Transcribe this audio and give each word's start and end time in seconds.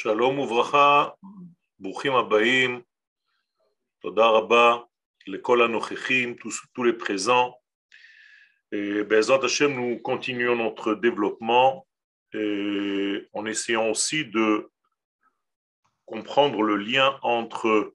שלום 0.00 0.38
וברכה, 0.38 1.08
ברוכים 1.78 2.14
הבאים, 2.14 2.82
תודה 4.00 4.26
רבה 4.26 4.76
לכל 5.26 5.62
הנוכחים, 5.62 6.34
tous, 6.34 6.60
tous 6.74 6.84
les 6.84 6.92
présents. 6.92 7.52
Et 8.72 9.04
Bezat 9.04 9.44
Hashem, 9.44 9.74
nous 9.74 9.98
continuons 9.98 10.56
notre 10.56 10.94
développement 10.94 11.86
et 12.32 13.28
en 13.32 13.44
essayant 13.46 13.90
aussi 13.90 14.24
de 14.24 14.70
comprendre 16.06 16.62
le 16.62 16.76
lien 16.76 17.18
entre 17.22 17.94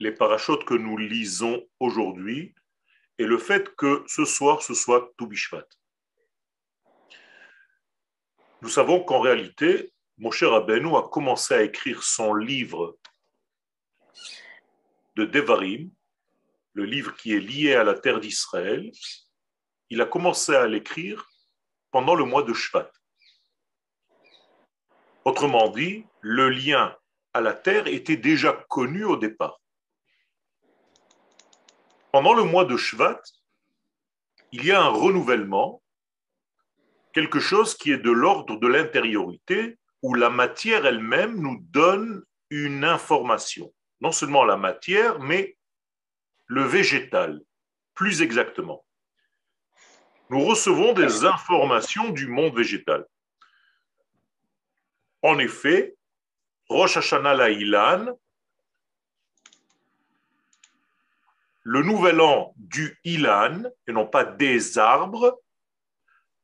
les 0.00 0.12
parachutes 0.12 0.64
que 0.64 0.74
nous 0.74 0.96
lisons 0.96 1.62
aujourd'hui 1.78 2.54
et 3.18 3.24
le 3.24 3.38
fait 3.38 3.74
que 3.76 4.02
ce 4.06 4.24
soir 4.24 4.62
ce 4.62 4.74
soit 4.74 5.12
Toubishvat. 5.18 5.68
Nous 8.62 8.70
savons 8.70 9.04
qu'en 9.04 9.20
réalité, 9.20 9.92
Moshe 10.18 10.44
Rabbeinu 10.44 10.96
a 10.96 11.02
commencé 11.02 11.52
à 11.52 11.62
écrire 11.62 12.02
son 12.02 12.34
livre 12.34 12.96
de 15.14 15.26
Devarim, 15.26 15.90
le 16.72 16.84
livre 16.84 17.14
qui 17.16 17.34
est 17.34 17.40
lié 17.40 17.74
à 17.74 17.84
la 17.84 17.94
terre 17.94 18.20
d'Israël. 18.20 18.90
Il 19.90 20.00
a 20.00 20.06
commencé 20.06 20.54
à 20.54 20.66
l'écrire 20.66 21.28
pendant 21.90 22.14
le 22.14 22.24
mois 22.24 22.42
de 22.42 22.54
Shvat. 22.54 22.90
Autrement 25.24 25.68
dit, 25.68 26.06
le 26.20 26.48
lien 26.48 26.96
à 27.34 27.40
la 27.42 27.52
terre 27.52 27.86
était 27.86 28.16
déjà 28.16 28.52
connu 28.68 29.04
au 29.04 29.16
départ. 29.16 29.60
Pendant 32.10 32.32
le 32.32 32.44
mois 32.44 32.64
de 32.64 32.78
Shvat, 32.78 33.20
il 34.52 34.64
y 34.64 34.72
a 34.72 34.82
un 34.82 34.88
renouvellement, 34.88 35.82
quelque 37.12 37.40
chose 37.40 37.76
qui 37.76 37.92
est 37.92 37.98
de 37.98 38.10
l'ordre 38.10 38.56
de 38.58 38.66
l'intériorité, 38.66 39.78
où 40.02 40.14
la 40.14 40.30
matière 40.30 40.86
elle-même 40.86 41.36
nous 41.36 41.58
donne 41.70 42.24
une 42.50 42.84
information. 42.84 43.72
Non 44.00 44.12
seulement 44.12 44.44
la 44.44 44.56
matière, 44.56 45.18
mais 45.20 45.56
le 46.46 46.62
végétal, 46.62 47.40
plus 47.94 48.22
exactement. 48.22 48.84
Nous 50.28 50.44
recevons 50.44 50.92
des 50.92 51.24
informations 51.24 52.10
du 52.10 52.26
monde 52.26 52.54
végétal. 52.54 53.06
En 55.22 55.38
effet, 55.38 55.96
Rosh 56.68 56.96
Hashanah 56.96 57.34
la 57.34 57.50
Ilan, 57.50 58.18
le 61.62 61.82
nouvel 61.82 62.20
an 62.20 62.52
du 62.56 62.98
Ilan, 63.04 63.64
et 63.86 63.92
non 63.92 64.06
pas 64.06 64.24
des 64.24 64.78
arbres, 64.78 65.40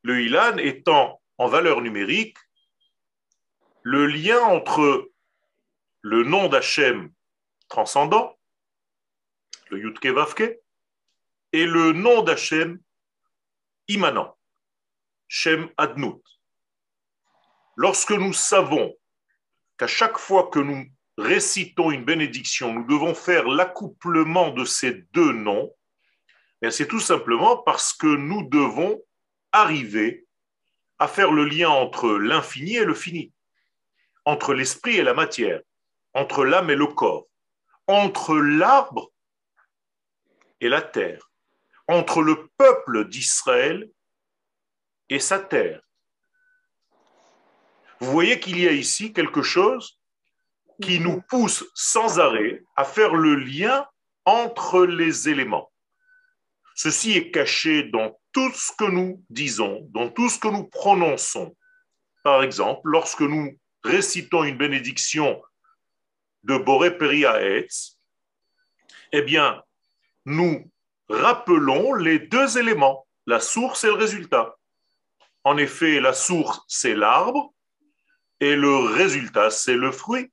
le 0.03 0.21
Ilan 0.23 0.57
étant 0.59 1.21
en 1.39 1.49
valeur 1.49 1.81
numérique 1.81 2.39
le 3.83 4.07
lien 4.07 4.41
entre 4.41 5.11
le 6.03 6.23
nom 6.25 6.49
d'Hachem 6.49 7.13
transcendant, 7.69 8.39
le 9.71 9.79
Yutke 9.79 10.07
Vavke, 10.07 10.59
et 11.53 11.67
le 11.67 11.93
nom 11.93 12.23
d'Hachem 12.23 12.81
immanent, 13.89 14.37
Shem 15.29 15.71
Adnut. 15.77 16.23
Lorsque 17.77 18.13
nous 18.13 18.33
savons 18.33 18.95
qu'à 19.79 19.87
chaque 19.87 20.19
fois 20.19 20.49
que 20.49 20.59
nous 20.59 20.85
récitons 21.19 21.91
une 21.91 22.05
bénédiction, 22.05 22.73
nous 22.73 22.87
devons 22.87 23.15
faire 23.15 23.49
l'accouplement 23.49 24.51
de 24.51 24.65
ces 24.65 24.93
deux 25.13 25.33
noms, 25.33 25.75
eh 26.63 26.71
c'est 26.71 26.87
tout 26.87 27.01
simplement 27.01 27.57
parce 27.57 27.93
que 27.93 28.07
nous 28.07 28.49
devons 28.49 29.03
arriver 29.51 30.27
à 30.99 31.09
faire 31.09 31.33
le 31.33 31.45
lien 31.45 31.71
entre 31.71 32.11
l'infini 32.11 32.77
et 32.77 32.85
le 32.85 32.95
fini 32.95 33.33
entre 34.25 34.55
l'esprit 34.55 34.97
et 34.97 35.03
la 35.03 35.15
matière, 35.15 35.61
entre 36.15 36.45
l'âme 36.45 36.71
et 36.71 36.77
le 36.77 36.87
corps, 36.87 37.27
entre 37.87 38.37
l'arbre 38.37 39.13
et 40.61 40.69
la 40.69 40.83
terre, 40.83 41.31
entre 41.89 42.23
le 42.23 42.49
peuple 42.57 43.09
d'Israël 43.09 43.91
et 45.09 45.19
sa 45.19 45.39
terre. 45.39 45.83
Vous 48.01 48.11
voyez 48.11 48.41
qu'il 48.41 48.59
y 48.59 48.69
a 48.69 48.73
ici 48.73 49.13
quelque 49.13 49.43
chose 49.43 50.01
qui 50.81 51.01
nous 51.01 51.21
pousse 51.23 51.65
sans 51.75 52.19
arrêt 52.19 52.65
à 52.77 52.85
faire 52.85 53.15
le 53.15 53.37
lien 53.37 53.87
entre 54.25 54.85
les 54.85 55.29
éléments. 55.29 55.71
Ceci 56.75 57.13
est 57.13 57.31
caché 57.31 57.85
dans 57.85 58.19
tout 58.33 58.51
ce 58.53 58.73
que 58.77 58.85
nous 58.85 59.23
disons, 59.29 59.87
dans 59.91 60.09
tout 60.09 60.29
ce 60.29 60.39
que 60.39 60.49
nous 60.49 60.65
prononçons. 60.65 61.55
Par 62.25 62.43
exemple, 62.43 62.81
lorsque 62.85 63.21
nous 63.21 63.59
récitons 63.85 64.45
une 64.45 64.57
bénédiction 64.57 65.43
de 66.45 66.57
Boré 66.57 66.97
Periaetz, 66.97 67.99
eh 69.13 69.23
bien, 69.23 69.63
nous 70.25 70.71
rappelons 71.09 71.95
les 71.95 72.19
deux 72.19 72.59
éléments, 72.59 73.07
la 73.27 73.41
source 73.41 73.85
et 73.85 73.89
le 73.89 73.95
résultat. 73.95 74.57
En 75.45 75.57
effet, 75.57 76.01
la 76.01 76.13
source, 76.13 76.63
c'est 76.69 76.95
l'arbre, 76.95 77.55
et 78.41 78.57
le 78.57 78.77
résultat, 78.77 79.51
c'est 79.51 79.77
le 79.77 79.93
fruit. 79.93 80.33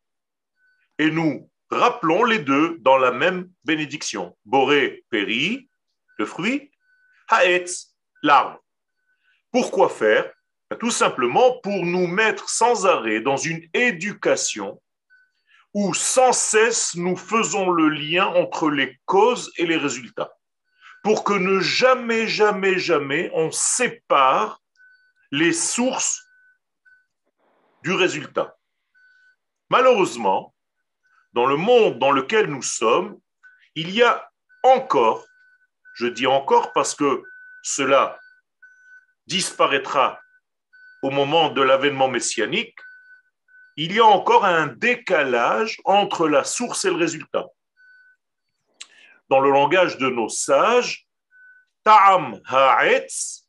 Et 0.97 1.11
nous 1.11 1.49
rappelons 1.69 2.23
les 2.23 2.39
deux 2.39 2.77
dans 2.79 2.97
la 2.97 3.11
même 3.11 3.51
bénédiction. 3.63 4.35
Boré 4.45 5.05
Peri, 5.09 5.69
le 6.17 6.25
fruit, 6.25 6.71
Haetz, 7.27 7.95
l'arbre. 8.23 8.63
Pourquoi 9.51 9.89
faire? 9.89 10.33
Tout 10.75 10.91
simplement 10.91 11.59
pour 11.59 11.85
nous 11.85 12.07
mettre 12.07 12.49
sans 12.49 12.85
arrêt 12.85 13.21
dans 13.21 13.37
une 13.37 13.67
éducation 13.73 14.81
où 15.73 15.93
sans 15.93 16.33
cesse 16.33 16.95
nous 16.95 17.15
faisons 17.15 17.69
le 17.69 17.89
lien 17.89 18.25
entre 18.25 18.69
les 18.69 18.99
causes 19.05 19.51
et 19.57 19.65
les 19.65 19.77
résultats. 19.77 20.31
Pour 21.03 21.23
que 21.23 21.33
ne 21.33 21.59
jamais, 21.59 22.27
jamais, 22.27 22.77
jamais 22.77 23.31
on 23.33 23.51
sépare 23.51 24.61
les 25.31 25.53
sources 25.53 26.23
du 27.83 27.93
résultat. 27.93 28.57
Malheureusement, 29.69 30.53
dans 31.33 31.45
le 31.45 31.55
monde 31.55 31.99
dans 31.99 32.11
lequel 32.11 32.47
nous 32.47 32.63
sommes, 32.63 33.19
il 33.75 33.91
y 33.91 34.01
a 34.01 34.29
encore, 34.63 35.25
je 35.95 36.07
dis 36.07 36.27
encore 36.27 36.73
parce 36.73 36.95
que 36.95 37.23
cela 37.63 38.19
disparaîtra 39.27 40.19
au 41.01 41.09
moment 41.09 41.49
de 41.49 41.61
l'avènement 41.61 42.07
messianique, 42.07 42.77
il 43.77 43.93
y 43.93 43.99
a 43.99 44.05
encore 44.05 44.45
un 44.45 44.67
décalage 44.67 45.79
entre 45.85 46.27
la 46.27 46.43
source 46.43 46.83
et 46.85 46.89
le 46.89 46.97
résultat. 46.97 47.45
Dans 49.29 49.39
le 49.39 49.51
langage 49.51 49.97
de 49.97 50.09
nos 50.09 50.27
sages, 50.27 51.07
Ta'am 51.83 52.41
ha'etz 52.45 53.45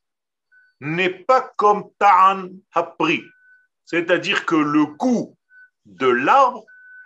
n'est 0.81 1.11
pas 1.11 1.41
comme 1.57 1.91
Ta'an 1.99 2.49
ha'pri. 2.75 3.23
C'est-à-dire 3.87 4.47
que 4.47 4.55
le 4.55 4.87
goût 4.87 5.37
de 5.85 6.07
l'arbre 6.07 6.65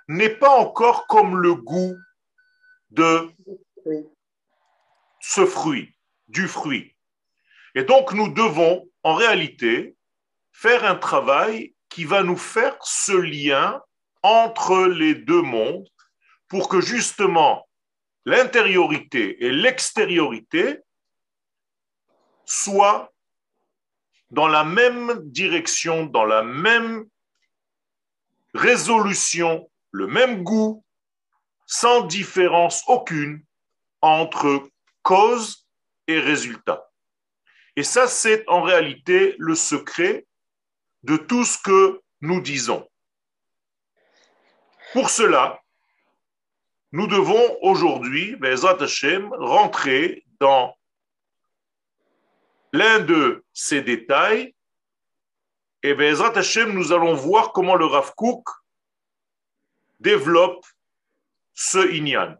n'est 0.09 0.37
pas 0.37 0.51
encore 0.51 1.07
comme 1.07 1.39
le 1.39 1.55
goût 1.55 1.97
de 2.91 3.31
ce 5.21 5.47
fruit, 5.47 5.95
du 6.29 6.47
fruit. 6.47 6.95
Et 7.75 7.85
donc 7.85 8.13
nous 8.13 8.29
devons 8.29 8.87
en 9.03 9.15
réalité 9.15 9.94
faire 10.55 10.85
un 10.85 10.95
travail 10.95 11.75
qui 11.91 12.05
va 12.05 12.23
nous 12.23 12.37
faire 12.37 12.77
ce 12.83 13.13
lien 13.13 13.83
entre 14.23 14.87
les 14.87 15.15
deux 15.15 15.43
mondes 15.43 15.87
pour 16.49 16.69
que 16.69 16.81
justement 16.81 17.69
l'intériorité 18.25 19.45
et 19.45 19.51
l'extériorité 19.51 20.79
soient 22.47 23.13
dans 24.31 24.47
la 24.49 24.65
même 24.65 25.21
direction, 25.25 26.07
dans 26.07 26.25
la 26.25 26.43
même 26.43 27.05
résolution, 28.55 29.69
le 29.91 30.07
même 30.07 30.45
goût, 30.45 30.85
sans 31.67 32.03
différence 32.03 32.85
aucune 32.87 33.45
entre 34.01 34.71
cause 35.03 35.67
et 36.07 36.21
résultat. 36.21 36.89
Et 37.77 37.83
ça, 37.83 38.07
c'est 38.07 38.49
en 38.49 38.63
réalité 38.63 39.35
le 39.39 39.57
secret 39.57 40.27
de 41.05 41.17
tout 41.17 41.45
ce 41.45 41.59
que 41.59 42.01
nous 42.23 42.41
disons. 42.41 42.89
Pour 44.95 45.11
cela, 45.11 45.61
nous 46.93 47.07
devons 47.07 47.59
aujourd'hui, 47.61 48.37
Bezat 48.37 48.83
Hashem, 48.83 49.31
rentrer 49.35 50.25
dans 50.41 50.75
l'un 52.73 53.01
de 53.01 53.45
ces 53.53 53.83
détails. 53.83 54.55
Et 55.83 55.93
Bezat 55.93 56.39
Hashem, 56.39 56.73
nous 56.73 56.93
allons 56.93 57.15
voir 57.15 57.53
comment 57.53 57.75
le 57.75 57.85
Rav 57.85 58.15
Kook 58.15 58.49
développe 60.01 60.65
ce 61.53 61.79
Inyan. 61.93 62.37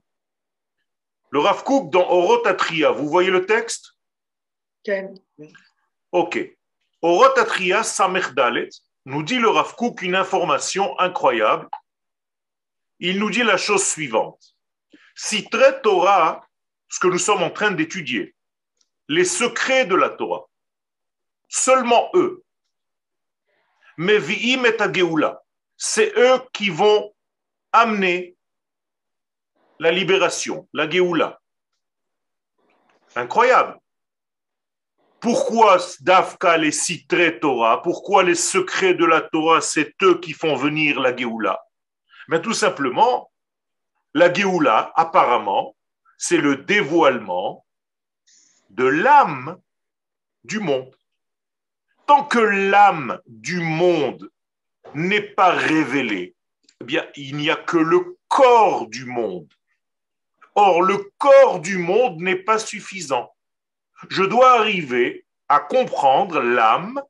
Le 1.31 1.41
Rav 1.41 1.65
Kook 1.65 1.91
dans 1.91 2.09
Orotatria, 2.09 2.93
vous 2.93 3.09
voyez 3.11 3.31
le 3.31 3.45
texte? 3.45 3.99
Ok. 6.13 6.57
Orotatria 7.05 7.83
Samerdalet, 7.83 8.71
nous 9.05 9.23
dit 9.23 9.39
le 9.39 9.51
Rav 9.51 9.75
Kook 9.75 10.01
une 10.01 10.15
information 10.15 10.99
incroyable. 10.99 11.69
Il 12.99 13.19
nous 13.19 13.29
dit 13.29 13.43
la 13.43 13.59
chose 13.59 13.85
suivante. 13.85 14.57
Si 15.15 15.47
très 15.51 15.83
Torah, 15.83 16.49
ce 16.89 16.99
que 16.99 17.09
nous 17.09 17.19
sommes 17.19 17.43
en 17.43 17.51
train 17.51 17.73
d'étudier, 17.73 18.35
les 19.09 19.27
secrets 19.27 19.85
de 19.85 19.95
la 19.95 20.09
Torah, 20.09 20.47
seulement 21.47 22.09
eux, 22.15 22.43
mais 23.99 24.19
Vi'im 24.19 24.65
et 24.65 24.77
c'est 25.77 26.11
eux 26.17 26.41
qui 26.55 26.71
vont 26.71 27.15
amener 27.71 28.35
la 29.79 29.91
libération, 29.91 30.67
la 30.73 30.89
Géoula. 30.89 31.39
Incroyable. 33.15 33.79
Pourquoi 35.25 35.79
Dafka 36.01 36.59
les 36.59 36.71
citrés 36.71 37.41
Torah 37.41 37.81
Pourquoi 37.81 38.25
les 38.25 38.35
secrets 38.35 38.93
de 38.93 39.07
la 39.07 39.23
Torah, 39.23 39.63
c'est 39.63 39.95
eux 40.03 40.21
qui 40.21 40.35
font 40.35 40.55
venir 40.55 41.01
la 41.01 41.17
Géoula? 41.17 41.65
Mais 42.29 42.43
tout 42.43 42.53
simplement, 42.53 43.33
la 44.13 44.31
Géoula, 44.31 44.93
apparemment, 44.95 45.77
c'est 46.19 46.37
le 46.37 46.59
dévoilement 46.59 47.65
de 48.69 48.85
l'âme 48.85 49.57
du 50.45 50.61
monde. 50.61 50.95
Tant 52.07 52.25
que 52.25 52.39
l'âme 52.39 53.19
du 53.27 53.61
monde 53.61 54.31
n'est 54.93 55.23
pas 55.23 55.53
révélée, 55.53 56.37
eh 56.83 56.85
bien, 56.85 57.07
il 57.17 57.39
n'y 57.39 57.49
a 57.49 57.57
que 57.57 57.79
le 57.79 58.19
corps 58.29 58.89
du 58.89 59.07
monde. 59.07 59.51
Or, 60.55 60.83
le 60.83 61.11
corps 61.17 61.61
du 61.61 61.79
monde 61.79 62.21
n'est 62.21 62.45
pas 62.45 62.59
suffisant. 62.59 63.34
Je 64.11 64.23
dois 64.23 64.59
arriver 64.59 65.27
à 65.49 65.61
comprendre 65.61 66.41
l'âme, 66.41 67.01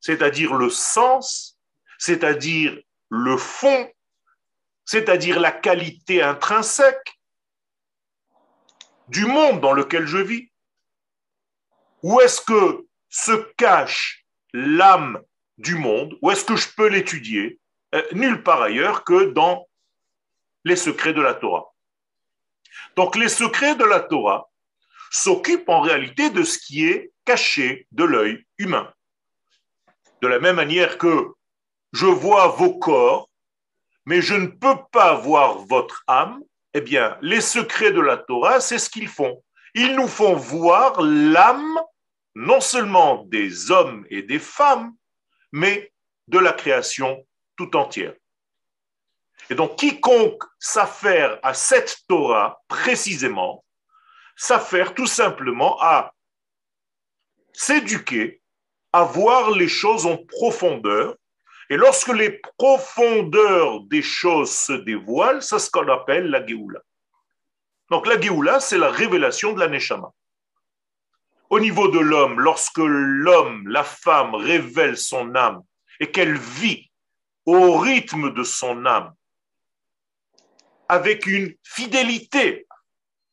c'est-à-dire 0.00 0.54
le 0.54 0.70
sens, 0.70 1.58
c'est-à-dire 1.98 2.78
le 3.08 3.36
fond, 3.36 3.90
c'est-à-dire 4.84 5.40
la 5.40 5.52
qualité 5.52 6.22
intrinsèque 6.22 7.20
du 9.08 9.26
monde 9.26 9.60
dans 9.60 9.72
lequel 9.72 10.06
je 10.06 10.18
vis. 10.18 10.50
Où 12.02 12.20
est-ce 12.20 12.40
que 12.40 12.86
se 13.08 13.32
cache 13.56 14.24
l'âme 14.52 15.22
du 15.58 15.74
monde? 15.74 16.16
Où 16.22 16.30
est-ce 16.30 16.44
que 16.44 16.56
je 16.56 16.68
peux 16.76 16.88
l'étudier? 16.88 17.60
Euh, 17.94 18.02
Nulle 18.12 18.42
part 18.42 18.62
ailleurs 18.62 19.04
que 19.04 19.30
dans 19.32 19.66
les 20.64 20.76
secrets 20.76 21.12
de 21.12 21.20
la 21.20 21.34
Torah. 21.34 21.66
Donc 22.96 23.16
les 23.16 23.28
secrets 23.28 23.76
de 23.76 23.84
la 23.84 24.00
Torah 24.00 24.49
s'occupent 25.10 25.68
en 25.68 25.80
réalité 25.80 26.30
de 26.30 26.42
ce 26.42 26.58
qui 26.58 26.86
est 26.86 27.12
caché 27.24 27.86
de 27.92 28.04
l'œil 28.04 28.46
humain. 28.58 28.92
De 30.22 30.28
la 30.28 30.38
même 30.38 30.56
manière 30.56 30.96
que 30.96 31.28
je 31.92 32.06
vois 32.06 32.48
vos 32.48 32.78
corps, 32.78 33.28
mais 34.06 34.22
je 34.22 34.34
ne 34.34 34.46
peux 34.46 34.76
pas 34.92 35.14
voir 35.14 35.58
votre 35.58 36.02
âme, 36.06 36.42
eh 36.72 36.80
bien, 36.80 37.18
les 37.20 37.40
secrets 37.40 37.92
de 37.92 38.00
la 38.00 38.16
Torah, 38.16 38.60
c'est 38.60 38.78
ce 38.78 38.88
qu'ils 38.88 39.08
font. 39.08 39.42
Ils 39.74 39.94
nous 39.96 40.08
font 40.08 40.34
voir 40.34 41.00
l'âme 41.02 41.80
non 42.34 42.60
seulement 42.60 43.24
des 43.24 43.70
hommes 43.70 44.06
et 44.08 44.22
des 44.22 44.38
femmes, 44.38 44.94
mais 45.52 45.92
de 46.28 46.38
la 46.38 46.52
création 46.52 47.26
tout 47.56 47.76
entière. 47.76 48.14
Et 49.48 49.54
donc, 49.54 49.76
quiconque 49.76 50.44
s'affaire 50.58 51.40
à 51.42 51.54
cette 51.54 52.04
Torah 52.06 52.62
précisément, 52.68 53.64
s'affaire 54.40 54.94
tout 54.94 55.06
simplement 55.06 55.76
à 55.82 56.14
s'éduquer, 57.52 58.40
à 58.90 59.04
voir 59.04 59.50
les 59.50 59.68
choses 59.68 60.06
en 60.06 60.16
profondeur. 60.16 61.14
Et 61.68 61.76
lorsque 61.76 62.08
les 62.08 62.40
profondeurs 62.56 63.82
des 63.82 64.00
choses 64.00 64.50
se 64.50 64.72
dévoilent, 64.72 65.42
c'est 65.42 65.58
ce 65.58 65.70
qu'on 65.70 65.86
appelle 65.88 66.30
la 66.30 66.44
Géoula. 66.44 66.80
Donc 67.90 68.06
la 68.06 68.18
Géoula, 68.18 68.60
c'est 68.60 68.78
la 68.78 68.90
révélation 68.90 69.52
de 69.52 69.60
la 69.60 69.68
Neshama. 69.68 70.10
Au 71.50 71.60
niveau 71.60 71.88
de 71.88 71.98
l'homme, 71.98 72.40
lorsque 72.40 72.78
l'homme, 72.78 73.68
la 73.68 73.84
femme 73.84 74.34
révèle 74.34 74.96
son 74.96 75.34
âme 75.34 75.62
et 76.00 76.10
qu'elle 76.10 76.38
vit 76.38 76.90
au 77.44 77.76
rythme 77.76 78.32
de 78.32 78.42
son 78.42 78.86
âme, 78.86 79.12
avec 80.88 81.26
une 81.26 81.54
fidélité 81.62 82.66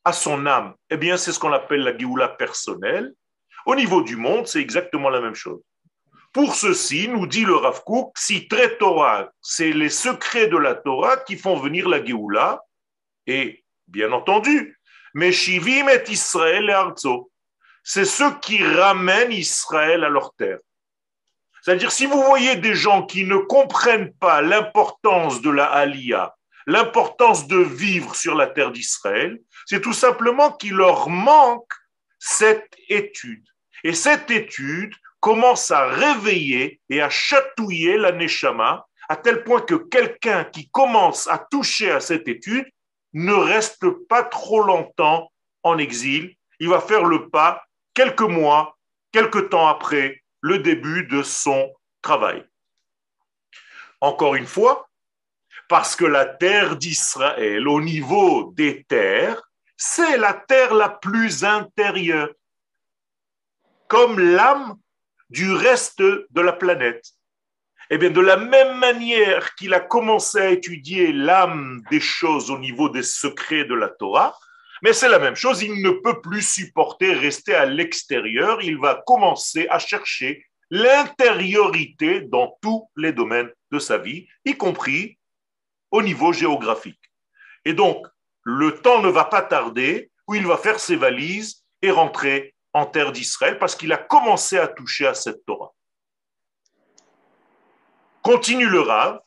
à 0.07 0.13
son 0.13 0.45
âme, 0.45 0.73
eh 0.89 0.95
bien, 0.95 1.17
c'est 1.17 1.33
ce 1.33 1.39
qu'on 1.39 1.51
appelle 1.51 1.81
la 1.81 1.97
Géoula 1.97 2.29
personnelle. 2.29 3.11
Au 3.65 3.75
niveau 3.75 4.01
du 4.01 4.15
monde, 4.15 4.47
c'est 4.47 4.61
exactement 4.61 5.09
la 5.09 5.19
même 5.19 5.35
chose. 5.35 5.61
Pour 6.31 6.55
ceci, 6.55 7.09
nous 7.09 7.27
dit 7.27 7.43
le 7.43 7.55
Rav 7.55 7.81
si 8.15 8.47
très 8.47 8.77
Torah, 8.77 9.29
c'est 9.41 9.73
les 9.73 9.89
secrets 9.89 10.47
de 10.47 10.55
la 10.55 10.75
Torah 10.75 11.17
qui 11.17 11.35
font 11.35 11.57
venir 11.57 11.89
la 11.89 12.03
Géoula, 12.05 12.61
et 13.25 13.65
bien 13.85 14.13
entendu, 14.13 14.79
mais 15.13 15.33
Shivim 15.33 15.89
et 15.89 16.09
Israël 16.09 16.69
et 16.69 16.73
Arzo, 16.73 17.29
c'est 17.83 18.05
ceux 18.05 18.33
qui 18.39 18.63
ramènent 18.63 19.33
Israël 19.33 20.05
à 20.05 20.09
leur 20.09 20.33
terre. 20.35 20.59
C'est-à-dire, 21.61 21.91
si 21.91 22.05
vous 22.05 22.23
voyez 22.23 22.55
des 22.55 22.75
gens 22.75 23.05
qui 23.05 23.25
ne 23.25 23.35
comprennent 23.35 24.13
pas 24.13 24.41
l'importance 24.41 25.41
de 25.41 25.49
la 25.49 25.65
Aliyah, 25.65 26.33
l'importance 26.65 27.47
de 27.47 27.57
vivre 27.57 28.15
sur 28.15 28.35
la 28.35 28.47
terre 28.47 28.71
d'Israël, 28.71 29.37
c'est 29.67 29.81
tout 29.81 29.93
simplement 29.93 30.53
qu'il 30.53 30.75
leur 30.75 31.09
manque 31.09 31.73
cette 32.19 32.73
étude. 32.87 33.45
Et 33.83 33.93
cette 33.93 34.31
étude 34.31 34.95
commence 35.19 35.71
à 35.71 35.87
réveiller 35.87 36.79
et 36.89 37.01
à 37.01 37.09
chatouiller 37.09 37.97
la 37.97 38.13
Neshama, 38.13 38.87
à 39.09 39.17
tel 39.17 39.43
point 39.43 39.59
que 39.61 39.75
quelqu'un 39.75 40.45
qui 40.45 40.69
commence 40.69 41.27
à 41.27 41.37
toucher 41.37 41.91
à 41.91 41.99
cette 41.99 42.29
étude 42.29 42.65
ne 43.11 43.33
reste 43.33 43.89
pas 44.07 44.23
trop 44.23 44.63
longtemps 44.63 45.29
en 45.63 45.77
exil. 45.77 46.33
Il 46.61 46.69
va 46.69 46.79
faire 46.79 47.03
le 47.03 47.29
pas 47.29 47.65
quelques 47.93 48.21
mois, 48.21 48.77
quelques 49.11 49.49
temps 49.49 49.67
après 49.67 50.23
le 50.39 50.59
début 50.59 51.07
de 51.07 51.21
son 51.23 51.73
travail. 52.01 52.45
Encore 53.99 54.35
une 54.35 54.47
fois, 54.47 54.87
parce 55.67 55.97
que 55.97 56.05
la 56.05 56.25
terre 56.25 56.77
d'Israël, 56.77 57.67
au 57.67 57.81
niveau 57.81 58.53
des 58.55 58.85
terres, 58.85 59.46
c'est 59.77 60.17
la 60.17 60.33
terre 60.33 60.73
la 60.73 60.89
plus 60.89 61.43
intérieure, 61.43 62.33
comme 63.87 64.19
l'âme 64.19 64.75
du 65.29 65.51
reste 65.51 66.01
de 66.01 66.41
la 66.41 66.53
planète. 66.53 67.05
Eh 67.89 67.97
bien, 67.97 68.09
de 68.09 68.19
la 68.19 68.35
même 68.35 68.79
manière 68.79 69.55
qu'il 69.55 69.73
a 69.73 69.79
commencé 69.79 70.39
à 70.39 70.49
étudier 70.49 71.13
l'âme 71.13 71.83
des 71.89 72.01
choses 72.01 72.51
au 72.51 72.59
niveau 72.59 72.89
des 72.89 73.03
secrets 73.03 73.63
de 73.63 73.75
la 73.75 73.87
Torah, 73.87 74.37
mais 74.81 74.93
c'est 74.93 75.09
la 75.09 75.19
même 75.19 75.35
chose, 75.35 75.63
il 75.63 75.81
ne 75.81 75.91
peut 75.91 76.21
plus 76.21 76.41
supporter 76.41 77.13
rester 77.13 77.55
à 77.55 77.65
l'extérieur, 77.65 78.61
il 78.61 78.77
va 78.77 79.01
commencer 79.05 79.67
à 79.69 79.79
chercher 79.79 80.45
l'intériorité 80.69 82.21
dans 82.21 82.57
tous 82.61 82.89
les 82.97 83.13
domaines 83.13 83.51
de 83.71 83.79
sa 83.79 83.97
vie, 83.97 84.27
y 84.43 84.57
compris 84.57 85.17
au 85.91 86.01
niveau 86.01 86.33
géographique. 86.33 86.99
Et 87.63 87.73
donc, 87.73 88.05
le 88.49 88.79
temps 88.79 89.01
ne 89.01 89.09
va 89.09 89.25
pas 89.25 89.41
tarder 89.41 90.09
où 90.25 90.33
il 90.33 90.47
va 90.47 90.55
faire 90.55 90.79
ses 90.79 90.95
valises 90.95 91.65
et 91.81 91.91
rentrer 91.91 92.55
en 92.71 92.85
terre 92.85 93.11
d'Israël 93.11 93.59
parce 93.59 93.75
qu'il 93.75 93.91
a 93.91 93.97
commencé 93.97 94.57
à 94.57 94.69
toucher 94.69 95.05
à 95.05 95.13
cette 95.13 95.45
Torah. 95.45 95.73
Continue 98.21 98.69
le 98.69 98.79
Rav, 98.79 99.19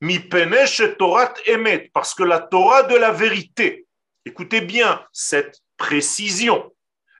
mi 0.00 0.20
penesh 0.20 0.80
Torah 0.96 1.34
emet, 1.48 1.90
parce 1.92 2.14
que 2.14 2.22
la 2.22 2.38
Torah 2.38 2.84
de 2.84 2.94
la 2.94 3.10
vérité, 3.10 3.88
Écoutez 4.24 4.60
bien 4.60 5.04
cette 5.12 5.60
précision. 5.76 6.72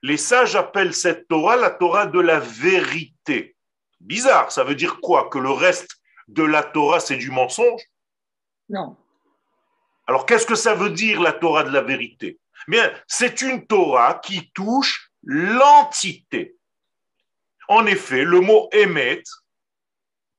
Les 0.03 0.17
sages 0.17 0.55
appellent 0.55 0.95
cette 0.95 1.27
Torah 1.27 1.57
la 1.57 1.71
Torah 1.71 2.07
de 2.07 2.21
la 2.21 2.39
vérité. 2.39 3.57
Bizarre, 3.99 4.53
ça 4.53 4.63
veut 4.63 4.77
dire 4.77 5.01
quoi? 5.01 5.29
Que 5.29 5.39
le 5.39 5.51
reste 5.51 5.97
de 6.29 6.45
la 6.45 6.63
Torah, 6.63 7.01
c'est 7.01 7.17
du 7.17 7.33
mensonge? 7.33 7.83
Non. 8.69 8.97
Alors 10.13 10.27
qu'est-ce 10.27 10.45
que 10.45 10.55
ça 10.55 10.75
veut 10.75 10.91
dire 10.91 11.23
la 11.23 11.33
Torah 11.33 11.65
de 11.65 11.71
la 11.71 11.81
vérité? 11.81 12.39
Bien, 12.69 12.93
c'est 13.07 13.41
une 13.41 13.67
Torah 13.67 14.21
qui 14.23 14.53
touche 14.53 15.11
l'entité. 15.23 16.55
En 17.67 17.87
effet, 17.87 18.23
le 18.23 18.41
mot 18.41 18.69
émet 18.73 19.23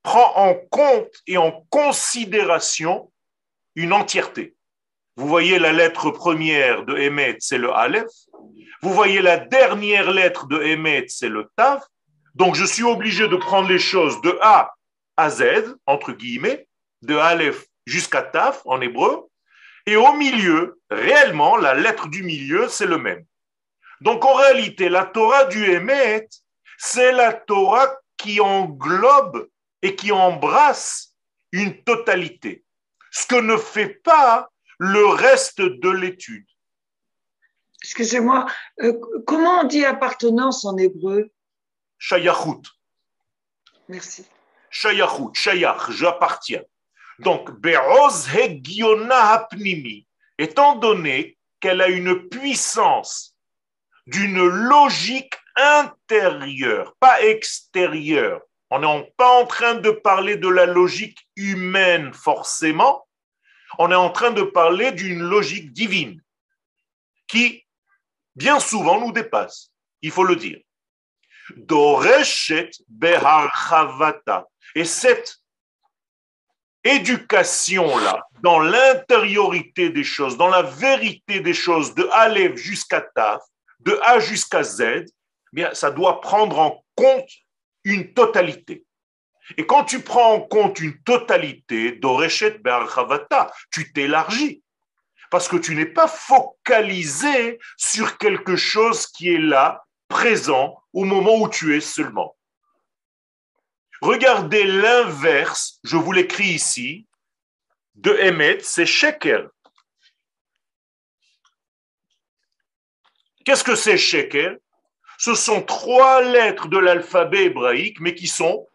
prend 0.04 0.32
en 0.36 0.54
compte 0.70 1.16
et 1.26 1.38
en 1.38 1.66
considération 1.72 3.12
une 3.74 3.94
entièreté. 3.94 4.56
Vous 5.16 5.28
voyez 5.28 5.58
la 5.58 5.74
lettre 5.74 6.12
première 6.12 6.86
de 6.86 6.96
Emet, 6.96 7.38
c'est 7.40 7.58
le 7.58 7.72
Aleph. 7.72 8.12
Vous 8.84 8.94
voyez 8.94 9.24
la 9.24 9.38
dernière 9.38 10.12
lettre 10.12 10.46
de 10.46 10.62
Emet, 10.62 11.06
c'est 11.08 11.30
le 11.30 11.50
Tav. 11.56 11.82
Donc 12.36 12.54
je 12.54 12.66
suis 12.66 12.84
obligé 12.84 13.28
de 13.28 13.38
prendre 13.38 13.70
les 13.70 13.80
choses 13.80 14.22
de 14.22 14.38
A 14.44 14.72
à 15.18 15.32
Z, 15.32 15.76
entre 15.88 16.12
guillemets, 16.12 16.68
de 17.02 17.16
Aleph 17.16 17.66
jusqu'à 17.88 18.22
Tav 18.22 18.62
en 18.66 18.80
hébreu. 18.80 19.28
Et 19.86 19.96
au 19.96 20.14
milieu, 20.14 20.80
réellement, 20.90 21.58
la 21.58 21.74
lettre 21.74 22.08
du 22.08 22.24
milieu, 22.24 22.68
c'est 22.70 22.86
le 22.86 22.98
même. 22.98 23.26
Donc 24.02 24.26
en 24.26 24.34
réalité, 24.34 24.90
la 24.90 25.06
Torah 25.06 25.46
du 25.46 25.64
Emet, 25.66 26.28
c'est 26.78 27.12
la 27.12 27.34
Torah 27.34 27.96
qui 28.18 28.40
englobe 28.40 29.50
et 29.82 29.96
qui 29.96 30.12
embrasse 30.12 31.14
une 31.52 31.84
totalité, 31.84 32.64
ce 33.12 33.26
que 33.26 33.36
ne 33.36 33.58
fait 33.58 34.02
pas 34.04 34.50
le 34.80 35.06
reste 35.06 35.62
de 35.62 35.90
l'étude. 35.90 36.46
Excusez-moi, 37.84 38.46
euh, 38.82 38.94
comment 39.28 39.62
on 39.62 39.64
dit 39.66 39.86
appartenance 39.86 40.66
en 40.66 40.78
hébreu? 40.78 41.30
Shayachut. 41.98 42.64
Merci. 43.90 44.26
Shayachut, 44.70 45.34
shayach, 45.34 45.92
j'appartiens. 45.92 46.64
Donc, 47.24 47.52
Be'oz 47.60 48.28
Hapnimi, 49.12 50.08
étant 50.38 50.76
donné 50.76 51.38
qu'elle 51.60 51.82
a 51.82 51.88
une 51.88 52.28
puissance 52.30 53.38
d'une 54.08 54.46
logique 54.46 55.34
intérieure, 55.56 56.96
pas 57.00 57.22
extérieure. 57.22 58.42
On 58.70 58.80
n'est 58.80 59.14
pas 59.18 59.42
en 59.42 59.46
train 59.46 59.76
de 59.76 59.92
parler 59.92 60.36
de 60.36 60.50
la 60.50 60.66
logique 60.66 61.20
humaine 61.36 62.14
forcément, 62.14 63.08
on 63.80 63.92
est 63.92 63.96
en 63.96 64.10
train 64.10 64.32
de 64.32 64.44
parler 64.44 64.92
d'une 64.92 65.22
logique 65.22 65.72
divine 65.72 66.22
qui, 67.28 67.66
bien 68.36 68.60
souvent, 68.60 69.00
nous 69.00 69.12
dépasse, 69.12 69.72
il 70.02 70.12
faut 70.12 70.24
le 70.24 70.36
dire. 70.36 70.60
Doreshet. 71.56 72.72
Et 74.76 74.86
cette 74.86 75.43
éducation-là, 76.84 78.22
dans 78.42 78.60
l'intériorité 78.60 79.90
des 79.90 80.04
choses, 80.04 80.38
dans 80.38 80.50
la 80.50 80.62
vérité 80.62 81.40
des 81.40 81.54
choses, 81.54 81.96
de 81.96 82.08
Aleph 82.12 82.56
jusqu'à 82.56 83.02
Taf, 83.02 83.42
de 83.80 84.00
A 84.04 84.20
jusqu'à 84.20 84.64
Z, 84.64 84.82
eh 84.82 85.06
bien, 85.52 85.74
ça 85.74 85.92
doit 85.92 86.22
prendre 86.22 86.60
en 86.60 86.84
compte 86.96 87.30
une 87.84 88.14
totalité. 88.14 88.86
Et 89.58 89.66
quand 89.66 89.84
tu 89.84 90.02
prends 90.02 90.34
en 90.34 90.42
compte 90.42 90.80
une 90.80 90.98
totalité, 91.04 91.94
Doreshet 91.94 92.60
Be'archavata, 92.60 93.52
tu 93.72 93.92
t'élargis. 93.92 94.62
Parce 95.30 95.48
que 95.48 95.58
tu 95.58 95.76
n'es 95.76 95.86
pas 95.86 96.08
focalisé 96.08 97.60
sur 97.76 98.18
quelque 98.18 98.56
chose 98.56 99.08
qui 99.08 99.34
est 99.34 99.40
là, 99.40 99.84
présent, 100.08 100.78
au 100.94 101.06
moment 101.06 101.38
où 101.38 101.50
tu 101.50 101.76
es 101.76 101.82
seulement. 101.82 102.36
Regardez 104.04 104.66
l'inverse, 104.66 105.80
je 105.86 105.96
vous 105.96 106.12
l'écris 106.12 106.50
ici, 106.50 107.08
de 107.96 108.12
Emet, 108.16 108.60
c'est 108.60 108.86
Sheker. 108.86 109.48
Qu'est-ce 113.46 113.64
que 113.64 113.76
c'est 113.76 113.98
Sheker 113.98 114.58
Ce 115.18 115.36
sont 115.36 115.62
trois 115.62 116.22
lettres 116.22 116.68
de 116.68 116.80
l'alphabet 116.80 117.46
hébraïque, 117.46 118.02
mais 118.02 118.14
qui 118.14 118.28
sont 118.28 118.68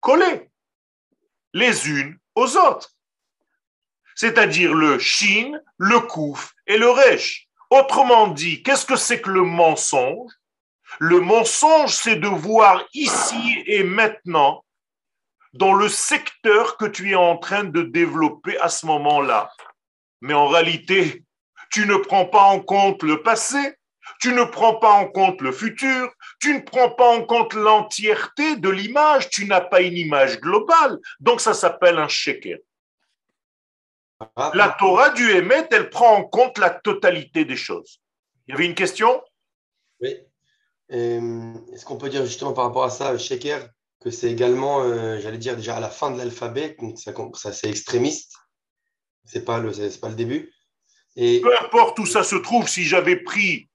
collées 0.00 0.50
les 1.52 1.90
unes 1.90 2.18
aux 2.34 2.56
autres. 2.56 2.96
C'est-à-dire 4.14 4.72
le 4.72 4.98
Shin, 4.98 5.60
le 5.76 6.00
Kouf 6.00 6.54
et 6.66 6.78
le 6.78 6.88
Resh. 6.88 7.46
Autrement 7.68 8.28
dit, 8.28 8.62
qu'est-ce 8.62 8.86
que 8.86 8.96
c'est 8.96 9.20
que 9.20 9.28
le 9.28 9.42
mensonge? 9.42 10.32
Le 10.98 11.20
mensonge, 11.20 11.94
c'est 11.94 12.16
de 12.16 12.28
voir 12.28 12.84
ici 12.94 13.62
et 13.66 13.82
maintenant 13.82 14.64
dans 15.52 15.72
le 15.72 15.88
secteur 15.88 16.76
que 16.76 16.84
tu 16.84 17.12
es 17.12 17.14
en 17.14 17.36
train 17.38 17.64
de 17.64 17.82
développer 17.82 18.58
à 18.58 18.68
ce 18.68 18.86
moment-là. 18.86 19.50
Mais 20.20 20.34
en 20.34 20.48
réalité, 20.48 21.24
tu 21.70 21.86
ne 21.86 21.96
prends 21.96 22.26
pas 22.26 22.42
en 22.42 22.60
compte 22.60 23.02
le 23.02 23.22
passé, 23.22 23.76
tu 24.20 24.32
ne 24.32 24.44
prends 24.44 24.76
pas 24.76 24.92
en 24.92 25.06
compte 25.06 25.40
le 25.40 25.52
futur, 25.52 26.12
tu 26.40 26.54
ne 26.54 26.60
prends 26.60 26.90
pas 26.90 27.08
en 27.08 27.24
compte 27.24 27.54
l'entièreté 27.54 28.56
de 28.56 28.68
l'image, 28.68 29.28
tu 29.30 29.46
n'as 29.46 29.60
pas 29.60 29.80
une 29.80 29.96
image 29.96 30.40
globale. 30.40 30.98
Donc 31.20 31.40
ça 31.40 31.54
s'appelle 31.54 31.98
un 31.98 32.08
sheker. 32.08 32.58
La 34.54 34.74
Torah 34.78 35.10
du 35.10 35.30
Hémet, 35.30 35.68
elle 35.70 35.90
prend 35.90 36.16
en 36.16 36.24
compte 36.24 36.56
la 36.58 36.70
totalité 36.70 37.44
des 37.44 37.56
choses. 37.56 38.00
Il 38.46 38.52
y 38.52 38.54
avait 38.54 38.66
une 38.66 38.74
question? 38.74 39.22
Oui. 40.00 40.16
Euh, 40.92 41.54
est-ce 41.72 41.84
qu'on 41.84 41.96
peut 41.96 42.08
dire 42.08 42.24
justement 42.24 42.52
par 42.52 42.64
rapport 42.64 42.84
à 42.84 42.90
ça, 42.90 43.16
sheker, 43.18 43.68
que 44.00 44.10
c'est 44.10 44.30
également, 44.30 44.82
euh, 44.82 45.18
j'allais 45.20 45.38
dire 45.38 45.56
déjà 45.56 45.76
à 45.76 45.80
la 45.80 45.90
fin 45.90 46.10
de 46.10 46.18
l'alphabet, 46.18 46.76
donc 46.80 46.98
ça, 46.98 47.12
ça 47.34 47.52
c'est 47.52 47.68
extrémiste, 47.68 48.34
c'est 49.24 49.44
pas 49.44 49.58
le, 49.58 49.72
c'est 49.72 50.00
pas 50.00 50.08
le 50.08 50.14
début. 50.14 50.52
Et... 51.16 51.40
Peu 51.40 51.54
importe 51.60 51.98
où 51.98 52.06
ça 52.06 52.22
se 52.22 52.36
trouve, 52.36 52.68
si 52.68 52.84
j'avais 52.84 53.16
pris 53.16 53.68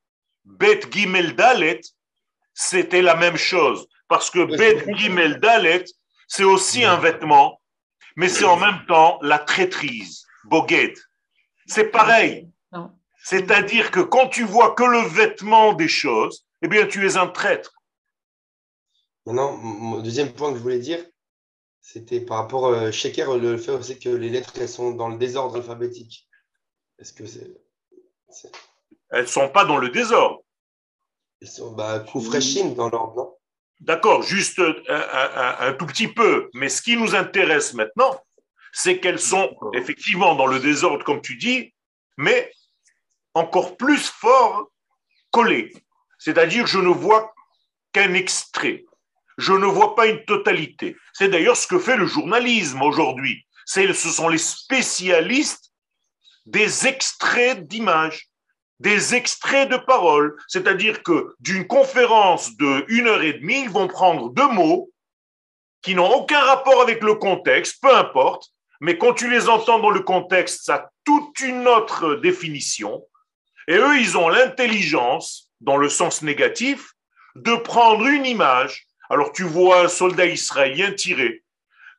Bet 0.45 0.81
Gimel 0.91 1.35
Dalet, 1.35 1.81
c'était 2.53 3.01
la 3.01 3.15
même 3.15 3.37
chose. 3.37 3.87
Parce 4.07 4.29
que 4.29 4.45
Bet 4.57 4.85
Gimel 4.95 5.39
Dalet, 5.39 5.85
c'est 6.27 6.43
aussi 6.43 6.83
un 6.83 6.97
vêtement, 6.97 7.61
mais 8.15 8.29
c'est 8.29 8.45
en 8.45 8.57
même 8.57 8.85
temps 8.87 9.19
la 9.21 9.39
traîtrise, 9.39 10.25
Boged. 10.45 10.97
C'est 11.65 11.91
pareil. 11.91 12.47
C'est-à-dire 13.23 13.91
que 13.91 13.99
quand 13.99 14.29
tu 14.29 14.43
vois 14.43 14.73
que 14.73 14.83
le 14.83 15.07
vêtement 15.07 15.73
des 15.73 15.87
choses, 15.87 16.45
eh 16.61 16.67
bien, 16.67 16.85
tu 16.87 17.07
es 17.07 17.17
un 17.17 17.27
traître. 17.27 17.73
Maintenant, 19.25 19.55
mon 19.57 20.01
deuxième 20.01 20.33
point 20.33 20.51
que 20.51 20.57
je 20.57 20.63
voulais 20.63 20.79
dire, 20.79 21.03
c'était 21.81 22.21
par 22.21 22.37
rapport 22.37 22.73
à 22.73 22.77
euh, 22.77 22.91
Sheker, 22.91 23.37
le 23.37 23.57
fait 23.57 23.71
aussi 23.71 23.99
que 23.99 24.09
les 24.09 24.29
lettres 24.29 24.53
elles 24.59 24.69
sont 24.69 24.91
dans 24.91 25.09
le 25.09 25.17
désordre 25.17 25.57
alphabétique. 25.57 26.27
Est-ce 26.99 27.13
que 27.13 27.25
c'est. 27.25 27.51
Elles 29.09 29.23
ne 29.23 29.27
sont 29.27 29.49
pas 29.49 29.65
dans 29.65 29.77
le 29.77 29.89
désordre. 29.89 30.41
Elles 31.41 31.47
sont 31.47 31.71
bah, 31.71 31.99
dans 31.99 32.89
l'ordre, 32.89 33.15
non? 33.15 33.35
D'accord, 33.79 34.21
juste 34.21 34.59
un, 34.59 35.73
tout 35.73 35.87
petit 35.87 36.07
peu. 36.07 36.51
Mais 36.53 36.69
ce 36.69 36.83
qui 36.83 36.95
nous 36.95 37.15
intéresse 37.15 37.73
maintenant, 37.73 38.23
c'est 38.71 38.99
qu'elles 38.99 39.19
sont 39.19 39.57
effectivement 39.73 40.35
dans 40.35 40.45
le 40.45 40.59
désordre, 40.59 41.03
comme 41.03 41.21
tu 41.21 41.35
dis, 41.35 41.73
mais 42.15 42.53
encore 43.33 43.75
plus 43.77 43.97
fort 43.97 44.71
collées. 45.31 45.73
C'est-à-dire, 46.21 46.67
je 46.67 46.79
ne 46.79 46.89
vois 46.89 47.33
qu'un 47.93 48.13
extrait. 48.13 48.85
Je 49.37 49.53
ne 49.53 49.65
vois 49.65 49.95
pas 49.95 50.05
une 50.05 50.23
totalité. 50.25 50.95
C'est 51.13 51.29
d'ailleurs 51.29 51.57
ce 51.57 51.65
que 51.65 51.79
fait 51.79 51.97
le 51.97 52.05
journalisme 52.05 52.81
aujourd'hui. 52.81 53.45
Ce 53.65 53.93
sont 53.93 54.29
les 54.29 54.37
spécialistes 54.37 55.71
des 56.45 56.87
extraits 56.87 57.67
d'images 57.67 58.31
des 58.81 59.13
extraits 59.13 59.69
de 59.69 59.77
paroles, 59.77 60.35
c'est-à-dire 60.47 61.03
que 61.03 61.35
d'une 61.39 61.67
conférence 61.67 62.57
de 62.57 62.83
une 62.87 63.07
heure 63.07 63.21
et 63.21 63.33
demie, 63.33 63.61
ils 63.61 63.69
vont 63.69 63.87
prendre 63.87 64.31
deux 64.31 64.47
mots 64.47 64.89
qui 65.83 65.93
n'ont 65.93 66.11
aucun 66.11 66.41
rapport 66.41 66.81
avec 66.81 67.03
le 67.03 67.13
contexte, 67.13 67.79
peu 67.79 67.95
importe, 67.95 68.49
mais 68.79 68.97
quand 68.97 69.13
tu 69.13 69.29
les 69.29 69.49
entends 69.49 69.77
dans 69.77 69.91
le 69.91 69.99
contexte, 69.99 70.65
ça 70.65 70.75
a 70.75 70.89
toute 71.05 71.39
une 71.41 71.67
autre 71.67 72.15
définition. 72.15 73.05
Et 73.67 73.75
eux, 73.75 73.99
ils 73.99 74.17
ont 74.17 74.29
l'intelligence, 74.29 75.50
dans 75.61 75.77
le 75.77 75.89
sens 75.89 76.21
négatif, 76.21 76.93
de 77.35 77.55
prendre 77.55 78.05
une 78.05 78.25
image. 78.25 78.85
Alors 79.09 79.31
tu 79.31 79.43
vois 79.43 79.85
un 79.85 79.87
soldat 79.87 80.25
israélien 80.25 80.91
tiré, 80.91 81.43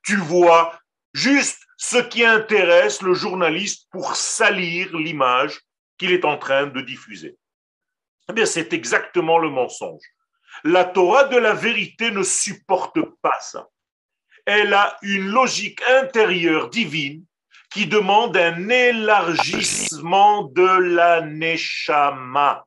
tu 0.04 0.16
vois 0.16 0.78
juste 1.14 1.62
ce 1.76 1.98
qui 1.98 2.24
intéresse 2.24 3.02
le 3.02 3.14
journaliste 3.14 3.88
pour 3.90 4.14
salir 4.14 4.96
l'image 4.96 5.60
qu'il 5.98 6.12
est 6.12 6.24
en 6.24 6.38
train 6.38 6.66
de 6.66 6.80
diffuser. 6.80 7.36
Eh 8.28 8.32
bien, 8.32 8.46
c'est 8.46 8.72
exactement 8.72 9.38
le 9.38 9.50
mensonge. 9.50 10.02
La 10.64 10.84
Torah 10.84 11.24
de 11.24 11.36
la 11.36 11.54
vérité 11.54 12.10
ne 12.10 12.22
supporte 12.22 12.98
pas 13.20 13.38
ça. 13.40 13.68
Elle 14.46 14.74
a 14.74 14.96
une 15.02 15.26
logique 15.28 15.82
intérieure 15.88 16.70
divine 16.70 17.24
qui 17.70 17.86
demande 17.86 18.36
un 18.36 18.68
élargissement 18.68 20.44
de 20.44 20.94
la 20.94 21.22
neshama. 21.22 22.64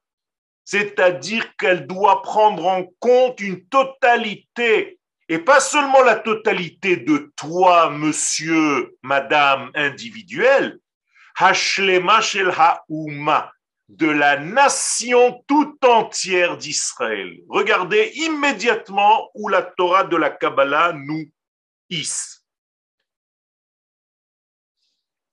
C'est-à-dire 0.66 1.56
qu'elle 1.58 1.86
doit 1.86 2.22
prendre 2.24 2.66
en 2.66 2.84
compte 3.00 3.40
une 3.40 3.66
totalité, 3.68 5.00
et 5.30 5.40
pas 5.40 5.60
seulement 5.60 6.02
la 6.02 6.16
totalité 6.16 6.98
de 6.98 7.32
toi, 7.36 7.90
monsieur, 7.92 8.98
madame 9.04 9.72
individuel, 9.76 10.80
de 13.88 14.08
la 14.08 14.38
nation 14.38 15.44
tout 15.48 15.78
entière 15.86 16.58
d'Israël. 16.58 17.38
Regardez 17.50 18.12
immédiatement 18.16 19.30
où 19.36 19.48
la 19.48 19.62
Torah 19.62 20.04
de 20.06 20.18
la 20.18 20.32
Kabbalah 20.32 20.94
nous 20.94 21.26
hisse. 21.90 22.44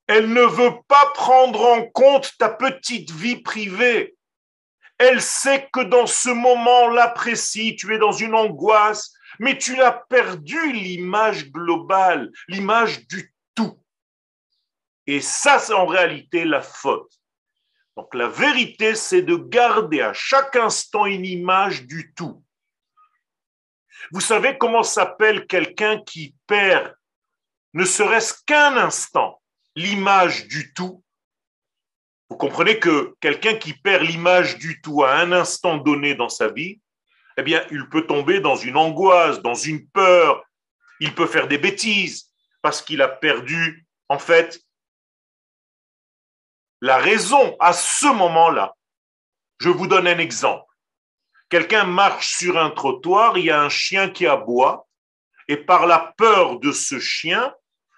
Elle 0.06 0.30
ne 0.30 0.42
veut 0.42 0.74
pas 0.88 1.10
prendre 1.14 1.62
en 1.64 1.86
compte 1.86 2.36
ta 2.36 2.50
petite 2.50 3.10
vie 3.10 3.40
privée. 3.40 4.14
Elle 4.98 5.20
sait 5.20 5.68
que 5.72 5.80
dans 5.80 6.06
ce 6.06 6.30
moment-là 6.30 7.08
précis, 7.08 7.76
tu 7.76 7.94
es 7.94 7.98
dans 7.98 8.12
une 8.12 8.34
angoisse, 8.34 9.12
mais 9.38 9.58
tu 9.58 9.80
as 9.80 9.92
perdu 9.92 10.72
l'image 10.72 11.50
globale, 11.50 12.30
l'image 12.48 13.06
du 13.08 13.32
et 15.06 15.20
ça, 15.20 15.58
c'est 15.58 15.72
en 15.72 15.86
réalité 15.86 16.44
la 16.44 16.62
faute. 16.62 17.12
Donc 17.96 18.14
la 18.14 18.28
vérité, 18.28 18.94
c'est 18.94 19.22
de 19.22 19.36
garder 19.36 20.00
à 20.00 20.12
chaque 20.12 20.56
instant 20.56 21.06
une 21.06 21.26
image 21.26 21.84
du 21.86 22.14
tout. 22.14 22.42
Vous 24.10 24.20
savez 24.20 24.56
comment 24.58 24.82
s'appelle 24.82 25.46
quelqu'un 25.46 26.00
qui 26.02 26.34
perd, 26.46 26.94
ne 27.74 27.84
serait-ce 27.84 28.34
qu'un 28.46 28.76
instant, 28.76 29.40
l'image 29.76 30.46
du 30.48 30.72
tout? 30.74 31.02
Vous 32.32 32.38
comprenez 32.38 32.78
que 32.78 33.14
quelqu'un 33.20 33.56
qui 33.56 33.74
perd 33.74 34.04
l'image 34.04 34.56
du 34.56 34.80
tout 34.80 35.04
à 35.04 35.16
un 35.16 35.32
instant 35.32 35.76
donné 35.76 36.14
dans 36.14 36.30
sa 36.30 36.48
vie, 36.48 36.80
eh 37.36 37.42
bien, 37.42 37.62
il 37.70 37.90
peut 37.90 38.06
tomber 38.06 38.40
dans 38.40 38.56
une 38.56 38.78
angoisse, 38.78 39.42
dans 39.42 39.54
une 39.54 39.86
peur, 39.88 40.42
il 40.98 41.14
peut 41.14 41.26
faire 41.26 41.46
des 41.46 41.58
bêtises 41.58 42.32
parce 42.62 42.80
qu'il 42.80 43.02
a 43.02 43.08
perdu, 43.08 43.86
en 44.08 44.18
fait, 44.18 44.62
la 46.80 46.96
raison 46.96 47.54
à 47.60 47.74
ce 47.74 48.06
moment-là. 48.06 48.76
Je 49.58 49.68
vous 49.68 49.86
donne 49.86 50.06
un 50.06 50.18
exemple. 50.18 50.74
Quelqu'un 51.50 51.84
marche 51.84 52.34
sur 52.38 52.56
un 52.56 52.70
trottoir, 52.70 53.36
il 53.36 53.44
y 53.44 53.50
a 53.50 53.60
un 53.60 53.68
chien 53.68 54.08
qui 54.08 54.26
aboie, 54.26 54.88
et 55.48 55.58
par 55.58 55.86
la 55.86 56.14
peur 56.16 56.60
de 56.60 56.72
ce 56.72 56.98
chien, 56.98 57.54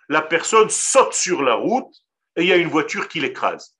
la 0.09 0.23
personne 0.23 0.71
saute 0.71 1.15
sur 1.15 1.41
la 1.41 1.55
route 1.55 1.95
et 2.35 2.43
il 2.43 2.49
y 2.49 2.53
a 2.53 2.57
une 2.57 2.67
voiture 2.67 3.07
qui 3.07 3.21
l'écrase. 3.21 3.74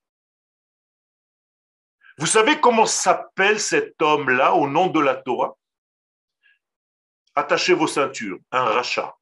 Vous 2.17 2.27
savez 2.27 2.59
comment 2.61 2.85
s'appelle 2.85 3.59
cet 3.59 4.01
homme-là 4.01 4.53
au 4.53 4.67
nom 4.69 4.87
de 4.87 4.99
la 5.01 5.15
Torah? 5.15 5.55
Attachez 7.35 7.73
vos 7.73 7.87
ceintures, 7.87 8.39
un 8.51 8.63
rachat. 8.63 9.13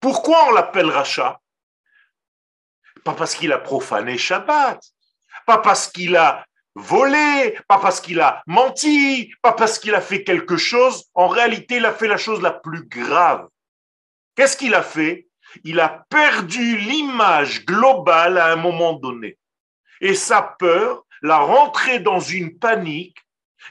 Pourquoi 0.00 0.48
on 0.48 0.52
l'appelle 0.52 0.90
rachat? 0.90 1.40
Pas 3.04 3.14
parce 3.14 3.36
qu'il 3.36 3.52
a 3.52 3.58
profané 3.58 4.18
Shabbat, 4.18 4.80
pas 5.46 5.58
parce 5.58 5.88
qu'il 5.88 6.16
a 6.16 6.44
volé, 6.74 7.58
pas 7.68 7.78
parce 7.78 8.00
qu'il 8.00 8.20
a 8.20 8.42
menti, 8.46 9.32
pas 9.42 9.52
parce 9.52 9.78
qu'il 9.78 9.94
a 9.94 10.00
fait 10.00 10.24
quelque 10.24 10.56
chose. 10.56 11.08
En 11.14 11.28
réalité, 11.28 11.76
il 11.76 11.86
a 11.86 11.92
fait 11.92 12.08
la 12.08 12.16
chose 12.16 12.42
la 12.42 12.52
plus 12.52 12.84
grave. 12.86 13.48
Qu'est-ce 14.34 14.56
qu'il 14.56 14.74
a 14.74 14.82
fait? 14.82 15.28
Il 15.64 15.80
a 15.80 16.04
perdu 16.10 16.76
l'image 16.76 17.64
globale 17.64 18.38
à 18.38 18.52
un 18.52 18.56
moment 18.56 18.94
donné. 18.94 19.38
Et 20.00 20.14
sa 20.14 20.42
peur 20.42 21.04
l'a 21.22 21.38
rentré 21.38 21.98
dans 21.98 22.20
une 22.20 22.58
panique 22.58 23.18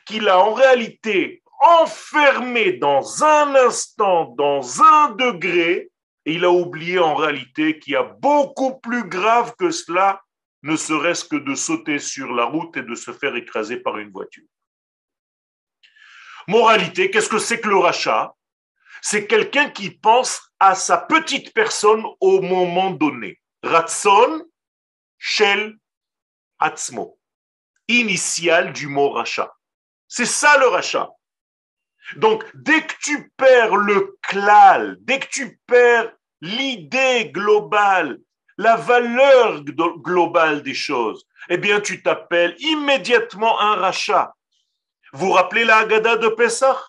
qu'il 0.05 0.27
a 0.29 0.39
en 0.39 0.53
réalité 0.53 1.43
enfermé 1.59 2.73
dans 2.73 3.23
un 3.23 3.55
instant, 3.55 4.35
dans 4.37 4.81
un 4.81 5.09
degré, 5.11 5.89
et 6.25 6.33
il 6.33 6.45
a 6.45 6.51
oublié 6.51 6.99
en 6.99 7.15
réalité 7.15 7.79
qu'il 7.79 7.93
y 7.93 7.95
a 7.95 8.03
beaucoup 8.03 8.79
plus 8.79 9.07
grave 9.07 9.55
que 9.57 9.71
cela, 9.71 10.21
ne 10.63 10.75
serait-ce 10.75 11.25
que 11.25 11.35
de 11.35 11.55
sauter 11.55 11.99
sur 11.99 12.33
la 12.33 12.45
route 12.45 12.75
et 12.77 12.81
de 12.81 12.95
se 12.95 13.11
faire 13.11 13.35
écraser 13.35 13.77
par 13.77 13.97
une 13.97 14.11
voiture. 14.11 14.43
Moralité, 16.47 17.09
qu'est-ce 17.11 17.29
que 17.29 17.39
c'est 17.39 17.59
que 17.59 17.69
le 17.69 17.77
rachat? 17.77 18.33
C'est 19.01 19.27
quelqu'un 19.27 19.69
qui 19.69 19.91
pense 19.91 20.41
à 20.59 20.75
sa 20.75 20.97
petite 20.97 21.53
personne 21.53 22.03
au 22.19 22.41
moment 22.41 22.91
donné. 22.91 23.39
Ratson, 23.63 24.45
shel, 25.17 25.77
atzmo. 26.59 27.17
Initial 27.87 28.73
du 28.73 28.87
mot 28.87 29.11
rachat. 29.11 29.51
C'est 30.07 30.25
ça 30.25 30.57
le 30.57 30.67
rachat. 30.67 31.09
Donc, 32.15 32.45
dès 32.53 32.81
que 32.85 32.93
tu 33.01 33.31
perds 33.37 33.75
le 33.75 34.17
klal, 34.21 34.97
dès 35.01 35.19
que 35.19 35.27
tu 35.27 35.59
perds 35.67 36.11
l'idée 36.41 37.31
globale, 37.31 38.19
la 38.57 38.75
valeur 38.75 39.63
globale 39.63 40.63
des 40.63 40.73
choses, 40.73 41.27
eh 41.49 41.57
bien, 41.57 41.79
tu 41.81 42.01
t'appelles 42.01 42.55
immédiatement 42.59 43.59
un 43.59 43.75
rachat. 43.75 44.33
Vous 45.13 45.31
rappelez 45.31 45.63
la 45.63 45.77
Haggadah 45.77 46.17
de 46.17 46.29
Pessah? 46.29 46.81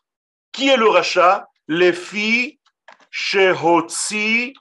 Qui 0.52 0.68
est 0.68 0.76
le 0.76 0.88
rachat? 0.88 1.48
Les 1.68 1.92
filles 1.92 2.58
Shehotzi 3.10 4.54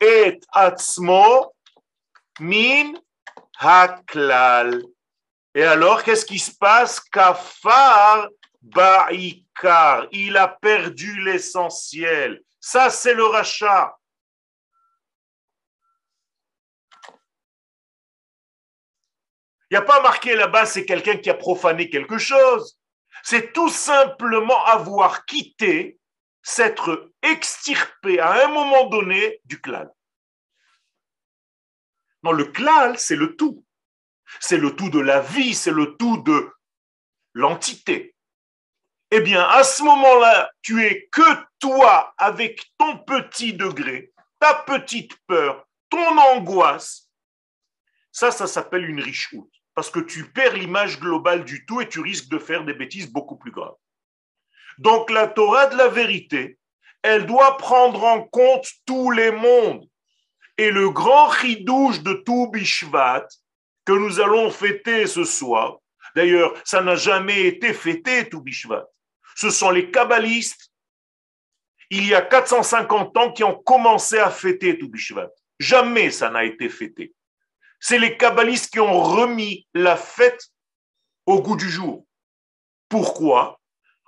et 0.00 0.40
Atzmo 0.52 1.52
min 2.40 2.94
haklal. 3.58 4.82
Et 5.54 5.64
alors, 5.64 6.02
qu'est-ce 6.02 6.26
qui 6.26 6.38
se 6.38 6.52
passe? 6.56 7.00
Kafar 7.00 8.28
Baikar. 8.60 10.06
Il 10.12 10.36
a 10.36 10.48
perdu 10.48 11.22
l'essentiel. 11.22 12.42
Ça, 12.60 12.90
c'est 12.90 13.14
le 13.14 13.24
rachat. 13.24 13.94
Il 19.70 19.74
n'y 19.74 19.78
a 19.78 19.82
pas 19.82 20.00
marqué 20.00 20.34
là-bas, 20.34 20.64
c'est 20.64 20.86
quelqu'un 20.86 21.18
qui 21.18 21.28
a 21.28 21.34
profané 21.34 21.90
quelque 21.90 22.16
chose. 22.16 22.78
C'est 23.22 23.52
tout 23.52 23.68
simplement 23.68 24.64
avoir 24.64 25.26
quitté, 25.26 25.98
s'être 26.42 27.12
extirpé 27.22 28.18
à 28.18 28.46
un 28.46 28.48
moment 28.48 28.86
donné 28.86 29.40
du 29.44 29.60
clan. 29.60 29.86
Non, 32.22 32.32
le 32.32 32.44
clan, 32.44 32.94
c'est 32.96 33.16
le 33.16 33.36
tout. 33.36 33.64
C'est 34.40 34.58
le 34.58 34.76
tout 34.76 34.90
de 34.90 35.00
la 35.00 35.20
vie, 35.20 35.54
c'est 35.54 35.70
le 35.70 35.96
tout 35.96 36.18
de 36.18 36.50
l'entité 37.32 38.14
eh 39.10 39.20
bien, 39.20 39.42
à 39.42 39.64
ce 39.64 39.82
moment-là, 39.82 40.50
tu 40.62 40.84
es 40.84 41.08
que 41.10 41.22
toi 41.58 42.14
avec 42.18 42.62
ton 42.76 42.98
petit 42.98 43.54
degré, 43.54 44.12
ta 44.38 44.54
petite 44.54 45.16
peur, 45.26 45.66
ton 45.88 46.18
angoisse. 46.18 47.08
Ça, 48.12 48.30
ça 48.30 48.46
s'appelle 48.46 48.88
une 48.88 49.00
riche 49.00 49.30
route, 49.32 49.52
parce 49.74 49.90
que 49.90 50.00
tu 50.00 50.30
perds 50.30 50.54
l'image 50.54 51.00
globale 51.00 51.44
du 51.44 51.64
tout 51.64 51.80
et 51.80 51.88
tu 51.88 52.00
risques 52.00 52.28
de 52.28 52.38
faire 52.38 52.64
des 52.64 52.74
bêtises 52.74 53.10
beaucoup 53.10 53.36
plus 53.36 53.50
graves. 53.50 53.76
Donc, 54.78 55.10
la 55.10 55.26
Torah 55.26 55.66
de 55.68 55.76
la 55.76 55.88
vérité, 55.88 56.58
elle 57.02 57.26
doit 57.26 57.56
prendre 57.56 58.04
en 58.04 58.22
compte 58.24 58.68
tous 58.84 59.10
les 59.10 59.30
mondes. 59.30 59.87
Et 60.58 60.70
le 60.70 60.90
grand 60.90 61.28
ridouche 61.28 62.02
de 62.02 62.12
tout 62.12 62.50
Bishvat, 62.52 63.26
que 63.86 63.92
nous 63.92 64.20
allons 64.20 64.50
fêter 64.50 65.06
ce 65.06 65.24
soir, 65.24 65.78
d'ailleurs, 66.14 66.52
ça 66.64 66.82
n'a 66.82 66.96
jamais 66.96 67.46
été 67.46 67.72
fêté 67.72 68.28
tout 68.28 68.42
Bishvat 68.42 68.84
ce 69.38 69.50
sont 69.50 69.70
les 69.70 69.92
kabbalistes, 69.92 70.72
il 71.90 72.04
y 72.04 72.12
a 72.12 72.22
450 72.22 73.16
ans, 73.16 73.32
qui 73.32 73.44
ont 73.44 73.54
commencé 73.54 74.18
à 74.18 74.30
fêter 74.30 74.76
tout 74.76 74.88
Bishvat. 74.88 75.30
Jamais 75.60 76.10
ça 76.10 76.28
n'a 76.28 76.44
été 76.44 76.68
fêté. 76.68 77.14
C'est 77.78 78.00
les 78.00 78.16
kabbalistes 78.16 78.72
qui 78.72 78.80
ont 78.80 79.00
remis 79.00 79.68
la 79.74 79.96
fête 79.96 80.48
au 81.24 81.40
goût 81.40 81.54
du 81.54 81.70
jour. 81.70 82.04
Pourquoi? 82.88 83.60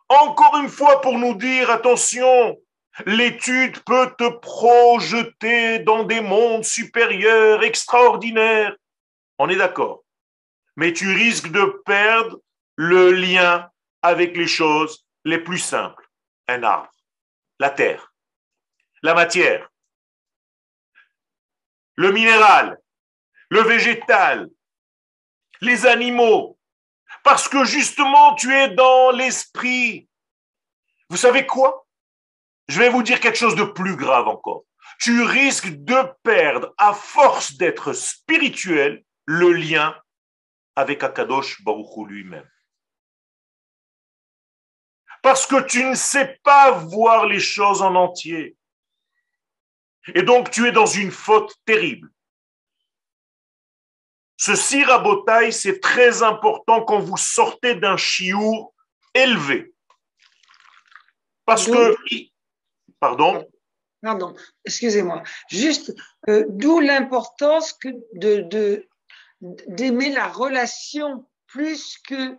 Encore 0.09 0.59
une 0.59 0.69
fois 0.69 1.01
pour 1.01 1.17
nous 1.17 1.37
dire, 1.37 1.71
attention, 1.71 2.61
l'étude 3.07 3.83
peut 3.85 4.15
te 4.19 4.29
projeter 4.29 5.81
dans 5.81 6.05
des 6.05 6.21
mondes 6.21 6.65
supérieurs, 6.65 7.63
extraordinaires. 7.63 8.77
On 9.39 9.49
est 9.49 9.57
d'accord. 9.57 10.05
Mais 10.77 10.93
tu 10.93 11.13
risques 11.13 11.51
de 11.51 11.83
perdre 11.85 12.41
le 12.77 13.13
lien 13.13 13.71
avec 14.03 14.37
les 14.37 14.47
choses 14.47 15.07
les 15.25 15.39
plus 15.39 15.59
simples. 15.59 16.09
Un 16.49 16.63
arbre, 16.63 16.91
la 17.59 17.71
terre, 17.71 18.13
la 19.03 19.15
matière, 19.15 19.69
le 21.97 22.13
minéral, 22.13 22.79
le 23.51 23.61
végétal, 23.61 24.49
les 25.61 25.87
animaux, 25.87 26.59
parce 27.23 27.49
que 27.49 27.65
justement 27.65 28.35
tu 28.35 28.53
es 28.55 28.71
dans 28.71 29.11
l'esprit. 29.11 30.09
Vous 31.09 31.17
savez 31.17 31.47
quoi? 31.47 31.80
Je 32.71 32.79
vais 32.79 32.89
vous 32.89 33.03
dire 33.03 33.21
quelque 33.21 33.39
chose 33.39 33.57
de 33.57 33.65
plus 33.65 33.97
grave 33.97 34.29
encore. 34.29 34.65
Tu 35.01 35.23
risques 35.23 35.71
de 35.71 35.97
perdre, 36.23 36.73
à 36.79 36.95
force 36.95 37.55
d'être 37.55 37.93
spirituel, 37.93 39.05
le 39.27 39.53
lien 39.53 39.95
avec 40.77 41.03
Akadosh 41.03 41.63
Baruch 41.63 42.09
lui-même 42.09 42.49
parce 45.23 45.47
que 45.47 45.61
tu 45.63 45.85
ne 45.85 45.95
sais 45.95 46.39
pas 46.43 46.71
voir 46.71 47.27
les 47.27 47.41
choses 47.41 47.83
en 47.83 47.95
entier. 47.95 48.57
Et 50.15 50.23
donc 50.23 50.51
tu 50.51 50.67
es 50.67 50.73
dans 50.73 50.87
une 50.87 51.11
faute 51.11 51.55
terrible. 51.65 52.11
Ce 54.37 54.87
rabotaille, 54.87 55.53
c'est 55.53 55.81
très 55.81 56.23
important 56.23 56.83
quand 56.83 57.01
vous 57.01 57.19
sortez 57.19 57.75
d'un 57.75 57.99
chiour 57.99 58.73
élevé. 59.13 59.75
Parce 61.45 61.67
que... 61.67 61.97
Pardon 63.01 63.49
Pardon, 64.03 64.35
excusez-moi. 64.65 65.23
Juste, 65.49 65.95
euh, 66.29 66.45
d'où 66.49 66.81
l'importance 66.81 67.79
de 68.15 68.87
d'aimer 69.41 70.13
la 70.13 70.29
relation 70.29 71.27
plus 71.47 71.99
que 72.07 72.39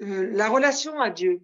euh, 0.00 0.30
la 0.32 0.48
relation 0.48 1.00
à 1.00 1.10
Dieu. 1.10 1.40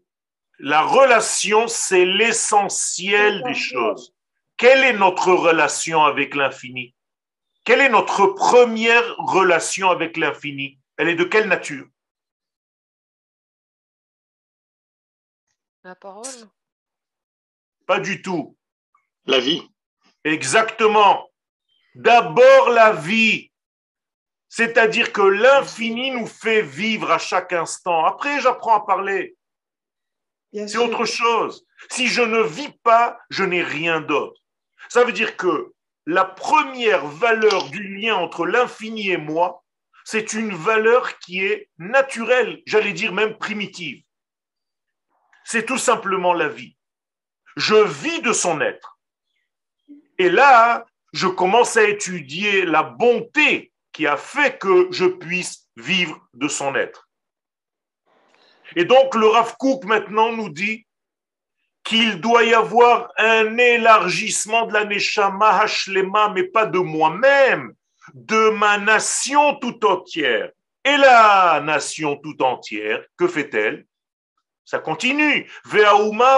La 0.58 0.82
relation, 0.82 1.68
c'est 1.68 2.04
l'essentiel 2.04 3.42
des 3.44 3.54
choses. 3.54 4.14
Quelle 4.56 4.82
est 4.84 4.98
notre 4.98 5.32
relation 5.32 6.02
avec 6.02 6.34
l'infini? 6.34 6.94
Quelle 7.64 7.80
est 7.80 7.90
notre 7.90 8.26
première 8.26 9.16
relation 9.18 9.90
avec 9.90 10.16
l'infini? 10.16 10.80
Elle 10.96 11.10
est 11.10 11.14
de 11.14 11.24
quelle 11.24 11.46
nature? 11.46 11.86
La 15.84 15.94
parole 15.94 16.48
Pas 17.88 18.00
du 18.00 18.20
tout. 18.20 18.54
La 19.24 19.40
vie. 19.40 19.66
Exactement. 20.22 21.30
D'abord 21.94 22.68
la 22.68 22.92
vie. 22.92 23.50
C'est-à-dire 24.50 25.10
que 25.10 25.22
l'infini 25.22 26.10
nous 26.10 26.26
fait 26.26 26.60
vivre 26.60 27.10
à 27.10 27.18
chaque 27.18 27.54
instant. 27.54 28.04
Après, 28.04 28.40
j'apprends 28.42 28.76
à 28.76 28.84
parler. 28.84 29.36
C'est 30.52 30.76
autre 30.76 31.06
chose. 31.06 31.66
Si 31.90 32.08
je 32.08 32.20
ne 32.20 32.42
vis 32.42 32.72
pas, 32.82 33.18
je 33.30 33.44
n'ai 33.44 33.62
rien 33.62 34.02
d'autre. 34.02 34.38
Ça 34.90 35.04
veut 35.04 35.12
dire 35.12 35.38
que 35.38 35.72
la 36.04 36.26
première 36.26 37.06
valeur 37.06 37.70
du 37.70 37.96
lien 37.96 38.16
entre 38.16 38.44
l'infini 38.44 39.10
et 39.10 39.16
moi, 39.16 39.64
c'est 40.04 40.34
une 40.34 40.54
valeur 40.54 41.18
qui 41.20 41.42
est 41.42 41.70
naturelle, 41.78 42.62
j'allais 42.66 42.92
dire 42.92 43.12
même 43.12 43.36
primitive. 43.38 44.02
C'est 45.44 45.64
tout 45.64 45.78
simplement 45.78 46.34
la 46.34 46.48
vie. 46.48 46.77
Je 47.58 47.74
vis 47.74 48.22
de 48.22 48.32
son 48.32 48.60
être. 48.60 49.00
Et 50.16 50.30
là, 50.30 50.86
je 51.12 51.26
commence 51.26 51.76
à 51.76 51.88
étudier 51.88 52.64
la 52.64 52.84
bonté 52.84 53.72
qui 53.92 54.06
a 54.06 54.16
fait 54.16 54.58
que 54.58 54.86
je 54.92 55.06
puisse 55.06 55.66
vivre 55.76 56.24
de 56.34 56.46
son 56.46 56.76
être. 56.76 57.08
Et 58.76 58.84
donc 58.84 59.16
le 59.16 59.26
Rav 59.26 59.56
Kook 59.58 59.84
maintenant 59.86 60.30
nous 60.30 60.50
dit 60.50 60.86
qu'il 61.82 62.20
doit 62.20 62.44
y 62.44 62.54
avoir 62.54 63.10
un 63.16 63.58
élargissement 63.58 64.66
de 64.66 64.74
la 64.74 64.84
Neshama 64.84 65.58
Hashlema, 65.58 66.28
mais 66.28 66.44
pas 66.44 66.66
de 66.66 66.78
moi-même, 66.78 67.74
de 68.14 68.50
ma 68.50 68.78
nation 68.78 69.56
tout 69.56 69.84
entière. 69.84 70.52
Et 70.84 70.96
la 70.96 71.60
nation 71.64 72.14
tout 72.18 72.40
entière, 72.40 73.04
que 73.16 73.26
fait-elle? 73.26 73.84
Ça 74.68 74.80
continue. 74.80 75.50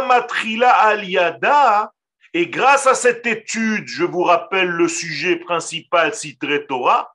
Matrila 0.06 0.70
aliada. 0.70 1.92
Et 2.32 2.46
grâce 2.46 2.86
à 2.86 2.94
cette 2.94 3.26
étude, 3.26 3.88
je 3.88 4.04
vous 4.04 4.22
rappelle 4.22 4.68
le 4.68 4.86
sujet 4.86 5.34
principal, 5.34 6.14
Citré 6.14 6.64
Torah, 6.64 7.12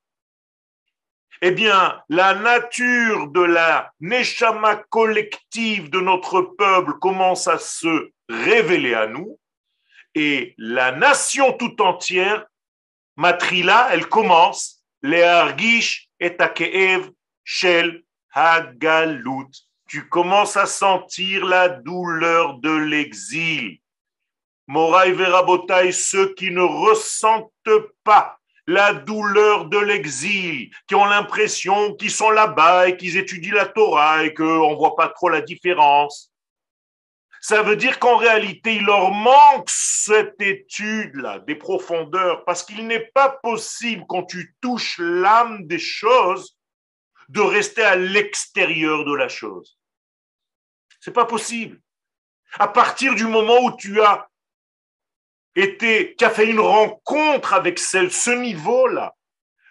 eh 1.41 1.51
bien, 1.51 2.01
la 2.09 2.35
nature 2.35 3.29
de 3.29 3.39
la 3.39 3.93
neshama 4.01 4.75
collective 4.89 5.89
de 5.89 6.01
notre 6.01 6.41
peuple 6.41 6.99
commence 6.99 7.47
à 7.47 7.59
se 7.59 8.11
révéler 8.27 8.93
à 8.93 9.07
nous, 9.07 9.39
et 10.15 10.53
la 10.57 10.91
nation 10.91 11.53
tout 11.53 11.81
entière, 11.81 12.45
Matrila, 13.15 13.87
elle 13.91 14.09
commence, 14.09 14.83
les 15.01 15.23
argish 15.23 16.09
et 16.19 16.35
akeev 16.37 17.09
shel 17.45 18.03
hagalut. 18.33 19.64
Tu 19.87 20.09
commences 20.09 20.57
à 20.57 20.65
sentir 20.65 21.45
la 21.45 21.69
douleur 21.69 22.55
de 22.59 22.71
l'exil. 22.71 23.79
Moraï 24.67 25.11
Verabotai, 25.11 25.91
ceux 25.91 26.33
qui 26.33 26.49
ne 26.49 26.61
ressentent 26.61 27.51
pas 28.03 28.39
la 28.67 28.93
douleur 28.93 29.65
de 29.65 29.77
l'exil, 29.77 30.71
qui 30.87 30.95
ont 30.95 31.05
l'impression 31.05 31.93
qu'ils 31.93 32.11
sont 32.11 32.31
là-bas 32.31 32.89
et 32.89 32.97
qu'ils 32.97 33.17
étudient 33.17 33.53
la 33.53 33.67
Torah 33.67 34.23
et 34.23 34.33
qu'on 34.33 34.71
ne 34.71 34.75
voit 34.75 34.95
pas 34.95 35.09
trop 35.09 35.29
la 35.29 35.41
différence. 35.41 36.31
Ça 37.41 37.61
veut 37.61 37.75
dire 37.75 37.99
qu'en 37.99 38.17
réalité, 38.17 38.77
il 38.77 38.85
leur 38.85 39.11
manque 39.11 39.69
cette 39.69 40.41
étude-là, 40.41 41.37
des 41.39 41.53
profondeurs, 41.53 42.43
parce 42.43 42.63
qu'il 42.63 42.87
n'est 42.87 43.11
pas 43.13 43.29
possible, 43.43 44.03
quand 44.09 44.23
tu 44.23 44.55
touches 44.61 44.97
l'âme 44.97 45.67
des 45.67 45.77
choses, 45.77 46.54
de 47.29 47.41
rester 47.41 47.83
à 47.83 47.95
l'extérieur 47.95 49.05
de 49.05 49.13
la 49.13 49.27
chose. 49.27 49.77
C'est 50.99 51.13
pas 51.13 51.25
possible. 51.25 51.79
À 52.59 52.67
partir 52.67 53.15
du 53.15 53.25
moment 53.25 53.59
où 53.63 53.75
tu 53.75 54.01
as 54.01 54.27
été, 55.55 56.15
a 56.21 56.29
fait 56.29 56.49
une 56.49 56.59
rencontre 56.59 57.53
avec 57.53 57.79
ce 57.79 58.31
niveau-là 58.31 59.15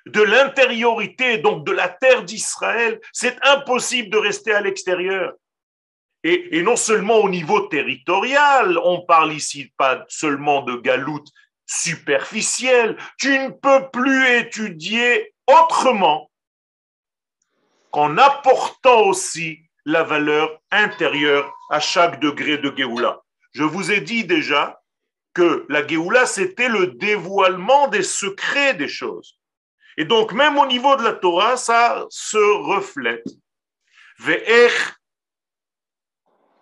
de 0.06 0.20
l'intériorité, 0.20 1.38
donc 1.38 1.66
de 1.66 1.72
la 1.72 1.88
terre 1.88 2.24
d'Israël, 2.24 3.00
c'est 3.12 3.38
impossible 3.42 4.10
de 4.10 4.18
rester 4.18 4.52
à 4.52 4.60
l'extérieur. 4.60 5.32
Et, 6.22 6.58
et, 6.58 6.62
non 6.62 6.76
seulement 6.76 7.16
au 7.16 7.28
niveau 7.28 7.60
territorial, 7.68 8.78
on 8.78 9.02
parle 9.02 9.32
ici 9.32 9.72
pas 9.76 10.04
seulement 10.08 10.62
de 10.62 10.76
galoute 10.76 11.28
superficielle, 11.66 12.96
tu 13.18 13.38
ne 13.38 13.48
peux 13.50 13.90
plus 13.90 14.26
étudier 14.38 15.34
autrement 15.46 16.30
qu'en 17.94 18.18
apportant 18.18 19.02
aussi 19.02 19.60
la 19.84 20.02
valeur 20.02 20.60
intérieure 20.72 21.56
à 21.70 21.78
chaque 21.78 22.18
degré 22.18 22.58
de 22.58 22.76
Géoula. 22.76 23.20
Je 23.52 23.62
vous 23.62 23.92
ai 23.92 24.00
dit 24.00 24.24
déjà 24.24 24.82
que 25.32 25.64
la 25.68 25.86
Géoula, 25.86 26.26
c'était 26.26 26.68
le 26.68 26.88
dévoilement 26.88 27.86
des 27.86 28.02
secrets 28.02 28.74
des 28.74 28.88
choses. 28.88 29.38
Et 29.96 30.04
donc, 30.04 30.32
même 30.32 30.58
au 30.58 30.66
niveau 30.66 30.96
de 30.96 31.04
la 31.04 31.12
Torah, 31.12 31.56
ça 31.56 32.04
se 32.10 32.36
reflète. 32.36 33.28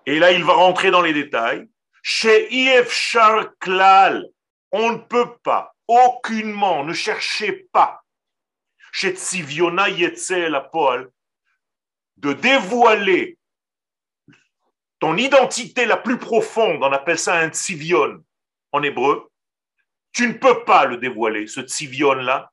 Et 0.05 0.19
là, 0.19 0.33
il 0.33 0.45
va 0.45 0.53
rentrer 0.53 0.91
dans 0.91 1.01
les 1.01 1.15
détails. 1.15 1.67
Chez 2.03 2.53
IF 2.53 3.17
Klal, 3.59 4.27
on 4.71 4.91
ne 4.93 4.99
peut 4.99 5.35
pas, 5.43 5.75
aucunement, 5.89 6.85
ne 6.85 6.93
cherchez 6.93 7.71
pas, 7.73 8.03
chez 8.93 9.15
Tziviona 9.15 9.89
Yetzel 9.89 10.63
Poal, 10.71 11.09
de 12.23 12.33
dévoiler 12.33 13.39
ton 14.99 15.17
identité 15.17 15.85
la 15.85 15.97
plus 15.97 16.19
profonde, 16.19 16.83
on 16.83 16.93
appelle 16.93 17.19
ça 17.19 17.35
un 17.35 17.49
Tzivion, 17.49 18.23
en 18.71 18.83
hébreu, 18.83 19.33
tu 20.13 20.29
ne 20.29 20.35
peux 20.35 20.65
pas 20.65 20.85
le 20.85 20.99
dévoiler, 20.99 21.47
ce 21.47 21.61
tzivion-là. 21.61 22.53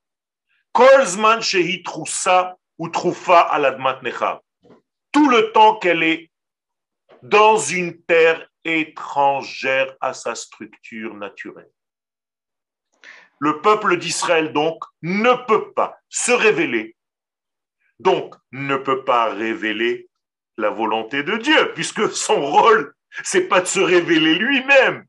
Kolzman 0.71 1.41
ou 2.77 2.89
troufa. 2.89 3.49
Tout 5.12 5.29
le 5.29 5.51
temps 5.51 5.75
qu'elle 5.77 6.03
est 6.03 6.32
dans 7.21 7.58
une 7.58 8.01
terre 8.03 8.47
étrangère 8.63 9.95
à 9.99 10.13
sa 10.13 10.36
structure 10.36 11.13
naturelle. 11.15 11.71
Le 13.39 13.62
peuple 13.62 13.97
d'Israël, 13.97 14.53
donc, 14.53 14.84
ne 15.01 15.34
peut 15.45 15.71
pas 15.73 15.97
se 16.08 16.32
révéler, 16.32 16.95
donc 17.99 18.35
ne 18.51 18.77
peut 18.77 19.03
pas 19.03 19.33
révéler 19.33 20.09
la 20.57 20.69
volonté 20.69 21.23
de 21.23 21.38
Dieu, 21.38 21.73
puisque 21.73 22.12
son 22.12 22.41
rôle, 22.41 22.93
c'est 23.23 23.47
pas 23.47 23.62
de 23.62 23.65
se 23.65 23.79
révéler 23.79 24.35
lui-même, 24.35 25.05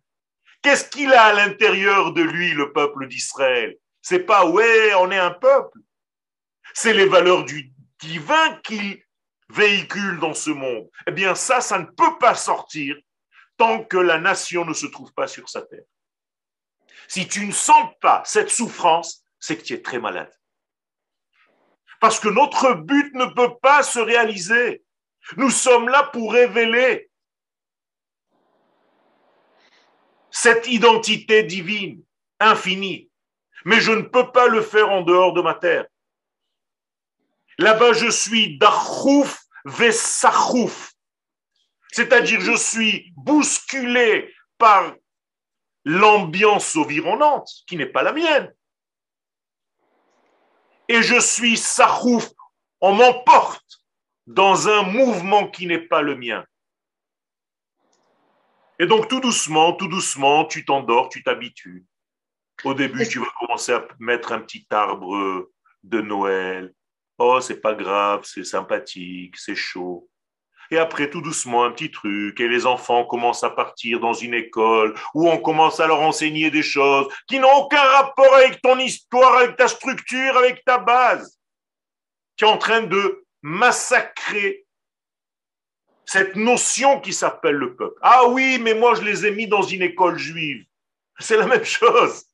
Qu'est-ce 0.62 0.88
qu'il 0.90 1.12
a 1.12 1.24
à 1.24 1.33
l'intérieur 1.33 2.12
de 2.12 2.22
lui, 2.22 2.53
le 2.53 2.72
peuple 2.72 3.09
d'Israël? 3.09 3.76
C'est 4.03 4.20
pas 4.20 4.46
ouais, 4.46 4.94
on 4.94 5.11
est 5.11 5.18
un 5.18 5.31
peuple. 5.31 5.79
C'est 6.74 6.92
les 6.92 7.07
valeurs 7.07 7.44
du 7.44 7.72
divin 7.98 8.57
qu'il 8.62 9.03
véhicule 9.48 10.18
dans 10.20 10.35
ce 10.35 10.50
monde. 10.50 10.88
Eh 11.07 11.12
bien, 11.12 11.35
ça, 11.35 11.61
ça 11.61 11.79
ne 11.79 11.87
peut 11.87 12.18
pas 12.18 12.35
sortir 12.35 12.96
tant 13.57 13.85
que 13.85 13.96
la 13.96 14.18
nation 14.18 14.64
ne 14.64 14.74
se 14.74 14.87
trouve 14.87 15.12
pas 15.12 15.26
sur 15.26 15.48
sa 15.48 15.62
terre. 15.62 15.85
Si 17.09 17.26
tu 17.26 17.44
ne 17.46 17.53
sens 17.53 17.92
pas 18.00 18.22
cette 18.24 18.50
souffrance, 18.50 19.24
c'est 19.38 19.57
que 19.57 19.62
tu 19.62 19.72
es 19.72 19.83
très 19.83 19.98
malade. 19.98 20.33
Parce 22.01 22.19
que 22.19 22.29
notre 22.29 22.75
but 22.75 23.15
ne 23.15 23.27
peut 23.27 23.57
pas 23.63 23.83
se 23.83 23.99
réaliser. 23.99 24.83
Nous 25.37 25.51
sommes 25.51 25.89
là 25.89 26.05
pour 26.05 26.33
révéler 26.33 27.11
cette 30.31 30.67
identité 30.67 31.43
divine, 31.43 32.03
infinie. 32.41 33.11
Mais 33.65 33.81
je 33.81 33.93
ne 33.93 34.03
peux 34.03 34.33
pas 34.33 34.49
le 34.49 34.63
faire 34.63 34.91
en 34.91 35.03
dehors 35.03 35.35
de 35.35 35.43
ma 35.43 35.55
terre. 35.55 35.87
Là-bas, 37.59 37.93
je 37.93 38.09
suis 38.09 38.57
dachouf 38.57 39.45
vesachouf. 39.67 40.93
C'est-à-dire, 41.93 42.41
je 42.41 42.57
suis 42.57 43.13
bousculé 43.17 44.33
par 44.57 44.95
l'ambiance 45.85 46.77
environnante, 46.77 47.51
qui 47.67 47.77
n'est 47.77 47.87
pas 47.87 48.03
la 48.03 48.13
mienne. 48.13 48.51
Et 50.90 51.05
je 51.05 51.20
suis 51.20 51.57
sachouf, 51.57 52.29
on 52.81 52.94
m'emporte 52.94 53.81
dans 54.26 54.66
un 54.66 54.83
mouvement 54.83 55.48
qui 55.48 55.68
n'est 55.68 55.87
pas 55.87 56.03
le 56.03 56.16
mien. 56.16 56.44
Et 58.81 58.87
donc, 58.87 59.07
tout 59.07 59.20
doucement, 59.20 59.72
tout 59.74 59.87
doucement, 59.87 60.46
tu 60.46 60.64
t'endors, 60.64 61.09
tu 61.09 61.22
t'habitues. 61.22 61.87
Au 62.64 62.74
début, 62.74 63.07
tu 63.07 63.20
vas 63.20 63.33
commencer 63.38 63.72
à 63.72 63.87
mettre 64.00 64.33
un 64.33 64.40
petit 64.40 64.66
arbre 64.70 65.48
de 65.85 66.00
Noël. 66.00 66.74
Oh, 67.18 67.40
c'est 67.40 67.61
pas 67.61 67.74
grave, 67.74 68.22
c'est 68.24 68.42
sympathique, 68.42 69.37
c'est 69.38 69.55
chaud. 69.55 70.10
Et 70.72 70.78
après, 70.78 71.11
tout 71.11 71.20
doucement, 71.20 71.64
un 71.64 71.72
petit 71.72 71.90
truc, 71.90 72.38
et 72.38 72.46
les 72.46 72.64
enfants 72.64 73.04
commencent 73.04 73.42
à 73.42 73.50
partir 73.50 73.98
dans 73.98 74.12
une 74.12 74.35
école 74.35 74.94
où 75.14 75.28
on 75.28 75.38
commence 75.38 75.80
à 75.80 75.87
leur 75.87 76.00
enseigner 76.00 76.50
des 76.50 76.62
choses 76.62 77.09
qui 77.26 77.40
n'ont 77.40 77.52
aucun 77.52 77.83
rapport 77.83 78.33
avec 78.35 78.62
ton 78.62 78.78
histoire, 78.78 79.38
avec 79.38 79.56
ta 79.56 79.66
structure, 79.66 80.37
avec 80.37 80.64
ta 80.64 80.78
base, 80.78 81.38
qui 82.37 82.44
est 82.44 82.48
en 82.48 82.59
train 82.59 82.83
de 82.83 83.24
massacrer 83.42 84.64
cette 86.04 86.37
notion 86.37 87.00
qui 87.00 87.12
s'appelle 87.12 87.56
le 87.56 87.74
peuple. 87.74 87.98
Ah 88.02 88.26
oui, 88.28 88.59
mais 88.61 88.74
moi 88.74 88.94
je 88.94 89.02
les 89.02 89.26
ai 89.26 89.30
mis 89.30 89.46
dans 89.46 89.62
une 89.62 89.83
école 89.83 90.18
juive. 90.18 90.64
C'est 91.18 91.37
la 91.37 91.46
même 91.46 91.64
chose. 91.64 92.24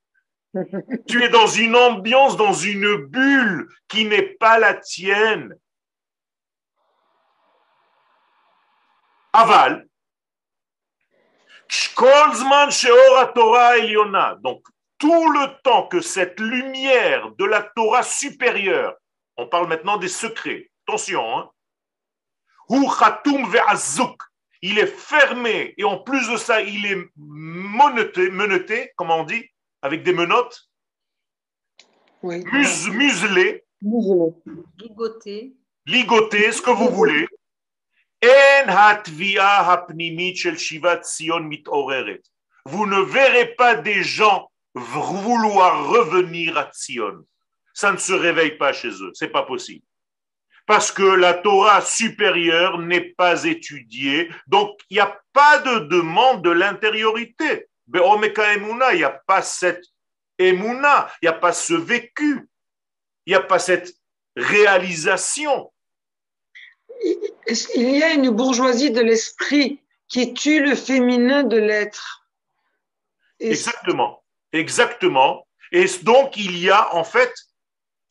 tu 1.08 1.22
es 1.22 1.28
dans 1.28 1.46
une 1.46 1.76
ambiance, 1.76 2.36
dans 2.36 2.54
une 2.54 2.96
bulle 2.96 3.68
qui 3.88 4.06
n'est 4.06 4.22
pas 4.22 4.58
la 4.58 4.74
tienne. 4.74 5.54
Aval. 9.36 9.86
Donc, 14.42 14.62
tout 14.98 15.30
le 15.30 15.62
temps 15.62 15.86
que 15.88 16.00
cette 16.00 16.40
lumière 16.40 17.30
de 17.32 17.44
la 17.44 17.62
Torah 17.62 18.02
supérieure, 18.02 18.94
on 19.36 19.46
parle 19.46 19.68
maintenant 19.68 19.98
des 19.98 20.08
secrets, 20.08 20.70
attention, 20.86 21.38
hein, 21.38 21.50
il 24.62 24.78
est 24.78 24.86
fermé 24.86 25.74
et 25.76 25.84
en 25.84 25.98
plus 25.98 26.30
de 26.30 26.36
ça, 26.36 26.62
il 26.62 26.86
est 26.86 27.04
menotté, 27.16 28.30
menotté 28.30 28.92
comment 28.96 29.18
on 29.18 29.24
dit, 29.24 29.44
avec 29.82 30.02
des 30.02 30.14
menottes, 30.14 30.68
oui. 32.22 32.42
muselé, 32.90 33.64
ligoté, 34.78 35.54
ligoté, 35.84 36.52
ce 36.52 36.62
que 36.62 36.70
vous 36.70 36.88
voulez. 36.88 37.28
Vous 42.64 42.86
ne 42.86 43.00
verrez 43.00 43.54
pas 43.54 43.74
des 43.74 44.02
gens 44.02 44.50
vouloir 44.74 45.88
revenir 45.88 46.58
à 46.58 46.70
Sion. 46.72 47.24
Ça 47.74 47.92
ne 47.92 47.98
se 47.98 48.12
réveille 48.12 48.56
pas 48.56 48.72
chez 48.72 48.88
eux, 48.88 49.10
c'est 49.14 49.28
pas 49.28 49.42
possible. 49.42 49.84
Parce 50.66 50.90
que 50.90 51.02
la 51.02 51.34
Torah 51.34 51.80
supérieure 51.80 52.78
n'est 52.78 53.12
pas 53.12 53.44
étudiée, 53.44 54.30
donc 54.46 54.76
il 54.90 54.94
n'y 54.94 55.00
a 55.00 55.20
pas 55.32 55.58
de 55.58 55.86
demande 55.86 56.42
de 56.42 56.50
l'intériorité. 56.50 57.68
Il 57.92 58.00
n'y 58.00 59.04
a 59.04 59.22
pas 59.26 59.42
cette 59.42 59.84
émouna, 60.38 61.08
il 61.22 61.26
n'y 61.26 61.28
a 61.28 61.38
pas 61.38 61.52
ce 61.52 61.74
vécu, 61.74 62.48
il 63.26 63.30
n'y 63.30 63.34
a 63.36 63.40
pas 63.40 63.60
cette 63.60 63.94
réalisation. 64.34 65.72
Il 67.74 67.90
y 67.90 68.02
a 68.02 68.12
une 68.12 68.30
bourgeoisie 68.30 68.90
de 68.90 69.00
l'esprit 69.00 69.80
qui 70.08 70.34
tue 70.34 70.62
le 70.62 70.74
féminin 70.74 71.42
de 71.42 71.56
l'être. 71.56 72.26
Exactement. 73.40 74.22
Exactement. 74.52 75.46
Et 75.72 75.86
donc, 76.02 76.36
il 76.36 76.56
y 76.58 76.70
a 76.70 76.94
en 76.94 77.04
fait 77.04 77.34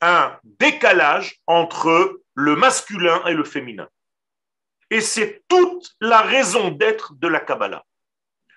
un 0.02 0.38
décalage 0.44 1.42
entre 1.48 2.22
le 2.34 2.56
masculin 2.56 3.24
et 3.26 3.34
le 3.34 3.44
féminin. 3.44 3.88
Et 4.92 5.02
c'est 5.02 5.44
toute 5.48 5.96
la 6.00 6.22
raison 6.22 6.70
d'être 6.70 7.14
de 7.16 7.28
la 7.28 7.40
Kabbalah. 7.40 7.84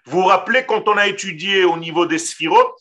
Vous 0.05 0.21
vous 0.21 0.27
rappelez 0.27 0.67
quand 0.67 0.89
on 0.89 0.97
a 0.97 1.07
étudié 1.07 1.65
au 1.65 1.77
niveau 1.77 2.07
des 2.07 2.19
sphirotes, 2.19 2.79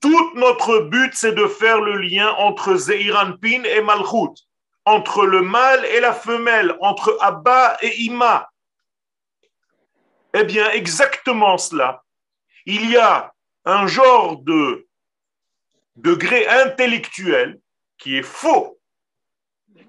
tout 0.00 0.34
notre 0.34 0.80
but 0.80 1.12
c'est 1.14 1.32
de 1.32 1.46
faire 1.46 1.80
le 1.80 1.96
lien 1.96 2.30
entre 2.38 2.74
Pin 3.40 3.64
et 3.64 3.80
Malchut, 3.82 4.46
entre 4.84 5.26
le 5.26 5.42
mâle 5.42 5.84
et 5.86 6.00
la 6.00 6.12
femelle, 6.12 6.76
entre 6.80 7.16
Abba 7.20 7.76
et 7.82 8.02
Ima. 8.02 8.50
Eh 10.34 10.44
bien, 10.44 10.70
exactement 10.70 11.58
cela. 11.58 12.02
Il 12.66 12.90
y 12.90 12.96
a 12.96 13.32
un 13.64 13.86
genre 13.86 14.38
de 14.38 14.86
degré 15.96 16.46
intellectuel 16.46 17.60
qui 17.98 18.16
est 18.16 18.22
faux, 18.22 18.78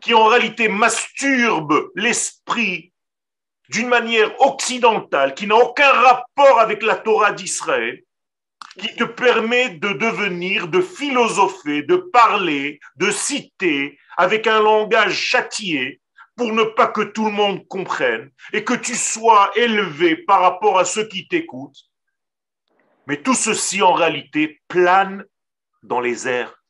qui 0.02 0.14
en 0.14 0.26
réalité 0.26 0.68
masturbe 0.68 1.92
l'esprit 1.96 2.92
d'une 3.70 3.88
manière 3.88 4.40
occidentale, 4.42 5.34
qui 5.34 5.48
n'a 5.48 5.56
aucun 5.56 5.92
rapport 5.92 6.60
avec 6.60 6.84
la 6.84 6.96
Torah 6.96 7.32
d'Israël, 7.32 8.04
qui 8.78 8.94
te 8.96 9.04
permet 9.04 9.70
de 9.70 9.90
devenir, 9.94 10.68
de 10.68 10.82
philosopher, 10.82 11.84
de 11.84 11.96
parler, 11.96 12.80
de 12.98 13.12
citer 13.12 13.98
avec 14.18 14.48
un 14.48 14.60
langage 14.60 15.14
châtié 15.14 16.02
pour 16.36 16.54
ne 16.54 16.64
pas 16.64 16.88
que 16.88 17.02
tout 17.02 17.26
le 17.26 17.32
monde 17.32 17.68
comprenne 17.68 18.32
et 18.54 18.64
que 18.64 18.74
tu 18.74 18.96
sois 18.96 19.52
élevé 19.56 20.16
par 20.16 20.42
rapport 20.42 20.80
à 20.80 20.86
ceux 20.86 21.08
qui 21.08 21.28
t'écoutent 21.28 21.92
mais 23.08 23.22
tout 23.22 23.34
ceci, 23.34 23.82
en 23.82 23.94
réalité, 23.94 24.62
plane 24.68 25.26
dans 25.84 26.00
les 26.00 26.28
airs, 26.28 26.64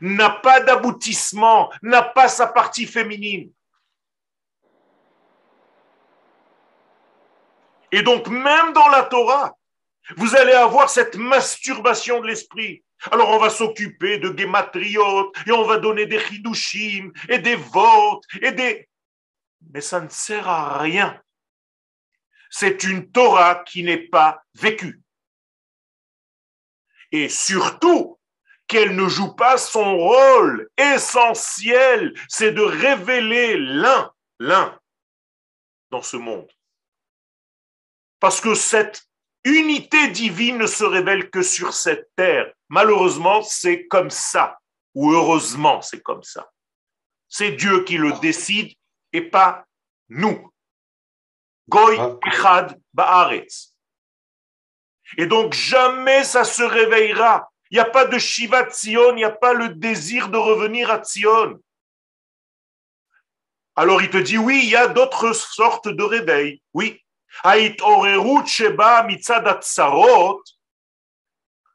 n'a 0.00 0.30
pas 0.30 0.60
d'aboutissement, 0.60 1.70
n'a 1.82 2.02
pas 2.02 2.28
sa 2.28 2.46
partie 2.46 2.86
féminine. 2.86 3.52
Et 7.92 8.02
donc, 8.02 8.26
même 8.26 8.72
dans 8.72 8.88
la 8.88 9.04
Torah, 9.04 9.56
vous 10.16 10.34
allez 10.34 10.52
avoir 10.52 10.90
cette 10.90 11.16
masturbation 11.16 12.20
de 12.20 12.26
l'esprit. 12.26 12.83
Alors, 13.10 13.30
on 13.30 13.38
va 13.38 13.50
s'occuper 13.50 14.18
de 14.18 14.36
gematriot 14.36 15.32
et 15.46 15.52
on 15.52 15.64
va 15.64 15.78
donner 15.78 16.06
des 16.06 16.18
chidushim 16.18 17.12
et 17.28 17.38
des 17.38 17.56
votes 17.56 18.24
et 18.40 18.52
des. 18.52 18.88
Mais 19.72 19.80
ça 19.80 20.00
ne 20.00 20.08
sert 20.08 20.48
à 20.48 20.78
rien. 20.78 21.20
C'est 22.50 22.84
une 22.84 23.10
Torah 23.10 23.62
qui 23.64 23.82
n'est 23.82 24.08
pas 24.08 24.42
vécue 24.54 25.04
et 27.14 27.28
surtout 27.28 28.18
qu'elle 28.66 28.96
ne 28.96 29.08
joue 29.08 29.36
pas 29.36 29.56
son 29.56 29.96
rôle 29.96 30.68
essentiel, 30.76 32.12
c'est 32.28 32.50
de 32.50 32.60
révéler 32.60 33.56
l'un, 33.56 34.12
l'un 34.40 34.76
dans 35.90 36.02
ce 36.02 36.16
monde. 36.16 36.50
Parce 38.18 38.40
que 38.40 38.56
cette 38.56 39.04
unité 39.44 40.08
divine 40.08 40.58
ne 40.58 40.66
se 40.66 40.84
révèle 40.84 41.30
que 41.30 41.42
sur 41.42 41.74
cette 41.74 42.10
terre. 42.16 42.52
Malheureusement, 42.68 43.42
c'est 43.42 43.86
comme 43.86 44.10
ça, 44.10 44.58
ou 44.94 45.12
heureusement, 45.12 45.82
c'est 45.82 46.02
comme 46.02 46.22
ça. 46.22 46.50
C'est 47.28 47.52
Dieu 47.52 47.84
qui 47.84 47.96
le 47.96 48.12
décide 48.20 48.72
et 49.12 49.22
pas 49.22 49.64
nous. 50.08 50.50
Goy 51.68 51.96
ah. 51.98 52.16
Echad 52.26 52.80
Baaretz. 52.92 53.74
Et 55.18 55.26
donc 55.26 55.52
jamais 55.52 56.24
ça 56.24 56.44
se 56.44 56.62
réveillera. 56.62 57.50
Il 57.70 57.74
n'y 57.74 57.80
a 57.80 57.84
pas 57.84 58.04
de 58.04 58.18
Shiva 58.18 58.68
Tzion, 58.70 59.12
il 59.12 59.16
n'y 59.16 59.24
a 59.24 59.30
pas 59.30 59.52
le 59.52 59.70
désir 59.70 60.28
de 60.28 60.38
revenir 60.38 60.90
à 60.90 60.98
Tzion. 60.98 61.58
Alors 63.76 64.02
il 64.02 64.10
te 64.10 64.18
dit 64.18 64.38
oui, 64.38 64.60
il 64.62 64.70
y 64.70 64.76
a 64.76 64.88
d'autres 64.88 65.32
sortes 65.32 65.88
de 65.88 66.02
réveils. 66.02 66.62
Oui. 66.72 67.03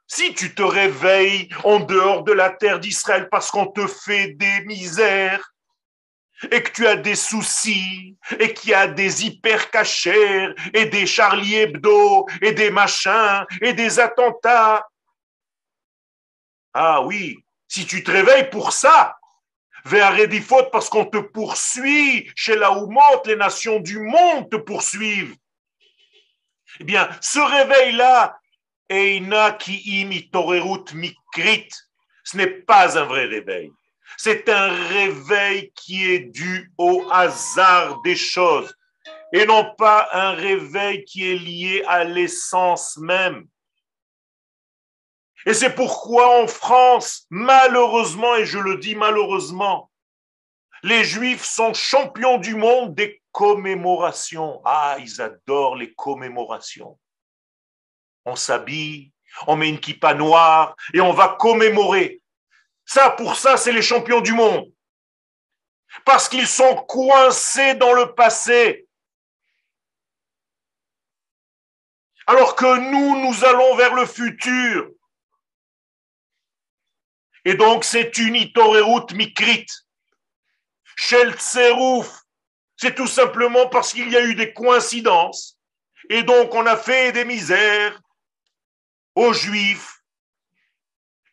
Si 0.07 0.33
tu 0.33 0.55
te 0.55 0.63
réveilles 0.63 1.49
en 1.63 1.79
dehors 1.79 2.23
de 2.23 2.31
la 2.31 2.49
terre 2.49 2.79
d'Israël 2.79 3.29
parce 3.29 3.51
qu'on 3.51 3.67
te 3.67 3.85
fait 3.85 4.29
des 4.29 4.61
misères, 4.65 5.53
et 6.51 6.63
que 6.63 6.71
tu 6.71 6.87
as 6.87 6.95
des 6.95 7.15
soucis, 7.15 8.17
et 8.39 8.53
qu'il 8.53 8.71
y 8.71 8.73
a 8.73 8.87
des 8.87 9.25
hyper 9.25 9.69
cachers, 9.71 10.53
et 10.73 10.85
des 10.85 11.05
Charlie 11.05 11.55
Hebdo, 11.55 12.27
et 12.41 12.53
des 12.53 12.71
machins, 12.71 13.45
et 13.61 13.73
des 13.73 13.99
attentats. 13.99 14.87
Ah 16.73 17.01
oui, 17.01 17.43
si 17.67 17.85
tu 17.85 18.03
te 18.03 18.11
réveilles 18.11 18.49
pour 18.49 18.71
ça, 18.71 19.17
vers 19.85 20.15
faute 20.41 20.69
parce 20.71 20.89
qu'on 20.89 21.05
te 21.05 21.17
poursuit, 21.17 22.31
chez 22.35 22.55
la 22.55 22.71
Oumot, 22.71 23.21
les 23.25 23.35
nations 23.35 23.79
du 23.79 23.99
monde 23.99 24.49
te 24.49 24.57
poursuivent. 24.57 25.35
Eh 26.79 26.83
bien, 26.83 27.09
ce 27.21 27.39
réveil-là, 27.39 28.39
Eina 28.89 29.51
ki 29.51 30.05
mikrit, 30.05 31.69
ce 32.23 32.37
n'est 32.37 32.47
pas 32.47 32.97
un 32.97 33.05
vrai 33.05 33.25
réveil. 33.25 33.71
C'est 34.17 34.49
un 34.49 34.69
réveil 34.87 35.71
qui 35.75 36.11
est 36.11 36.19
dû 36.19 36.71
au 36.77 37.07
hasard 37.11 38.01
des 38.01 38.15
choses 38.15 38.73
et 39.31 39.45
non 39.45 39.75
pas 39.77 40.09
un 40.11 40.31
réveil 40.31 41.05
qui 41.05 41.31
est 41.31 41.37
lié 41.37 41.83
à 41.87 42.03
l'essence 42.03 42.97
même. 42.97 43.47
Et 45.45 45.53
c'est 45.53 45.73
pourquoi 45.73 46.41
en 46.41 46.47
France, 46.47 47.25
malheureusement, 47.29 48.35
et 48.35 48.45
je 48.45 48.59
le 48.59 48.77
dis 48.77 48.95
malheureusement, 48.95 49.89
les 50.83 51.03
Juifs 51.03 51.45
sont 51.45 51.73
champions 51.73 52.37
du 52.37 52.55
monde 52.55 52.95
des 52.95 53.18
commémorations. 53.31 54.61
Ah, 54.65 54.97
ils 54.99 55.21
adorent 55.21 55.75
les 55.75 55.93
commémorations. 55.93 56.99
On 58.25 58.35
s'habille, 58.35 59.11
on 59.47 59.55
met 59.55 59.69
une 59.69 59.79
kippa 59.79 60.13
noire 60.13 60.75
et 60.93 61.01
on 61.01 61.13
va 61.13 61.37
commémorer. 61.39 62.21
Ça, 62.85 63.11
pour 63.11 63.35
ça, 63.35 63.57
c'est 63.57 63.71
les 63.71 63.81
champions 63.81 64.21
du 64.21 64.33
monde. 64.33 64.71
Parce 66.05 66.29
qu'ils 66.29 66.47
sont 66.47 66.75
coincés 66.87 67.75
dans 67.75 67.93
le 67.93 68.13
passé. 68.13 68.87
Alors 72.27 72.55
que 72.55 72.77
nous, 72.91 73.21
nous 73.21 73.45
allons 73.45 73.75
vers 73.75 73.95
le 73.95 74.05
futur. 74.05 74.91
Et 77.45 77.55
donc, 77.55 77.83
c'est 77.83 78.17
une 78.17 78.35
itorerut 78.35 79.13
mikrit. 79.13 79.65
Shel 80.95 81.33
tserouf, 81.35 82.23
C'est 82.81 82.95
tout 82.95 83.07
simplement 83.07 83.67
parce 83.67 83.91
qu'il 83.91 84.09
y 84.09 84.15
a 84.15 84.23
eu 84.23 84.35
des 84.35 84.53
coïncidences. 84.53 85.59
Et 86.09 86.23
donc, 86.23 86.55
on 86.55 86.65
a 86.65 86.77
fait 86.77 87.11
des 87.11 87.25
misères 87.25 87.99
aux 89.15 89.33
Juifs. 89.33 90.01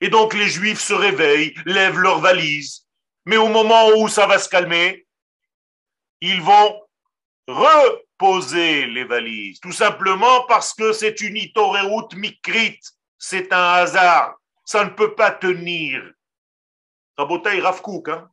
Et 0.00 0.08
donc, 0.08 0.34
les 0.34 0.48
Juifs 0.48 0.80
se 0.80 0.92
réveillent, 0.92 1.54
lèvent 1.64 2.00
leurs 2.00 2.18
valises. 2.18 2.84
Mais 3.26 3.36
au 3.36 3.46
moment 3.46 3.90
où 3.96 4.08
ça 4.08 4.26
va 4.26 4.40
se 4.40 4.48
calmer, 4.48 5.06
ils 6.20 6.42
vont 6.42 6.82
reposer 7.46 8.86
les 8.86 9.04
valises. 9.04 9.60
Tout 9.60 9.70
simplement 9.70 10.46
parce 10.46 10.74
que 10.74 10.92
c'est 10.92 11.20
une 11.20 11.36
itoreut 11.36 12.08
mikrit. 12.16 12.80
C'est 13.18 13.52
un 13.52 13.74
hasard. 13.74 14.34
Ça 14.64 14.84
ne 14.84 14.90
peut 14.90 15.14
pas 15.14 15.30
tenir. 15.30 16.02
Rabotai 17.16 17.60
Ravkouk, 17.60 18.08
hein 18.08 18.28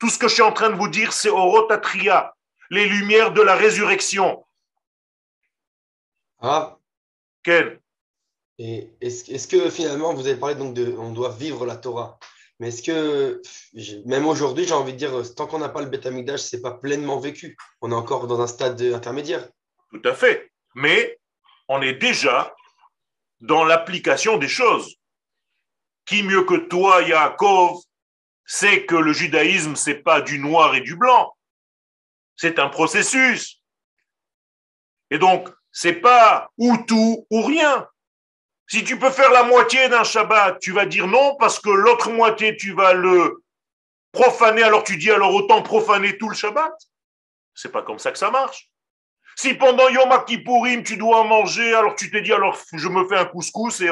tout 0.00 0.08
ce 0.08 0.18
que 0.18 0.28
je 0.28 0.34
suis 0.34 0.42
en 0.42 0.52
train 0.52 0.70
de 0.70 0.76
vous 0.76 0.88
dire, 0.88 1.12
c'est 1.12 1.28
Orotatria, 1.28 2.34
les 2.70 2.88
lumières 2.88 3.32
de 3.32 3.42
la 3.42 3.56
résurrection. 3.56 4.44
Ah. 6.40 6.78
Quel? 7.42 7.80
Et 8.58 8.90
est-ce 9.00 9.48
que 9.48 9.70
finalement, 9.70 10.14
vous 10.14 10.26
avez 10.26 10.38
parlé 10.38 10.54
donc 10.54 10.74
de 10.74 10.94
on 10.98 11.12
doit 11.12 11.32
vivre 11.32 11.66
la 11.66 11.76
Torah 11.76 12.18
mais 12.60 12.68
est-ce 12.68 12.82
que, 12.82 13.40
même 14.04 14.26
aujourd'hui, 14.26 14.66
j'ai 14.66 14.74
envie 14.74 14.92
de 14.92 14.98
dire, 14.98 15.12
tant 15.34 15.46
qu'on 15.46 15.58
n'a 15.58 15.70
pas 15.70 15.80
le 15.80 15.88
bêta 15.88 16.10
ce 16.36 16.56
n'est 16.56 16.62
pas 16.62 16.72
pleinement 16.72 17.18
vécu. 17.18 17.56
On 17.80 17.90
est 17.90 17.94
encore 17.94 18.26
dans 18.26 18.42
un 18.42 18.46
stade 18.46 18.80
intermédiaire. 18.82 19.48
Tout 19.90 20.02
à 20.04 20.12
fait. 20.12 20.52
Mais 20.74 21.18
on 21.68 21.80
est 21.80 21.94
déjà 21.94 22.54
dans 23.40 23.64
l'application 23.64 24.36
des 24.36 24.48
choses. 24.48 24.96
Qui 26.04 26.22
mieux 26.22 26.44
que 26.44 26.54
toi, 26.54 27.00
Yaakov, 27.00 27.78
sait 28.44 28.84
que 28.84 28.96
le 28.96 29.14
judaïsme, 29.14 29.74
c'est 29.74 30.02
pas 30.02 30.20
du 30.20 30.38
noir 30.38 30.74
et 30.74 30.82
du 30.82 30.96
blanc. 30.96 31.34
C'est 32.40 32.58
un 32.58 32.70
processus. 32.70 33.60
Et 35.10 35.18
donc, 35.18 35.50
c'est 35.70 36.00
pas 36.00 36.50
ou 36.56 36.74
tout 36.88 37.26
ou 37.28 37.42
rien. 37.42 37.86
Si 38.66 38.82
tu 38.82 38.98
peux 38.98 39.10
faire 39.10 39.30
la 39.30 39.42
moitié 39.42 39.90
d'un 39.90 40.04
Shabbat, 40.04 40.58
tu 40.58 40.72
vas 40.72 40.86
dire 40.86 41.06
non 41.06 41.36
parce 41.36 41.58
que 41.58 41.68
l'autre 41.68 42.10
moitié, 42.10 42.56
tu 42.56 42.72
vas 42.72 42.94
le 42.94 43.44
profaner, 44.12 44.62
alors 44.62 44.84
tu 44.84 44.96
dis 44.96 45.10
alors 45.10 45.34
autant 45.34 45.60
profaner 45.60 46.16
tout 46.16 46.30
le 46.30 46.34
Shabbat. 46.34 46.72
C'est 47.54 47.72
pas 47.72 47.82
comme 47.82 47.98
ça 47.98 48.10
que 48.10 48.16
ça 48.16 48.30
marche. 48.30 48.70
Si 49.36 49.52
pendant 49.52 49.90
Yom 49.90 50.24
Kippourim, 50.24 50.82
tu 50.82 50.96
dois 50.96 51.24
manger, 51.24 51.74
alors 51.74 51.94
tu 51.94 52.10
te 52.10 52.16
dis 52.16 52.32
alors 52.32 52.58
je 52.72 52.88
me 52.88 53.06
fais 53.06 53.18
un 53.18 53.26
couscous 53.26 53.82
et, 53.82 53.90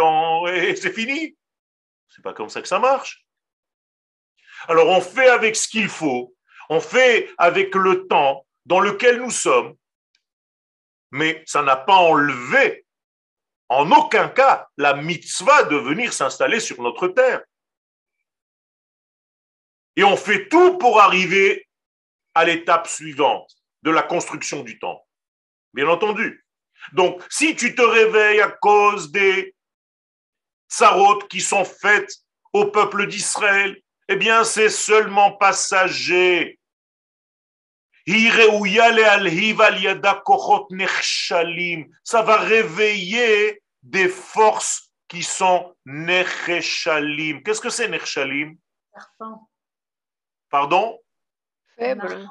et 0.55 0.75
c'est 0.75 0.95
fini. 0.95 1.37
C'est 2.09 2.23
pas 2.23 2.33
comme 2.33 2.49
ça 2.49 2.63
que 2.63 2.69
ça 2.69 2.79
marche. 2.79 3.27
Alors 4.69 4.89
on 4.89 5.03
fait 5.03 5.29
avec 5.29 5.55
ce 5.55 5.69
qu'il 5.69 5.89
faut, 5.89 6.35
on 6.69 6.81
fait 6.81 7.31
avec 7.39 7.75
le 7.75 8.07
temps 8.07 8.47
dans 8.67 8.81
lequel 8.81 9.21
nous 9.21 9.31
sommes, 9.31 9.75
mais 11.11 11.43
ça 11.47 11.63
n'a 11.63 11.77
pas 11.77 11.97
enlevé 11.97 12.85
en 13.69 13.91
aucun 13.91 14.29
cas 14.29 14.69
la 14.77 14.95
mitzvah 14.95 15.65
de 15.65 15.77
venir 15.77 16.13
s'installer 16.13 16.61
sur 16.61 16.81
notre 16.83 17.09
terre. 17.09 17.43
Et 19.97 20.05
on 20.05 20.17
fait 20.17 20.49
tout 20.49 20.79
pour 20.79 21.01
arriver 21.01 21.69
à 22.35 22.45
l'étape 22.45 22.87
suivante 22.87 23.51
de 23.83 23.91
la 23.91 24.03
construction 24.03 24.63
du 24.63 24.79
temple. 24.79 25.05
Bien 25.75 25.89
entendu. 25.89 26.45
Donc, 26.93 27.23
si 27.29 27.57
tu 27.57 27.75
te 27.75 27.83
réveilles 27.83 28.41
à 28.41 28.51
cause 28.51 29.11
des 29.11 29.55
tsarotes 30.71 31.29
qui 31.29 31.41
sont 31.41 31.65
faites 31.65 32.13
au 32.53 32.67
peuple 32.67 33.07
d'Israël, 33.07 33.77
eh 34.09 34.17
bien, 34.17 34.45
c'est 34.45 34.71
seulement 34.71 35.33
passager. 35.33 36.58
Ça 42.05 42.23
va 42.23 42.37
réveiller 42.39 43.63
des 43.83 44.09
forces 44.09 44.91
qui 45.09 45.23
sont 45.23 45.75
necheshalim. 45.85 47.43
Qu'est-ce 47.43 47.61
que 47.61 47.71
c'est 47.71 47.89
Serpent. 47.91 49.49
Pardon? 50.51 50.99
Faible. 51.77 52.29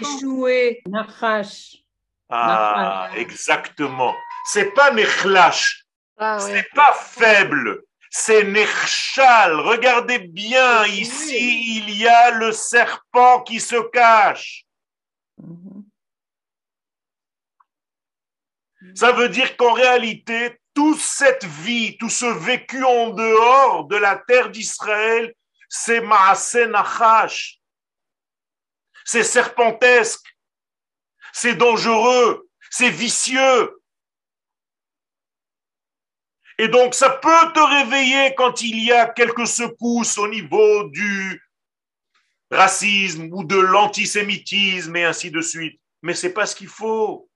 Échoué. 0.00 0.82
Nachash. 0.86 1.76
Ah, 2.28 3.10
exactement. 3.16 4.14
C'est 4.46 4.72
pas 4.72 4.90
nechlash. 4.90 5.84
Ah, 6.18 6.38
ouais. 6.38 6.52
C'est 6.52 6.68
pas 6.74 6.92
faible. 6.92 7.82
C'est 8.10 8.44
nechshal. 8.44 9.60
Regardez 9.60 10.18
bien, 10.18 10.86
ici, 10.86 11.78
il 11.78 11.90
y 11.90 12.06
a 12.06 12.30
le 12.32 12.52
serpent 12.52 13.42
qui 13.42 13.60
se 13.60 13.80
cache. 13.90 14.63
Ça 18.94 19.12
veut 19.12 19.28
dire 19.28 19.56
qu'en 19.56 19.72
réalité, 19.72 20.60
toute 20.74 21.00
cette 21.00 21.44
vie, 21.44 21.96
tout 21.98 22.10
ce 22.10 22.26
vécu 22.26 22.84
en 22.84 23.10
dehors 23.10 23.86
de 23.86 23.96
la 23.96 24.16
terre 24.16 24.50
d'Israël, 24.50 25.34
c'est 25.68 26.00
Maasé 26.00 26.66
Nachash. 26.66 27.60
C'est 29.04 29.22
serpentesque. 29.22 30.26
C'est 31.32 31.54
dangereux. 31.54 32.48
C'est 32.70 32.90
vicieux. 32.90 33.82
Et 36.58 36.68
donc, 36.68 36.94
ça 36.94 37.10
peut 37.10 37.52
te 37.52 37.60
réveiller 37.60 38.34
quand 38.36 38.60
il 38.62 38.84
y 38.84 38.92
a 38.92 39.06
quelques 39.06 39.46
secousses 39.46 40.18
au 40.18 40.28
niveau 40.28 40.88
du 40.90 41.42
racisme 42.50 43.28
ou 43.32 43.44
de 43.44 43.58
l'antisémitisme 43.58 44.96
et 44.96 45.04
ainsi 45.04 45.30
de 45.30 45.40
suite. 45.40 45.80
Mais 46.02 46.14
c'est 46.14 46.32
pas 46.32 46.46
ce 46.46 46.54
qu'il 46.54 46.68
faut. 46.68 47.28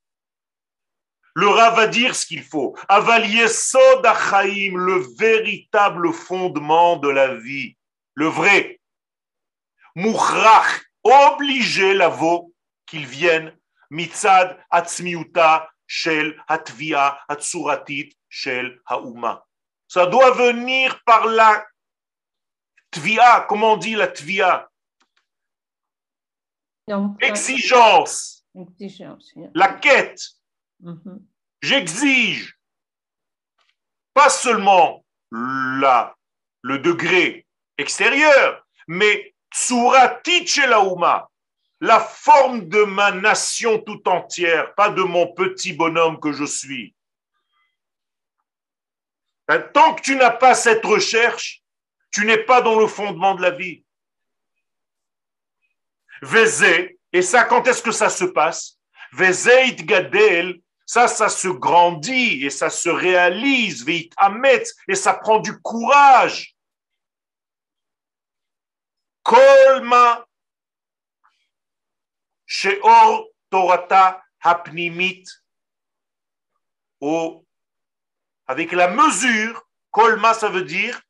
Le 1.34 1.48
Rav 1.48 1.76
va 1.76 1.86
dire 1.86 2.14
ce 2.14 2.26
qu'il 2.26 2.42
faut. 2.42 2.76
Avalier 2.88 3.46
Sodachaim, 3.48 4.76
le 4.76 5.06
véritable 5.16 6.12
fondement 6.12 6.96
de 6.96 7.08
la 7.08 7.34
vie, 7.36 7.76
le 8.14 8.26
vrai. 8.26 8.80
Mouchrach, 9.94 10.82
obligé 11.04 11.94
l'avo 11.94 12.52
qu'il 12.86 13.06
vienne, 13.06 13.56
mitzad 13.90 14.58
atzmiuta 14.70 15.70
shel 15.86 16.36
hatvia 16.48 17.20
atsuratit 17.28 18.12
shel 18.28 18.80
hauma. 18.86 19.44
Ça 19.86 20.06
doit 20.06 20.32
venir 20.32 21.02
par 21.04 21.26
la 21.26 21.64
tvia, 22.90 23.46
comment 23.48 23.74
on 23.74 23.76
dit 23.76 23.94
la 23.94 24.08
tvia? 24.08 24.67
Exigence. 27.20 28.44
Exigence. 28.54 29.32
La 29.54 29.74
quête. 29.74 30.20
Mhm. 30.80 31.24
J'exige 31.60 32.58
pas 34.14 34.30
seulement 34.30 35.04
la, 35.30 36.16
le 36.62 36.78
degré 36.78 37.46
extérieur, 37.76 38.66
mais 38.86 39.34
la 41.80 42.00
forme 42.00 42.68
de 42.68 42.82
ma 42.84 43.12
nation 43.12 43.78
tout 43.78 44.08
entière, 44.08 44.74
pas 44.74 44.90
de 44.90 45.02
mon 45.02 45.32
petit 45.32 45.72
bonhomme 45.72 46.20
que 46.20 46.32
je 46.32 46.44
suis. 46.44 46.94
Tant 49.72 49.94
que 49.94 50.02
tu 50.02 50.16
n'as 50.16 50.30
pas 50.30 50.54
cette 50.54 50.84
recherche, 50.84 51.62
tu 52.10 52.26
n'es 52.26 52.38
pas 52.38 52.60
dans 52.60 52.78
le 52.78 52.86
fondement 52.86 53.34
de 53.34 53.42
la 53.42 53.50
vie. 53.50 53.84
Et 57.12 57.22
ça, 57.22 57.44
quand 57.44 57.66
est-ce 57.66 57.82
que 57.82 57.92
ça 57.92 58.10
se 58.10 58.24
passe? 58.24 58.78
Vézé 59.12 59.74
gadel, 59.76 60.60
ça, 60.84 61.08
ça 61.08 61.28
se 61.28 61.48
grandit 61.48 62.44
et 62.44 62.50
ça 62.50 62.70
se 62.70 62.88
réalise, 62.88 63.84
veit 63.84 64.10
amet, 64.16 64.64
et 64.86 64.94
ça 64.94 65.14
prend 65.14 65.38
du 65.38 65.58
courage. 65.60 66.54
Kolma. 69.22 70.24
Sheor 72.46 73.26
torata 73.50 74.22
hapnimit, 74.40 75.24
avec 78.46 78.72
la 78.72 78.88
mesure, 78.88 79.68
kolma, 79.90 80.32
ça 80.32 80.48
veut 80.48 80.64
dire 80.64 81.00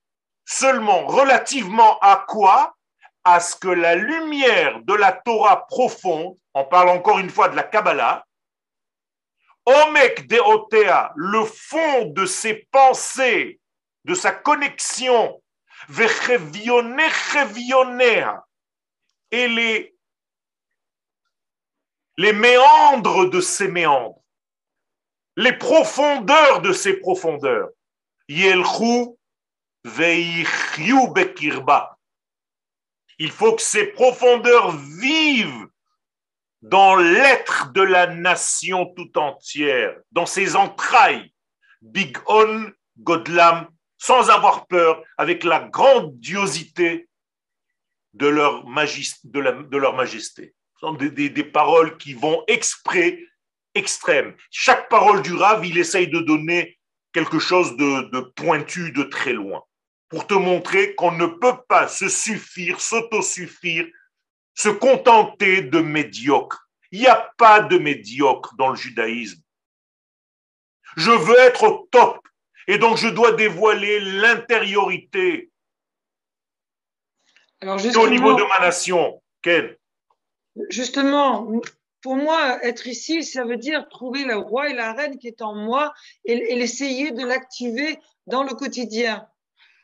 seulement 0.44 1.06
relativement 1.06 1.98
à 2.00 2.24
quoi? 2.26 2.76
À 3.30 3.40
ce 3.40 3.54
que 3.54 3.68
la 3.68 3.94
lumière 3.94 4.80
de 4.84 4.94
la 4.94 5.12
Torah 5.12 5.66
profonde, 5.66 6.38
on 6.54 6.64
parle 6.64 6.88
encore 6.88 7.18
une 7.18 7.28
fois 7.28 7.50
de 7.50 7.56
la 7.56 7.62
Kabbalah, 7.62 8.24
Omek 9.66 10.26
Deotea, 10.26 11.12
le 11.14 11.44
fond 11.44 12.06
de 12.06 12.24
ses 12.24 12.66
pensées, 12.72 13.60
de 14.06 14.14
sa 14.14 14.32
connexion, 14.32 15.42
et 19.30 19.48
les, 19.48 19.94
les 22.16 22.32
méandres 22.32 23.28
de 23.28 23.40
ses 23.42 23.68
méandres, 23.68 24.22
les 25.36 25.52
profondeurs 25.52 26.62
de 26.62 26.72
ses 26.72 26.94
profondeurs. 26.94 27.68
Yelchu 28.26 29.08
bekirba. 29.84 31.97
Il 33.18 33.30
faut 33.30 33.54
que 33.54 33.62
ces 33.62 33.86
profondeurs 33.86 34.70
vivent 34.76 35.68
dans 36.62 36.96
l'être 36.96 37.72
de 37.72 37.82
la 37.82 38.06
nation 38.06 38.86
tout 38.96 39.16
entière, 39.18 39.96
dans 40.12 40.26
ses 40.26 40.56
entrailles, 40.56 41.32
Big 41.82 42.16
On, 42.26 42.70
Godlam, 42.98 43.68
sans 43.96 44.30
avoir 44.30 44.66
peur, 44.66 45.02
avec 45.16 45.44
la 45.44 45.60
grandiosité 45.60 47.08
de 48.14 48.26
leur, 48.26 48.66
majesté. 48.66 50.54
Ce 50.74 50.80
sont 50.80 50.94
des, 50.94 51.44
paroles 51.44 51.96
qui 51.96 52.14
vont 52.14 52.42
exprès 52.48 53.20
extrêmes. 53.74 54.34
Chaque 54.50 54.88
parole 54.88 55.22
du 55.22 55.34
Rav, 55.34 55.64
il 55.64 55.78
essaye 55.78 56.08
de 56.08 56.20
donner 56.20 56.78
quelque 57.12 57.38
chose 57.38 57.76
de 57.76 58.20
pointu, 58.34 58.90
de 58.92 59.04
très 59.04 59.32
loin, 59.32 59.62
pour 60.08 60.26
te 60.26 60.34
montrer 60.34 60.94
qu'on 60.94 61.12
ne 61.12 61.26
peut 61.26 61.62
pas 61.68 61.88
se 61.88 62.08
suffire, 62.08 62.80
s'autosuffire 62.80 63.86
se 64.54 64.68
contenter 64.68 65.62
de 65.62 65.78
médiocre. 65.78 66.68
Il 66.90 67.00
n'y 67.00 67.06
a 67.06 67.32
pas 67.36 67.60
de 67.60 67.78
médiocre 67.78 68.56
dans 68.56 68.70
le 68.70 68.76
judaïsme. 68.76 69.40
Je 70.96 71.12
veux 71.12 71.38
être 71.38 71.62
au 71.64 71.88
top 71.92 72.26
et 72.66 72.78
donc 72.78 72.96
je 72.96 73.08
dois 73.08 73.32
dévoiler 73.32 74.00
l'intériorité. 74.00 75.52
Alors 77.60 77.76
au 77.76 78.08
niveau 78.08 78.34
de 78.34 78.42
ma 78.44 78.58
nation, 78.58 79.22
Ken. 79.42 79.76
Justement, 80.70 81.48
pour 82.02 82.16
moi, 82.16 82.58
être 82.64 82.88
ici, 82.88 83.22
ça 83.22 83.44
veut 83.44 83.58
dire 83.58 83.88
trouver 83.88 84.24
le 84.24 84.36
roi 84.36 84.70
et 84.70 84.74
la 84.74 84.92
reine 84.92 85.18
qui 85.18 85.28
est 85.28 85.42
en 85.42 85.54
moi 85.54 85.92
et, 86.24 86.32
et 86.32 86.58
essayer 86.58 87.12
de 87.12 87.24
l'activer 87.24 88.00
dans 88.26 88.42
le 88.42 88.54
quotidien. 88.54 89.28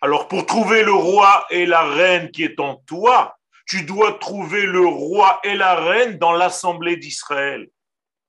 Alors, 0.04 0.28
pour 0.28 0.44
trouver 0.44 0.82
le 0.82 0.92
roi 0.92 1.46
et 1.48 1.64
la 1.64 1.82
reine 1.82 2.30
qui 2.30 2.44
est 2.44 2.60
en 2.60 2.74
toi, 2.86 3.38
tu 3.66 3.84
dois 3.84 4.18
trouver 4.20 4.66
le 4.66 4.86
roi 4.86 5.40
et 5.44 5.54
la 5.54 5.76
reine 5.76 6.18
dans 6.18 6.32
l'assemblée 6.32 6.98
d'Israël. 6.98 7.70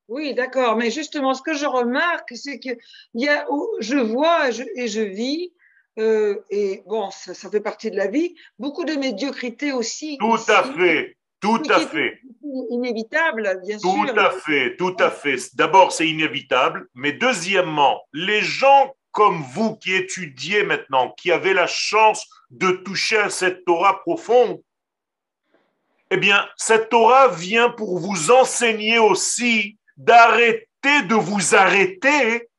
Oui, 0.08 0.34
d'accord. 0.34 0.78
Mais 0.78 0.90
justement, 0.90 1.34
ce 1.34 1.42
que 1.42 1.54
je 1.54 1.66
remarque, 1.66 2.32
c'est 2.34 2.62
que 2.62 2.70
y 3.14 3.28
a, 3.28 3.46
je 3.80 3.98
vois 3.98 4.52
et 4.78 4.88
je, 4.88 5.02
vis, 5.02 5.52
euh, 6.00 6.38
et 6.50 6.82
bon, 6.88 7.12
ça, 7.12 7.50
fait 7.52 7.60
partie 7.60 7.92
de 7.92 7.98
la 7.98 8.08
vie, 8.08 8.36
beaucoup 8.58 8.86
de 8.86 8.94
médiocrité 8.94 9.74
aussi. 9.74 10.18
Tout 10.18 10.40
à 10.48 10.64
fait, 10.64 11.18
tout 11.42 11.62
à 11.70 11.82
fait. 11.82 12.22
Inévitable, 12.70 13.60
bien 13.66 13.78
sûr. 13.80 13.92
Tout 13.92 14.18
à 14.18 14.32
fait, 14.32 14.78
tout 14.78 14.96
à 14.98 15.12
fait. 15.12 15.54
D'abord, 15.56 15.92
c'est 15.92 16.08
inévitable, 16.08 16.88
mais 16.94 17.12
deuxièmement, 17.12 18.02
les 18.14 18.40
gens 18.40 18.95
comme 19.16 19.42
vous 19.42 19.78
qui 19.78 19.96
étudiez 19.96 20.64
maintenant, 20.64 21.12
qui 21.12 21.32
avez 21.32 21.54
la 21.54 21.68
chance 21.68 22.28
de 22.50 22.72
toucher 22.72 23.18
à 23.18 23.30
cette 23.30 23.64
Torah 23.64 24.02
profonde, 24.02 24.62
eh 26.12 26.18
bien, 26.18 26.46
cette 26.58 26.90
Torah 26.90 27.30
vient 27.30 27.70
pour 27.70 27.98
vous 27.98 28.30
enseigner 28.30 29.00
aussi 29.00 29.80
d'arrêter 29.96 30.68
de 31.08 31.16
vous 31.16 31.56
arrêter 31.56 32.50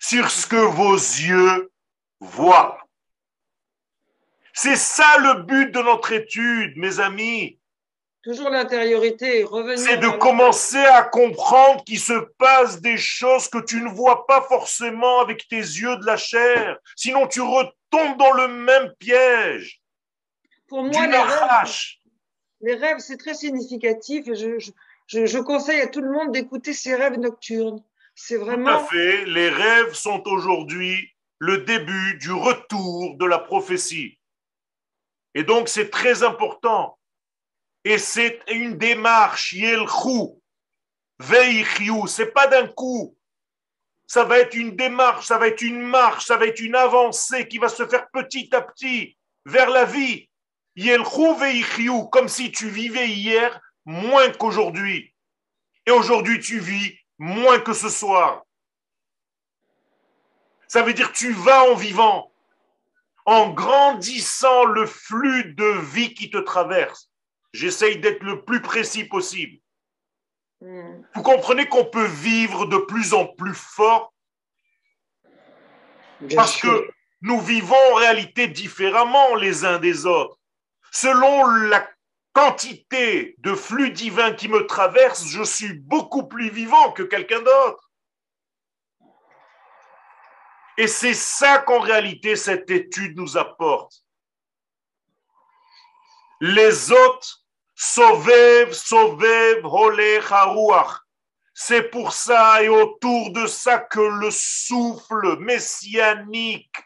sur 0.00 0.30
ce 0.30 0.48
que 0.48 0.56
vos 0.56 0.96
yeux 0.96 1.70
voient. 2.18 2.78
C'est 4.52 4.76
ça 4.76 5.16
le 5.18 5.42
but 5.42 5.70
de 5.70 5.80
notre 5.80 6.12
étude, 6.12 6.76
mes 6.76 6.98
amis. 6.98 7.58
Toujours 8.24 8.48
l'intériorité, 8.48 9.44
revenir. 9.44 9.78
C'est 9.78 9.98
de 9.98 10.08
commencer 10.08 10.78
à 10.78 11.02
comprendre 11.02 11.84
qu'il 11.84 12.00
se 12.00 12.18
passe 12.38 12.80
des 12.80 12.96
choses 12.96 13.48
que 13.48 13.58
tu 13.58 13.82
ne 13.82 13.90
vois 13.90 14.26
pas 14.26 14.40
forcément 14.40 15.20
avec 15.20 15.46
tes 15.46 15.56
yeux 15.56 15.96
de 15.98 16.06
la 16.06 16.16
chair. 16.16 16.78
Sinon, 16.96 17.26
tu 17.26 17.42
retombes 17.42 18.16
dans 18.16 18.32
le 18.32 18.48
même 18.48 18.94
piège. 18.98 19.82
Pour 20.68 20.84
moi, 20.84 21.06
les 22.62 22.74
rêves, 22.74 22.98
c'est 22.98 23.18
très 23.18 23.34
significatif. 23.34 24.24
Je, 24.32 24.58
je, 25.06 25.26
je, 25.26 25.38
conseille 25.38 25.82
à 25.82 25.86
tout 25.86 26.00
le 26.00 26.10
monde 26.10 26.32
d'écouter 26.32 26.72
ces 26.72 26.94
rêves 26.94 27.18
nocturnes. 27.18 27.84
C'est 28.14 28.38
vraiment. 28.38 28.78
Tout 28.78 28.84
à 28.84 28.88
fait. 28.88 29.26
Les 29.26 29.50
rêves 29.50 29.92
sont 29.92 30.22
aujourd'hui 30.26 31.10
le 31.38 31.58
début 31.58 32.16
du 32.16 32.32
retour 32.32 33.16
de 33.18 33.26
la 33.26 33.38
prophétie. 33.38 34.18
Et 35.34 35.42
donc, 35.42 35.68
c'est 35.68 35.90
très 35.90 36.22
important. 36.22 36.98
Et 37.84 37.98
c'est 37.98 38.40
une 38.48 38.78
démarche, 38.78 39.52
yelchou, 39.52 40.40
veichiou. 41.18 42.06
C'est 42.06 42.32
pas 42.32 42.46
d'un 42.46 42.66
coup. 42.66 43.16
Ça 44.06 44.24
va 44.24 44.38
être 44.38 44.54
une 44.54 44.76
démarche, 44.76 45.26
ça 45.26 45.38
va 45.38 45.48
être 45.48 45.62
une 45.62 45.80
marche, 45.80 46.26
ça 46.26 46.36
va 46.36 46.46
être 46.46 46.60
une 46.60 46.74
avancée 46.74 47.48
qui 47.48 47.58
va 47.58 47.68
se 47.68 47.86
faire 47.86 48.08
petit 48.10 48.54
à 48.54 48.60
petit 48.60 49.16
vers 49.46 49.70
la 49.70 49.84
vie 49.84 50.28
comme 52.10 52.28
si 52.28 52.50
tu 52.50 52.68
vivais 52.68 53.08
hier 53.08 53.60
moins 53.84 54.30
qu'aujourd'hui. 54.30 55.14
Et 55.86 55.90
aujourd'hui, 55.90 56.40
tu 56.40 56.58
vis 56.58 56.98
moins 57.18 57.60
que 57.60 57.72
ce 57.72 57.88
soir. 57.88 58.42
Ça 60.66 60.82
veut 60.82 60.94
dire 60.94 61.12
tu 61.12 61.32
vas 61.32 61.70
en 61.70 61.74
vivant, 61.74 62.32
en 63.26 63.50
grandissant 63.50 64.64
le 64.64 64.86
flux 64.86 65.54
de 65.54 65.80
vie 65.92 66.14
qui 66.14 66.30
te 66.30 66.38
traverse. 66.38 67.10
J'essaye 67.54 68.00
d'être 68.00 68.24
le 68.24 68.44
plus 68.44 68.60
précis 68.60 69.04
possible. 69.04 69.60
Hmm. 70.60 71.02
Vous 71.14 71.22
comprenez 71.22 71.68
qu'on 71.68 71.84
peut 71.84 72.04
vivre 72.04 72.66
de 72.66 72.78
plus 72.78 73.14
en 73.14 73.28
plus 73.28 73.54
fort? 73.54 74.12
Parce 76.34 76.60
que 76.60 76.90
nous 77.20 77.40
vivons 77.40 77.76
en 77.92 77.94
réalité 77.94 78.48
différemment 78.48 79.36
les 79.36 79.64
uns 79.64 79.78
des 79.78 80.04
autres. 80.04 80.36
Selon 80.90 81.46
la 81.46 81.88
quantité 82.32 83.36
de 83.38 83.54
flux 83.54 83.90
divin 83.90 84.32
qui 84.32 84.48
me 84.48 84.66
traverse, 84.66 85.24
je 85.24 85.44
suis 85.44 85.74
beaucoup 85.74 86.26
plus 86.26 86.50
vivant 86.50 86.90
que 86.90 87.04
quelqu'un 87.04 87.40
d'autre. 87.40 87.92
Et 90.76 90.88
c'est 90.88 91.14
ça 91.14 91.60
qu'en 91.60 91.78
réalité 91.78 92.34
cette 92.34 92.68
étude 92.68 93.16
nous 93.16 93.36
apporte. 93.36 94.04
Les 96.40 96.90
autres, 96.90 97.43
sauvev, 97.84 98.72
sauvev, 98.72 99.64
holech, 99.64 100.30
haruach. 100.30 101.00
C'est 101.52 101.90
pour 101.90 102.12
ça 102.12 102.62
et 102.62 102.68
autour 102.68 103.30
de 103.30 103.46
ça 103.46 103.78
que 103.78 104.00
le 104.00 104.30
souffle 104.30 105.38
messianique 105.38 106.76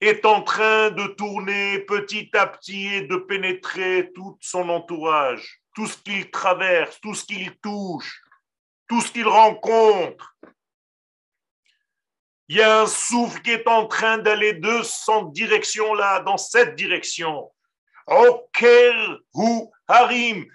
est 0.00 0.24
en 0.26 0.42
train 0.42 0.90
de 0.90 1.06
tourner 1.06 1.80
petit 1.80 2.28
à 2.34 2.46
petit 2.46 2.86
et 2.86 3.02
de 3.02 3.16
pénétrer 3.16 4.10
tout 4.14 4.36
son 4.40 4.68
entourage, 4.68 5.62
tout 5.74 5.86
ce 5.86 5.96
qu'il 5.96 6.30
traverse, 6.30 7.00
tout 7.00 7.14
ce 7.14 7.24
qu'il 7.24 7.56
touche, 7.58 8.20
tout 8.88 9.00
ce 9.00 9.12
qu'il 9.12 9.28
rencontre. 9.28 10.34
Il 12.48 12.56
y 12.56 12.62
a 12.62 12.82
un 12.82 12.86
souffle 12.86 13.40
qui 13.42 13.52
est 13.52 13.68
en 13.68 13.86
train 13.86 14.18
d'aller 14.18 14.54
de 14.54 14.82
cette 14.82 15.30
direction-là, 15.32 16.20
dans 16.20 16.36
cette 16.36 16.74
direction. 16.74 17.50
Oker 18.06 19.20
ou 19.34 19.72
Harim, 19.90 20.46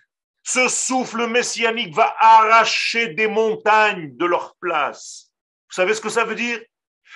ce 0.43 0.67
souffle 0.69 1.27
messianique 1.27 1.93
va 1.93 2.15
arracher 2.19 3.09
des 3.09 3.27
montagnes 3.27 4.15
de 4.15 4.25
leur 4.25 4.55
place. 4.61 5.31
Vous 5.69 5.75
savez 5.75 5.93
ce 5.93 6.01
que 6.01 6.09
ça 6.09 6.23
veut 6.23 6.35
dire? 6.35 6.59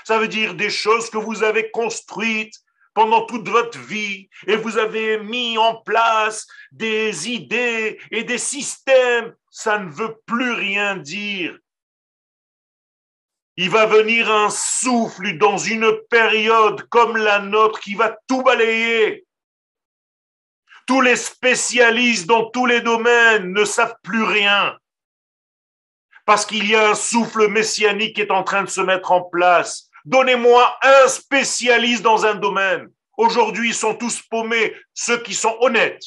Ça 0.04 0.18
veut 0.18 0.28
dire 0.28 0.56
des 0.56 0.70
choses 0.70 1.10
que 1.10 1.18
vous 1.18 1.44
avez 1.44 1.72
construites 1.72 2.56
pendant 2.94 3.26
toute 3.26 3.48
votre 3.48 3.80
vie 3.80 4.30
et 4.48 4.58
vous 4.58 4.78
avez 4.78 5.20
mis 5.20 5.58
en 5.58 5.76
place 5.76 6.48
des 6.72 7.30
idées 7.30 8.00
et 8.12 8.24
des 8.24 8.38
systèmes. 8.38 9.34
Ça 9.50 9.80
ne 9.80 9.90
veut 9.90 10.18
plus 10.26 10.52
rien 10.52 10.98
dire. 10.98 11.58
Il 13.56 13.70
va 13.70 13.86
venir 13.86 14.32
un 14.32 14.50
souffle 14.50 15.38
dans 15.38 15.58
une 15.58 15.92
période 16.10 16.84
comme 16.90 17.18
la 17.18 17.40
nôtre 17.40 17.80
qui 17.80 17.94
va 17.94 18.18
tout 18.28 18.42
balayer. 18.42 19.26
Tous 20.90 21.02
les 21.02 21.18
spécialistes 21.18 22.26
dans 22.26 22.50
tous 22.50 22.66
les 22.66 22.82
domaines 22.82 23.54
ne 23.54 23.64
savent 23.64 23.96
plus 24.02 24.24
rien 24.24 24.76
parce 26.26 26.48
qu'il 26.48 26.68
y 26.68 26.76
a 26.76 26.90
un 26.90 26.96
souffle 26.96 27.48
messianique 27.48 28.16
qui 28.16 28.22
est 28.22 28.32
en 28.32 28.44
train 28.44 28.64
de 28.64 28.70
se 28.70 28.82
mettre 28.82 29.12
en 29.12 29.22
place 29.22 29.92
Donnez-moi 30.06 30.80
un 30.82 31.08
spécialiste 31.08 32.02
dans 32.02 32.26
un 32.26 32.34
domaine. 32.34 32.90
Aujourd'hui, 33.18 33.68
ils 33.68 33.76
sont 33.76 33.94
tous 33.94 34.24
paumés, 34.24 34.76
ceux 34.96 35.22
qui 35.22 35.36
sont 35.36 35.56
honnêtes. 35.60 36.02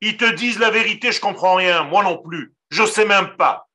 Ils 0.00 0.16
te 0.16 0.28
disent 0.32 0.58
la 0.58 0.70
vérité, 0.70 1.12
je 1.12 1.20
comprends 1.20 1.54
rien, 1.54 1.84
moi 1.84 2.02
non 2.02 2.20
plus. 2.20 2.52
Je 2.70 2.84
sais 2.84 3.04
même 3.04 3.36
pas. 3.36 3.68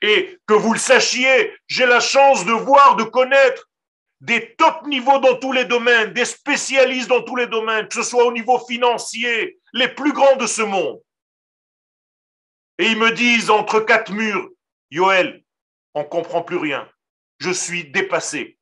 Et 0.00 0.38
que 0.46 0.54
vous 0.54 0.72
le 0.72 0.78
sachiez, 0.78 1.54
j'ai 1.66 1.84
la 1.84 2.00
chance 2.00 2.46
de 2.46 2.52
voir, 2.52 2.96
de 2.96 3.04
connaître 3.04 3.68
des 4.24 4.54
top 4.56 4.86
niveaux 4.86 5.18
dans 5.18 5.36
tous 5.36 5.52
les 5.52 5.66
domaines, 5.66 6.14
des 6.14 6.24
spécialistes 6.24 7.10
dans 7.10 7.22
tous 7.22 7.36
les 7.36 7.46
domaines, 7.46 7.86
que 7.86 7.94
ce 7.94 8.02
soit 8.02 8.24
au 8.24 8.32
niveau 8.32 8.58
financier, 8.58 9.58
les 9.74 9.88
plus 9.88 10.14
grands 10.14 10.36
de 10.36 10.46
ce 10.46 10.62
monde. 10.62 10.98
Et 12.78 12.86
ils 12.86 12.98
me 12.98 13.12
disent 13.12 13.50
entre 13.50 13.80
quatre 13.80 14.12
murs, 14.12 14.48
Yoel, 14.90 15.44
on 15.92 16.00
ne 16.00 16.08
comprend 16.08 16.42
plus 16.42 16.56
rien. 16.56 16.88
Je 17.38 17.50
suis 17.50 17.84
dépassé. 17.90 18.58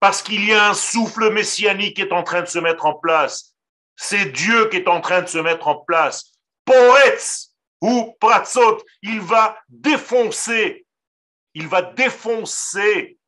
Parce 0.00 0.22
qu'il 0.22 0.44
y 0.44 0.52
a 0.52 0.70
un 0.70 0.74
souffle 0.74 1.32
messianique 1.32 1.94
qui 1.94 2.02
est 2.02 2.12
en 2.12 2.24
train 2.24 2.40
de 2.42 2.46
se 2.46 2.58
mettre 2.58 2.84
en 2.84 2.94
place. 2.94 3.54
C'est 3.94 4.32
Dieu 4.32 4.70
qui 4.70 4.78
est 4.78 4.88
en 4.88 5.00
train 5.00 5.22
de 5.22 5.28
se 5.28 5.38
mettre 5.38 5.68
en 5.68 5.76
place. 5.76 6.32
Poretz 6.64 7.54
ou 7.80 8.16
Pratzot, 8.18 8.82
il 9.02 9.20
va 9.20 9.56
défoncer, 9.68 10.84
il 11.54 11.68
va 11.68 11.82
défoncer 11.82 13.18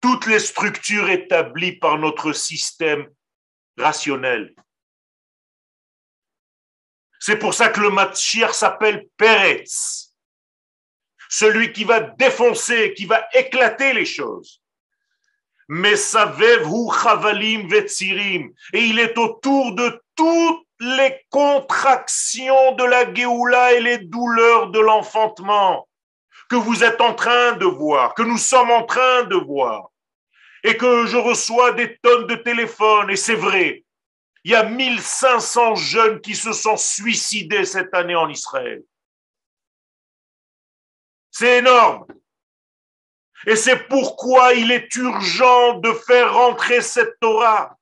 toutes 0.00 0.26
les 0.26 0.38
structures 0.38 1.08
établies 1.08 1.78
par 1.78 1.98
notre 1.98 2.32
système 2.32 3.08
rationnel. 3.76 4.54
C'est 7.20 7.38
pour 7.38 7.54
ça 7.54 7.68
que 7.68 7.80
le 7.80 7.90
Matchier 7.90 8.52
s'appelle 8.52 9.06
Peretz, 9.16 10.14
celui 11.28 11.72
qui 11.72 11.84
va 11.84 12.00
défoncer, 12.00 12.94
qui 12.94 13.06
va 13.06 13.26
éclater 13.34 13.92
les 13.92 14.06
choses. 14.06 14.62
Mais 15.68 15.94
hu 15.94 16.90
chavalim 17.02 17.68
vetsirim, 17.68 18.50
et 18.72 18.84
il 18.84 18.98
est 18.98 19.18
autour 19.18 19.74
de 19.74 20.02
toutes 20.14 20.66
les 20.80 21.26
contractions 21.28 22.72
de 22.76 22.84
la 22.84 23.12
Géoula 23.12 23.74
et 23.74 23.80
les 23.80 23.98
douleurs 23.98 24.70
de 24.70 24.78
l'enfantement 24.78 25.87
que 26.48 26.56
vous 26.56 26.82
êtes 26.82 27.00
en 27.00 27.14
train 27.14 27.52
de 27.52 27.66
voir, 27.66 28.14
que 28.14 28.22
nous 28.22 28.38
sommes 28.38 28.70
en 28.70 28.84
train 28.84 29.24
de 29.24 29.36
voir, 29.36 29.90
et 30.64 30.76
que 30.76 31.06
je 31.06 31.16
reçois 31.16 31.72
des 31.72 31.98
tonnes 31.98 32.26
de 32.26 32.36
téléphones, 32.36 33.10
et 33.10 33.16
c'est 33.16 33.34
vrai, 33.34 33.84
il 34.44 34.52
y 34.52 34.54
a 34.54 34.64
1500 34.64 35.74
jeunes 35.74 36.20
qui 36.20 36.34
se 36.34 36.52
sont 36.52 36.76
suicidés 36.76 37.64
cette 37.64 37.92
année 37.94 38.14
en 38.14 38.28
Israël. 38.28 38.82
C'est 41.30 41.58
énorme. 41.58 42.06
Et 43.46 43.56
c'est 43.56 43.86
pourquoi 43.88 44.54
il 44.54 44.72
est 44.72 44.92
urgent 44.96 45.74
de 45.74 45.92
faire 45.92 46.34
rentrer 46.34 46.80
cette 46.80 47.20
Torah. 47.20 47.76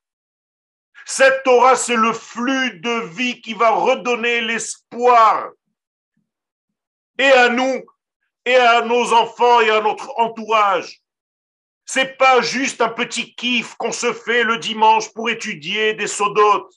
Cette 1.07 1.45
Torah, 1.45 1.77
c'est 1.77 1.97
le 1.97 2.13
flux 2.13 2.81
de 2.81 3.07
vie 3.15 3.41
qui 3.41 3.55
va 3.55 3.71
redonner 3.71 4.41
l'espoir. 4.41 5.51
Et 7.17 7.31
à 7.31 7.49
nous, 7.49 7.87
et 8.47 8.57
à 8.57 8.81
nos 8.83 9.13
enfants, 9.13 9.61
et 9.61 9.71
à 9.71 9.81
notre 9.81 10.11
entourage. 10.19 11.03
C'est 11.85 12.17
pas 12.17 12.41
juste 12.41 12.81
un 12.81 12.89
petit 12.89 13.35
kiff 13.35 13.75
qu'on 13.75 13.93
se 13.93 14.13
fait 14.13 14.45
le 14.45 14.59
dimanche 14.59 15.13
pour 15.13 15.29
étudier 15.29 15.95
des 15.95 16.07
sodotes. 16.07 16.73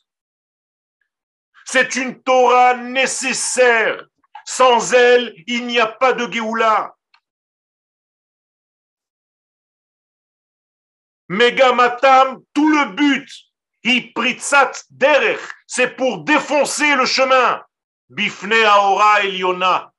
C'est 1.66 1.96
une 1.96 2.22
Torah 2.22 2.76
nécessaire. 2.76 4.04
Sans 4.46 4.94
elle, 4.94 5.36
il 5.46 5.68
n'y 5.68 5.80
a 5.80 5.86
pas 5.86 6.14
de 6.14 6.32
Géoula. 6.32 6.96
Megamatam, 11.28 12.44
tout 12.56 12.70
le 12.70 12.86
but, 12.94 13.30
Ipritzat 13.84 14.72
derech, 14.90 15.40
c'est 15.68 15.96
pour 15.96 16.24
défoncer 16.24 16.96
le 16.96 17.06
chemin. 17.06 17.64
Bifne 18.10 18.66
Aora 18.66 19.24
Eliona, 19.24 19.94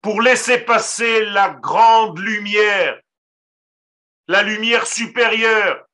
pour 0.00 0.22
laisser 0.22 0.58
passer 0.58 1.24
la 1.26 1.50
grande 1.50 2.18
lumière 2.18 3.00
la 4.28 4.42
lumière 4.42 4.86
supérieure. 4.86 5.84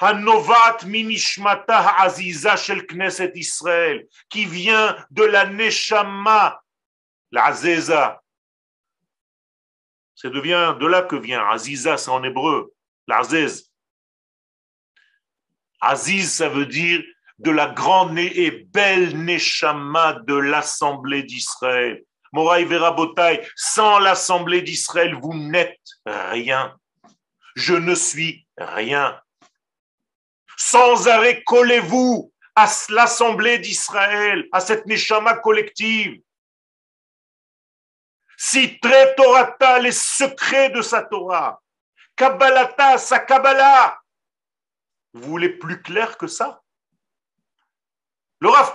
Hanovat 0.00 0.84
minishmata 0.84 1.96
aziza 1.98 2.56
shel 2.56 2.84
Israël, 3.34 4.06
qui 4.28 4.44
vient 4.44 4.96
de 5.10 5.24
la 5.24 5.46
Neshama, 5.46 6.60
la 7.30 7.44
Azeza. 7.46 8.20
Devient 10.24 10.76
de 10.80 10.86
là 10.86 11.02
que 11.02 11.14
vient 11.14 11.46
Aziza, 11.48 11.96
c'est 11.96 12.10
en 12.10 12.24
hébreu, 12.24 12.74
l'Azez. 13.06 13.70
Aziz, 15.80 16.32
ça 16.32 16.48
veut 16.48 16.66
dire 16.66 17.04
de 17.38 17.50
la 17.52 17.68
grande 17.68 18.18
et 18.18 18.50
belle 18.50 19.16
Neshama 19.22 20.14
de 20.26 20.34
l'Assemblée 20.34 21.22
d'Israël. 21.22 22.02
Moraï 22.32 22.64
Verabotai, 22.64 23.46
sans 23.54 23.98
l'Assemblée 23.98 24.62
d'Israël, 24.62 25.14
vous 25.14 25.34
n'êtes 25.34 25.78
rien 26.04 26.74
je 27.56 27.74
ne 27.74 27.94
suis 27.94 28.46
rien. 28.56 29.20
Sans 30.56 31.08
arrêt, 31.08 31.42
collez-vous 31.42 32.32
à 32.54 32.66
l'assemblée 32.90 33.58
d'Israël, 33.58 34.46
à 34.52 34.60
cette 34.60 34.86
Neshama 34.86 35.38
collective. 35.38 36.22
Si 38.38 38.78
très 38.80 39.16
les 39.80 39.92
secrets 39.92 40.70
de 40.70 40.82
sa 40.82 41.02
Torah, 41.02 41.60
Kabbalata, 42.14 42.98
sa 42.98 43.18
Kabbalah. 43.18 43.98
Vous 45.14 45.22
voulez 45.22 45.50
plus 45.50 45.80
clair 45.82 46.16
que 46.18 46.26
ça? 46.26 46.62
Le 48.40 48.50
Rav 48.50 48.74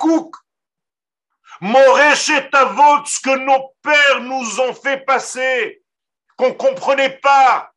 Moresh 1.61 2.29
et 2.31 2.49
Tavot, 2.49 3.05
ce 3.05 3.19
que 3.19 3.37
nos 3.37 3.75
pères 3.83 4.21
nous 4.21 4.59
ont 4.61 4.73
fait 4.73 5.05
passer, 5.05 5.83
qu'on 6.35 6.49
ne 6.49 6.53
comprenait 6.53 7.19
pas, 7.19 7.71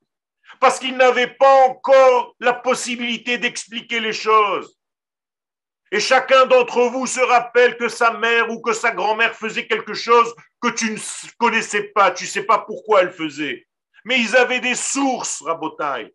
parce 0.59 0.79
qu'ils 0.79 0.97
n'avaient 0.97 1.35
pas 1.35 1.67
encore 1.67 2.35
la 2.41 2.55
possibilité 2.55 3.37
d'expliquer 3.37 4.01
les 4.01 4.15
choses. 4.15 4.79
Et 5.93 6.01
chacun 6.01 6.47
d'entre 6.47 6.81
vous 6.85 7.07
se 7.07 7.21
rappelle 7.21 7.77
que 7.77 7.89
sa 7.89 8.13
mère 8.13 8.51
ou 8.51 8.63
que 8.63 8.73
sa 8.73 8.91
grand-mère 8.91 9.35
faisait 9.35 9.67
quelque 9.67 9.93
chose 9.93 10.35
que 10.63 10.69
tu 10.69 10.91
ne 10.91 10.99
connaissais 11.37 11.85
pas, 11.95 12.11
tu 12.11 12.25
ne 12.25 12.29
sais 12.29 12.45
pas 12.45 12.61
pourquoi 12.61 13.03
elle 13.03 13.13
faisait. 13.13 13.67
Mais 14.07 14.19
ils 14.19 14.35
avaient 14.35 14.61
des 14.61 14.75
sources, 14.75 15.43
Rabotai. 15.43 16.15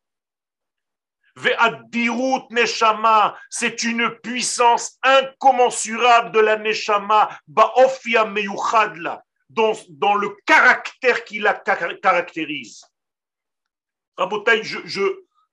Neshama, 2.52 3.38
c'est 3.50 3.84
une 3.84 4.10
puissance 4.22 4.98
incommensurable 5.04 6.32
de 6.32 6.40
la 6.40 6.58
Neshama, 6.58 7.30
Ba'ofia 7.48 8.26
Meyuchadla, 8.26 9.24
dans, 9.50 10.16
le 10.16 10.36
caractère 10.46 11.24
qui 11.24 11.40
la 11.40 11.54
caractérise 11.54 12.86
je, 14.64 14.80
je, 14.86 15.02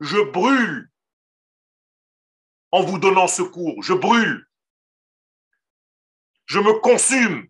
je 0.00 0.18
brûle 0.18 0.90
en 2.72 2.82
vous 2.82 2.98
donnant 2.98 3.28
secours. 3.28 3.82
Je 3.82 3.92
brûle. 3.92 4.46
Je 6.46 6.58
me 6.58 6.78
consume. 6.80 7.48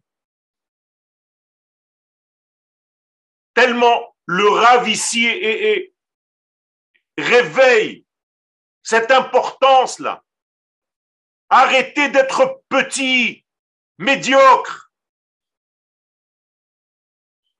Tellement 3.54 4.14
le 4.26 4.48
rave 4.48 4.88
ici 4.88 5.24
et, 5.26 5.94
réveille 7.18 8.05
cette 8.86 9.10
importance-là. 9.10 10.22
Arrêtez 11.48 12.08
d'être 12.10 12.62
petit, 12.68 13.44
médiocre. 13.98 14.92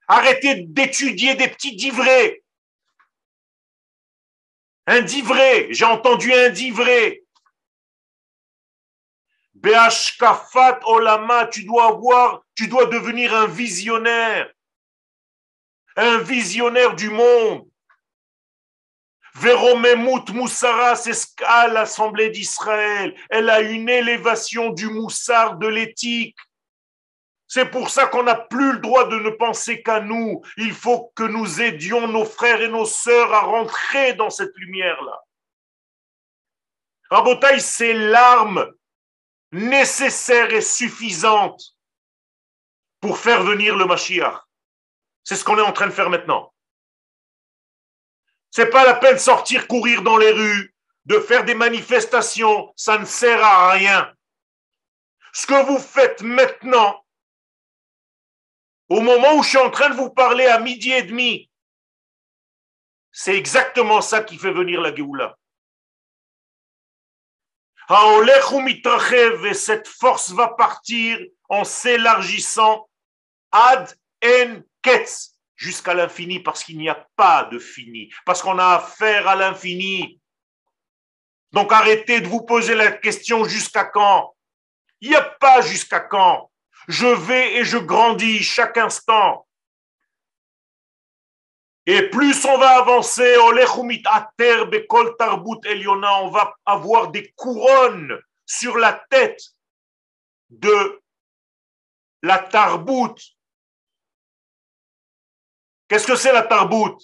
Arrêtez 0.07 0.63
d'étudier 0.63 1.35
des 1.35 1.49
petits 1.49 1.75
divrés. 1.75 2.45
Un 4.87 5.01
divré, 5.01 5.67
j'ai 5.75 5.85
entendu 5.85 6.33
un 6.33 6.51
divré. 6.51 7.25
Beashkafat 9.55 10.79
Olama, 10.85 11.49
tu 11.49 11.65
dois 11.65 11.89
avoir, 11.89 12.45
tu 12.55 12.69
dois 12.69 12.87
devenir 12.87 13.35
un 13.35 13.49
visionnaire. 13.49 14.49
Un 15.97 16.19
visionnaire 16.19 16.95
du 16.95 17.11
monde. 17.11 17.66
Veromemut 19.39 20.31
Moussara, 20.31 20.97
c'est 20.97 21.13
ce 21.13 21.27
l'Assemblée 21.71 22.31
d'Israël. 22.31 23.15
Elle 23.29 23.51
a 23.51 23.61
une 23.61 23.89
élévation 23.89 24.71
du 24.71 24.89
moussard, 24.89 25.57
de 25.57 25.67
l'éthique. 25.67 26.37
C'est 27.47 27.71
pour 27.71 27.91
ça 27.91 28.07
qu'on 28.07 28.23
n'a 28.23 28.35
plus 28.35 28.73
le 28.73 28.79
droit 28.79 29.07
de 29.09 29.17
ne 29.17 29.31
penser 29.31 29.83
qu'à 29.83 30.01
nous. 30.01 30.43
Il 30.57 30.73
faut 30.73 31.13
que 31.15 31.23
nous 31.23 31.61
aidions 31.61 32.09
nos 32.09 32.25
frères 32.25 32.63
et 32.63 32.69
nos 32.69 32.87
sœurs 32.87 33.33
à 33.33 33.41
rentrer 33.41 34.15
dans 34.15 34.31
cette 34.31 34.57
lumière-là. 34.57 35.21
Rabotaï, 37.11 37.61
c'est 37.61 37.93
l'arme 37.93 38.73
nécessaire 39.53 40.53
et 40.53 40.63
suffisante 40.63 41.77
pour 43.01 43.19
faire 43.19 43.43
venir 43.43 43.77
le 43.77 43.85
Mashiach. 43.85 44.41
C'est 45.23 45.37
ce 45.37 45.45
qu'on 45.45 45.59
est 45.59 45.63
en 45.63 45.73
train 45.73 45.87
de 45.87 45.93
faire 45.93 46.11
maintenant. 46.11 46.53
C'est 48.57 48.71
pas 48.71 48.87
la 48.87 48.95
peine 48.95 49.17
de 49.17 49.21
sortir 49.21 49.69
courir 49.69 50.01
dans 50.01 50.17
les 50.17 50.31
rues, 50.31 50.75
de 51.05 51.21
faire 51.21 51.45
des 51.45 51.55
manifestations, 51.55 52.73
ça 52.75 52.97
ne 52.97 53.05
sert 53.05 53.45
à 53.45 53.73
rien. 53.73 54.11
Ce 55.35 55.47
que 55.47 55.67
vous 55.67 55.79
faites 55.79 56.23
maintenant, 56.23 57.05
au 58.89 59.03
moment 59.03 59.35
où 59.35 59.43
je 59.43 59.51
suis 59.51 59.59
en 59.59 59.69
train 59.69 59.91
de 59.91 59.95
vous 59.95 60.09
parler 60.09 60.47
à 60.47 60.59
midi 60.59 60.91
et 60.91 61.03
demi, 61.03 61.51
c'est 63.13 63.37
exactement 63.37 64.01
ça 64.01 64.25
qui 64.25 64.39
fait 64.39 64.53
venir 64.53 64.81
la 64.81 64.95
Géoula. 64.95 65.37
Et 69.45 69.55
cette 69.55 69.87
force 69.87 70.31
va 70.31 70.49
partir 70.49 71.19
en 71.51 71.63
s'élargissant 71.65 72.89
ad 73.53 73.95
en 74.25 74.63
ketz 74.81 75.36
jusqu'à 75.57 75.95
l'infini 75.95 76.41
parce 76.41 76.63
qu'il 76.63 76.79
n'y 76.79 76.89
a 76.89 77.07
pas 77.17 77.45
de 77.45 77.59
fini, 77.59 78.13
parce 78.25 78.43
qu'on 78.43 78.59
a 78.59 78.77
affaire 78.77 79.27
à 79.27 79.35
l'infini. 79.35 80.21
Donc 81.53 81.73
arrêtez 81.73 82.21
de 82.21 82.29
vous 82.29 82.43
poser 82.43 82.75
la 82.75 82.93
question 82.93 83.45
jusqu'à 83.45 83.85
quand? 83.85 84.35
Il 85.01 85.11
n'y 85.11 85.17
a 85.17 85.23
pas 85.23 85.61
jusqu'à 85.63 86.01
quand. 86.01 86.51
Je 86.89 87.07
vais 87.07 87.55
et 87.57 87.65
je 87.65 87.79
grandis 87.79 88.43
chaque 88.43 88.77
instant. 88.77 89.47
Et 91.87 92.11
plus 92.11 92.45
on 92.45 92.59
va 92.59 92.79
avancer, 92.79 93.37
on 93.39 93.53
va 96.31 96.57
avoir 96.65 97.11
des 97.11 97.33
couronnes 97.37 98.21
sur 98.45 98.77
la 98.77 98.93
tête 99.09 99.41
de 100.51 101.01
la 102.23 102.39
tarbout. 102.39 103.15
Qu'est-ce 105.89 106.07
que 106.07 106.17
c'est 106.17 106.33
la 106.33 106.43
tarbout 106.43 106.99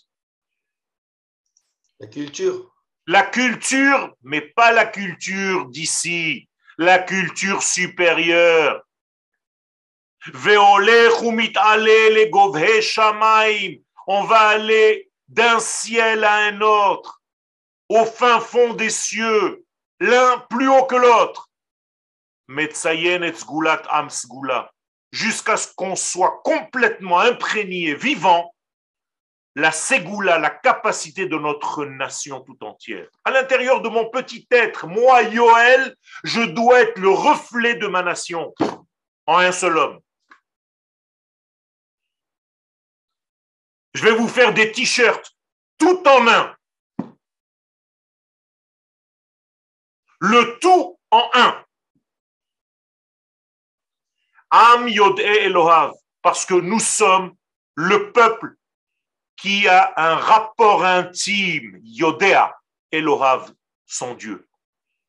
La 2.00 2.08
culture. 2.08 2.74
La 3.06 3.22
culture, 3.22 4.14
mais 4.22 4.40
pas 4.40 4.72
la 4.72 4.86
culture 4.86 5.66
d'ici, 5.66 6.48
la 6.78 6.98
culture 6.98 7.62
supérieure. 7.62 8.82
On 14.06 14.24
va 14.24 14.40
aller 14.48 15.10
d'un 15.28 15.60
ciel 15.60 16.24
à 16.24 16.34
un 16.46 16.60
autre, 16.60 17.22
au 17.88 18.04
fin 18.04 18.40
fond 18.40 18.74
des 18.74 18.90
cieux, 18.90 19.64
l'un 20.00 20.38
plus 20.50 20.68
haut 20.68 20.86
que 20.86 20.96
l'autre. 20.96 21.50
Jusqu'à 25.12 25.56
ce 25.56 25.72
qu'on 25.74 25.96
soit 25.96 26.40
complètement 26.44 27.20
imprégné, 27.20 27.94
vivant, 27.94 28.51
la 29.54 29.70
ségoula, 29.70 30.38
la 30.38 30.50
capacité 30.50 31.26
de 31.26 31.36
notre 31.36 31.84
nation 31.84 32.40
tout 32.40 32.62
entière. 32.64 33.08
À 33.24 33.30
l'intérieur 33.30 33.82
de 33.82 33.88
mon 33.88 34.08
petit 34.08 34.46
être, 34.50 34.86
moi, 34.86 35.22
Yoel, 35.22 35.94
je 36.24 36.40
dois 36.40 36.80
être 36.80 36.98
le 36.98 37.10
reflet 37.10 37.74
de 37.74 37.86
ma 37.86 38.02
nation 38.02 38.54
en 39.26 39.38
un 39.38 39.52
seul 39.52 39.76
homme. 39.76 40.00
Je 43.94 44.04
vais 44.04 44.14
vous 44.14 44.28
faire 44.28 44.54
des 44.54 44.72
t-shirts 44.72 45.36
tout 45.76 46.02
en 46.08 46.26
un. 46.28 46.56
Le 50.20 50.58
tout 50.60 50.98
en 51.10 51.30
un. 51.34 51.64
Am 54.50 54.88
Elohav, 54.88 55.92
parce 56.22 56.46
que 56.46 56.54
nous 56.54 56.78
sommes 56.78 57.34
le 57.74 58.12
peuple 58.12 58.56
qui 59.42 59.66
a 59.66 59.92
un 59.96 60.14
rapport 60.14 60.84
intime, 60.84 61.80
Yodéa, 61.82 62.54
Elohav, 62.92 63.52
son 63.86 64.14
Dieu. 64.14 64.46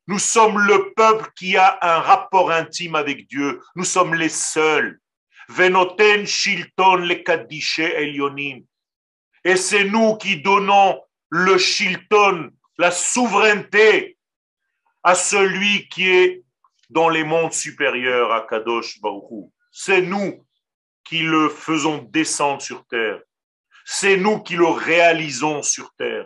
Nous 0.08 0.18
sommes 0.18 0.58
le 0.58 0.92
peuple 0.96 1.30
qui 1.36 1.56
a 1.56 1.78
un 1.84 2.00
rapport 2.00 2.50
intime 2.50 2.96
avec 2.96 3.28
Dieu. 3.28 3.62
Nous 3.76 3.84
sommes 3.84 4.16
les 4.16 4.30
seuls. 4.30 5.00
Venoten 5.50 6.26
Shilton 6.26 7.06
le 7.06 7.24
Elionim. 7.78 8.64
Et 9.46 9.56
c'est 9.56 9.84
nous 9.84 10.16
qui 10.18 10.42
donnons 10.42 11.00
le 11.30 11.60
Shilton, 11.60 12.50
la 12.80 12.90
souveraineté 12.90 14.18
à 15.04 15.14
celui 15.14 15.88
qui 15.90 16.10
est 16.10 16.44
dans 16.90 17.10
les 17.10 17.24
mondes 17.24 17.54
supérieurs 17.54 18.32
à 18.32 18.42
Kadosh 18.42 19.00
Baruch 19.00 19.52
C'est 19.72 20.02
nous 20.02 20.44
qui 21.04 21.20
le 21.20 21.50
faisons 21.50 22.00
descendre 22.00 22.64
sur 22.64 22.84
terre. 22.88 23.20
C'est 23.86 24.18
nous 24.18 24.42
qui 24.42 24.56
le 24.56 24.68
réalisons 24.68 25.62
sur 25.62 25.94
terre. 25.94 26.26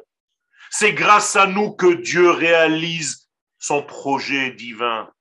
C'est 0.70 0.94
grâce 0.94 1.36
à 1.36 1.48
nous 1.48 1.74
que 1.74 1.94
Dieu 1.94 2.30
réalise 2.30 3.30
son 3.58 3.84
projet 3.84 4.52
divin. 4.52 5.12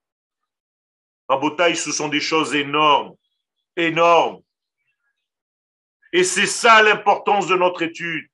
Rabotaï, 1.29 1.77
ce 1.77 1.93
sont 1.93 2.09
des 2.09 2.21
choses 2.21 2.55
énormes, 2.55 3.15
énormes. 3.77 4.43
Et 6.13 6.25
c'est 6.25 6.47
ça 6.47 6.83
l'importance 6.83 7.47
de 7.47 7.57
notre 7.57 7.83
étude. 7.83 8.29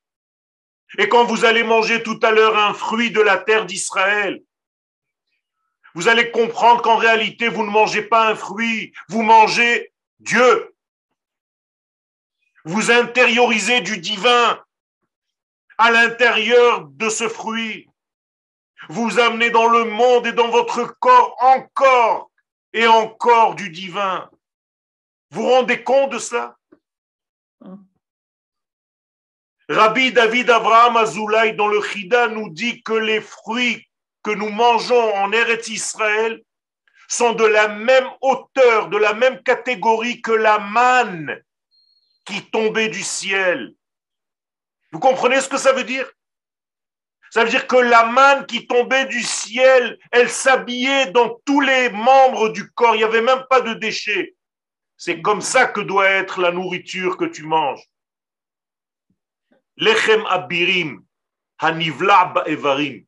Et 0.99 1.09
quand 1.09 1.25
vous 1.25 1.45
allez 1.45 1.63
manger 1.63 2.03
tout 2.03 2.21
à 2.23 2.31
l'heure 2.31 2.59
un 2.59 2.75
fruit 2.75 3.11
de 3.11 3.21
la 3.21 3.39
terre 3.39 3.65
d'Israël, 3.65 4.43
vous 5.95 6.09
allez 6.09 6.31
comprendre 6.31 6.83
qu'en 6.83 6.97
réalité, 6.97 7.49
vous 7.49 7.65
ne 7.65 7.71
mangez 7.71 8.03
pas 8.03 8.31
un 8.31 8.35
fruit, 8.35 8.93
vous 9.09 9.23
mangez 9.23 9.93
Dieu. 10.21 10.72
Vous 12.65 12.91
intériorisez 12.91 13.81
du 13.81 13.99
divin 13.99 14.63
à 15.79 15.91
l'intérieur 15.91 16.85
de 16.85 17.09
ce 17.09 17.29
fruit. 17.29 17.89
Vous 18.89 19.19
amenez 19.19 19.51
dans 19.51 19.69
le 19.69 19.85
monde 19.85 20.27
et 20.27 20.33
dans 20.33 20.49
votre 20.49 20.99
corps 20.99 21.37
encore 21.41 22.31
et 22.73 22.87
encore 22.87 23.55
du 23.55 23.71
divin. 23.71 24.31
Vous 25.31 25.49
rendez 25.49 25.83
compte 25.83 26.13
de 26.13 26.19
cela? 26.19 26.57
Rabbi 29.69 30.13
David 30.13 30.51
Abraham 30.51 30.97
Azoulay 30.97 31.53
dans 31.55 31.69
le 31.69 31.81
Chida 31.83 32.29
nous 32.29 32.51
dit 32.51 32.83
que 32.83 32.93
les 32.93 33.21
fruits 33.21 33.89
que 34.23 34.31
nous 34.31 34.51
mangeons 34.51 35.15
en 35.15 35.33
Eretz 35.33 35.69
Israël 35.69 36.43
sont 37.09 37.33
de 37.33 37.45
la 37.45 37.69
même 37.69 38.09
hauteur, 38.21 38.89
de 38.89 38.97
la 38.97 39.15
même 39.15 39.43
catégorie 39.43 40.21
que 40.21 40.33
la 40.33 40.59
manne 40.59 41.43
qui 42.25 42.51
tombait 42.51 42.89
du 42.89 43.03
ciel. 43.03 43.75
Vous 44.93 44.99
comprenez 44.99 45.41
ce 45.41 45.49
que 45.49 45.59
ça 45.59 45.73
veut 45.73 45.85
dire? 45.85 46.11
Ça 47.31 47.45
veut 47.45 47.51
dire 47.51 47.67
que 47.67 47.77
la 47.77 48.05
manne 48.05 48.45
qui 48.45 48.67
tombait 48.67 49.07
du 49.07 49.23
ciel, 49.23 49.99
elle 50.11 50.29
s'habillait 50.29 51.13
dans 51.13 51.41
tous 51.47 51.63
les 51.63 51.89
membres 51.89 52.51
du 52.51 52.71
corps, 52.73 52.95
il 52.95 52.99
n'y 52.99 53.05
avait 53.05 53.23
même 53.23 53.45
pas 53.49 53.63
de 53.63 53.73
déchets. 53.73 54.35
C'est 54.99 55.23
comme 55.23 55.41
ça 55.41 55.67
que 55.67 55.81
doit 55.81 56.09
être 56.09 56.41
la 56.43 56.53
nourriture 56.53 57.17
que 57.17 57.25
tu 57.25 57.45
manges. 57.45 57.83
Lechem 59.79 60.25
abirim, 60.27 61.03
hanivla 61.59 62.35
evarim, 62.47 63.03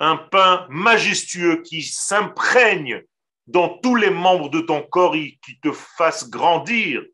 un 0.00 0.16
pain 0.16 0.66
majestueux 0.68 1.62
qui 1.62 1.84
s'imprègne 1.84 3.04
dans 3.46 3.68
tous 3.78 3.94
les 3.94 4.10
membres 4.10 4.50
de 4.50 4.60
ton 4.60 4.82
corps 4.82 5.14
et 5.14 5.38
qui 5.44 5.60
te 5.60 5.70
fasse 5.70 6.28
grandir 6.28 7.04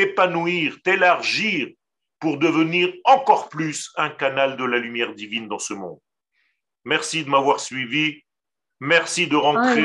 t'épanouir, 0.00 0.80
t'élargir 0.82 1.68
pour 2.18 2.38
devenir 2.38 2.92
encore 3.04 3.48
plus 3.50 3.90
un 3.96 4.08
canal 4.08 4.56
de 4.56 4.64
la 4.64 4.78
lumière 4.78 5.14
divine 5.14 5.46
dans 5.46 5.58
ce 5.58 5.74
monde. 5.74 5.98
Merci 6.84 7.24
de 7.24 7.28
m'avoir 7.30 7.60
suivi. 7.60 8.22
Merci 8.80 9.26
de 9.26 9.36
rentrer. 9.36 9.82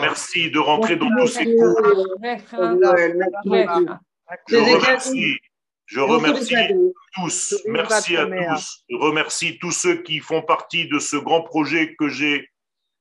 Merci 0.00 0.50
de 0.50 0.58
rentrer 0.58 0.96
dans 0.96 1.10
tous 1.18 1.26
ces 1.26 1.44
cours. 1.44 1.80
Je 4.48 4.56
remercie. 4.56 5.38
Je 5.86 6.00
remercie 6.00 6.54
tous. 7.14 7.56
Merci 7.66 8.16
à 8.16 8.26
tous. 8.26 8.84
Je 8.88 8.96
remercie 8.96 9.58
tous 9.58 9.72
ceux 9.72 10.02
qui 10.02 10.20
font 10.20 10.42
partie 10.42 10.88
de 10.88 11.00
ce 11.00 11.16
grand 11.16 11.42
projet 11.42 11.96
que 11.96 12.08
j'ai 12.08 12.48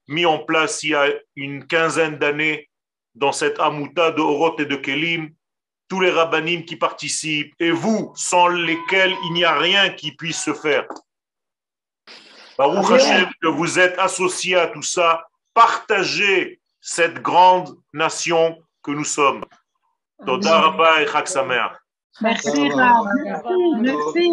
mis 0.08 0.26
en 0.26 0.39
place 0.39 0.82
il 0.84 0.89
y 0.89 0.96
a 0.96 1.08
une 1.36 1.66
quinzaine 1.68 2.18
d'années 2.18 2.70
dans 3.16 3.32
cette 3.32 3.59
amouta 3.59 4.11
de 4.11 4.22
Oroth 4.22 4.59
et 4.59 4.66
de 4.66 4.76
Kelim, 4.76 5.30
tous 5.88 6.01
les 6.01 6.09
rabbinim 6.09 6.63
qui 6.66 6.76
participent, 6.76 7.53
et 7.59 7.72
vous, 7.72 8.11
sans 8.16 8.47
lesquels 8.47 9.13
il 9.26 9.34
n'y 9.34 9.45
a 9.45 9.57
rien 9.57 9.89
qui 9.89 10.11
puisse 10.11 10.41
se 10.41 10.53
faire. 10.53 10.86
Baruch 12.57 12.91
Hashem, 12.91 13.30
que 13.41 13.47
vous 13.47 13.80
êtes 13.80 13.97
associés 13.99 14.55
à 14.55 14.68
tout 14.68 14.82
ça, 14.82 15.28
partagez 15.53 16.59
cette 16.80 17.22
grande 17.22 17.78
nation 17.93 18.57
que 18.82 18.91
nous 18.91 19.03
sommes. 19.03 19.43
Toda 20.26 20.61
Rabba 20.61 21.01
et 21.01 21.07
Chag 21.07 21.28
Merci, 22.22 22.70
Merci. 22.70 23.49
Merci. 23.80 24.32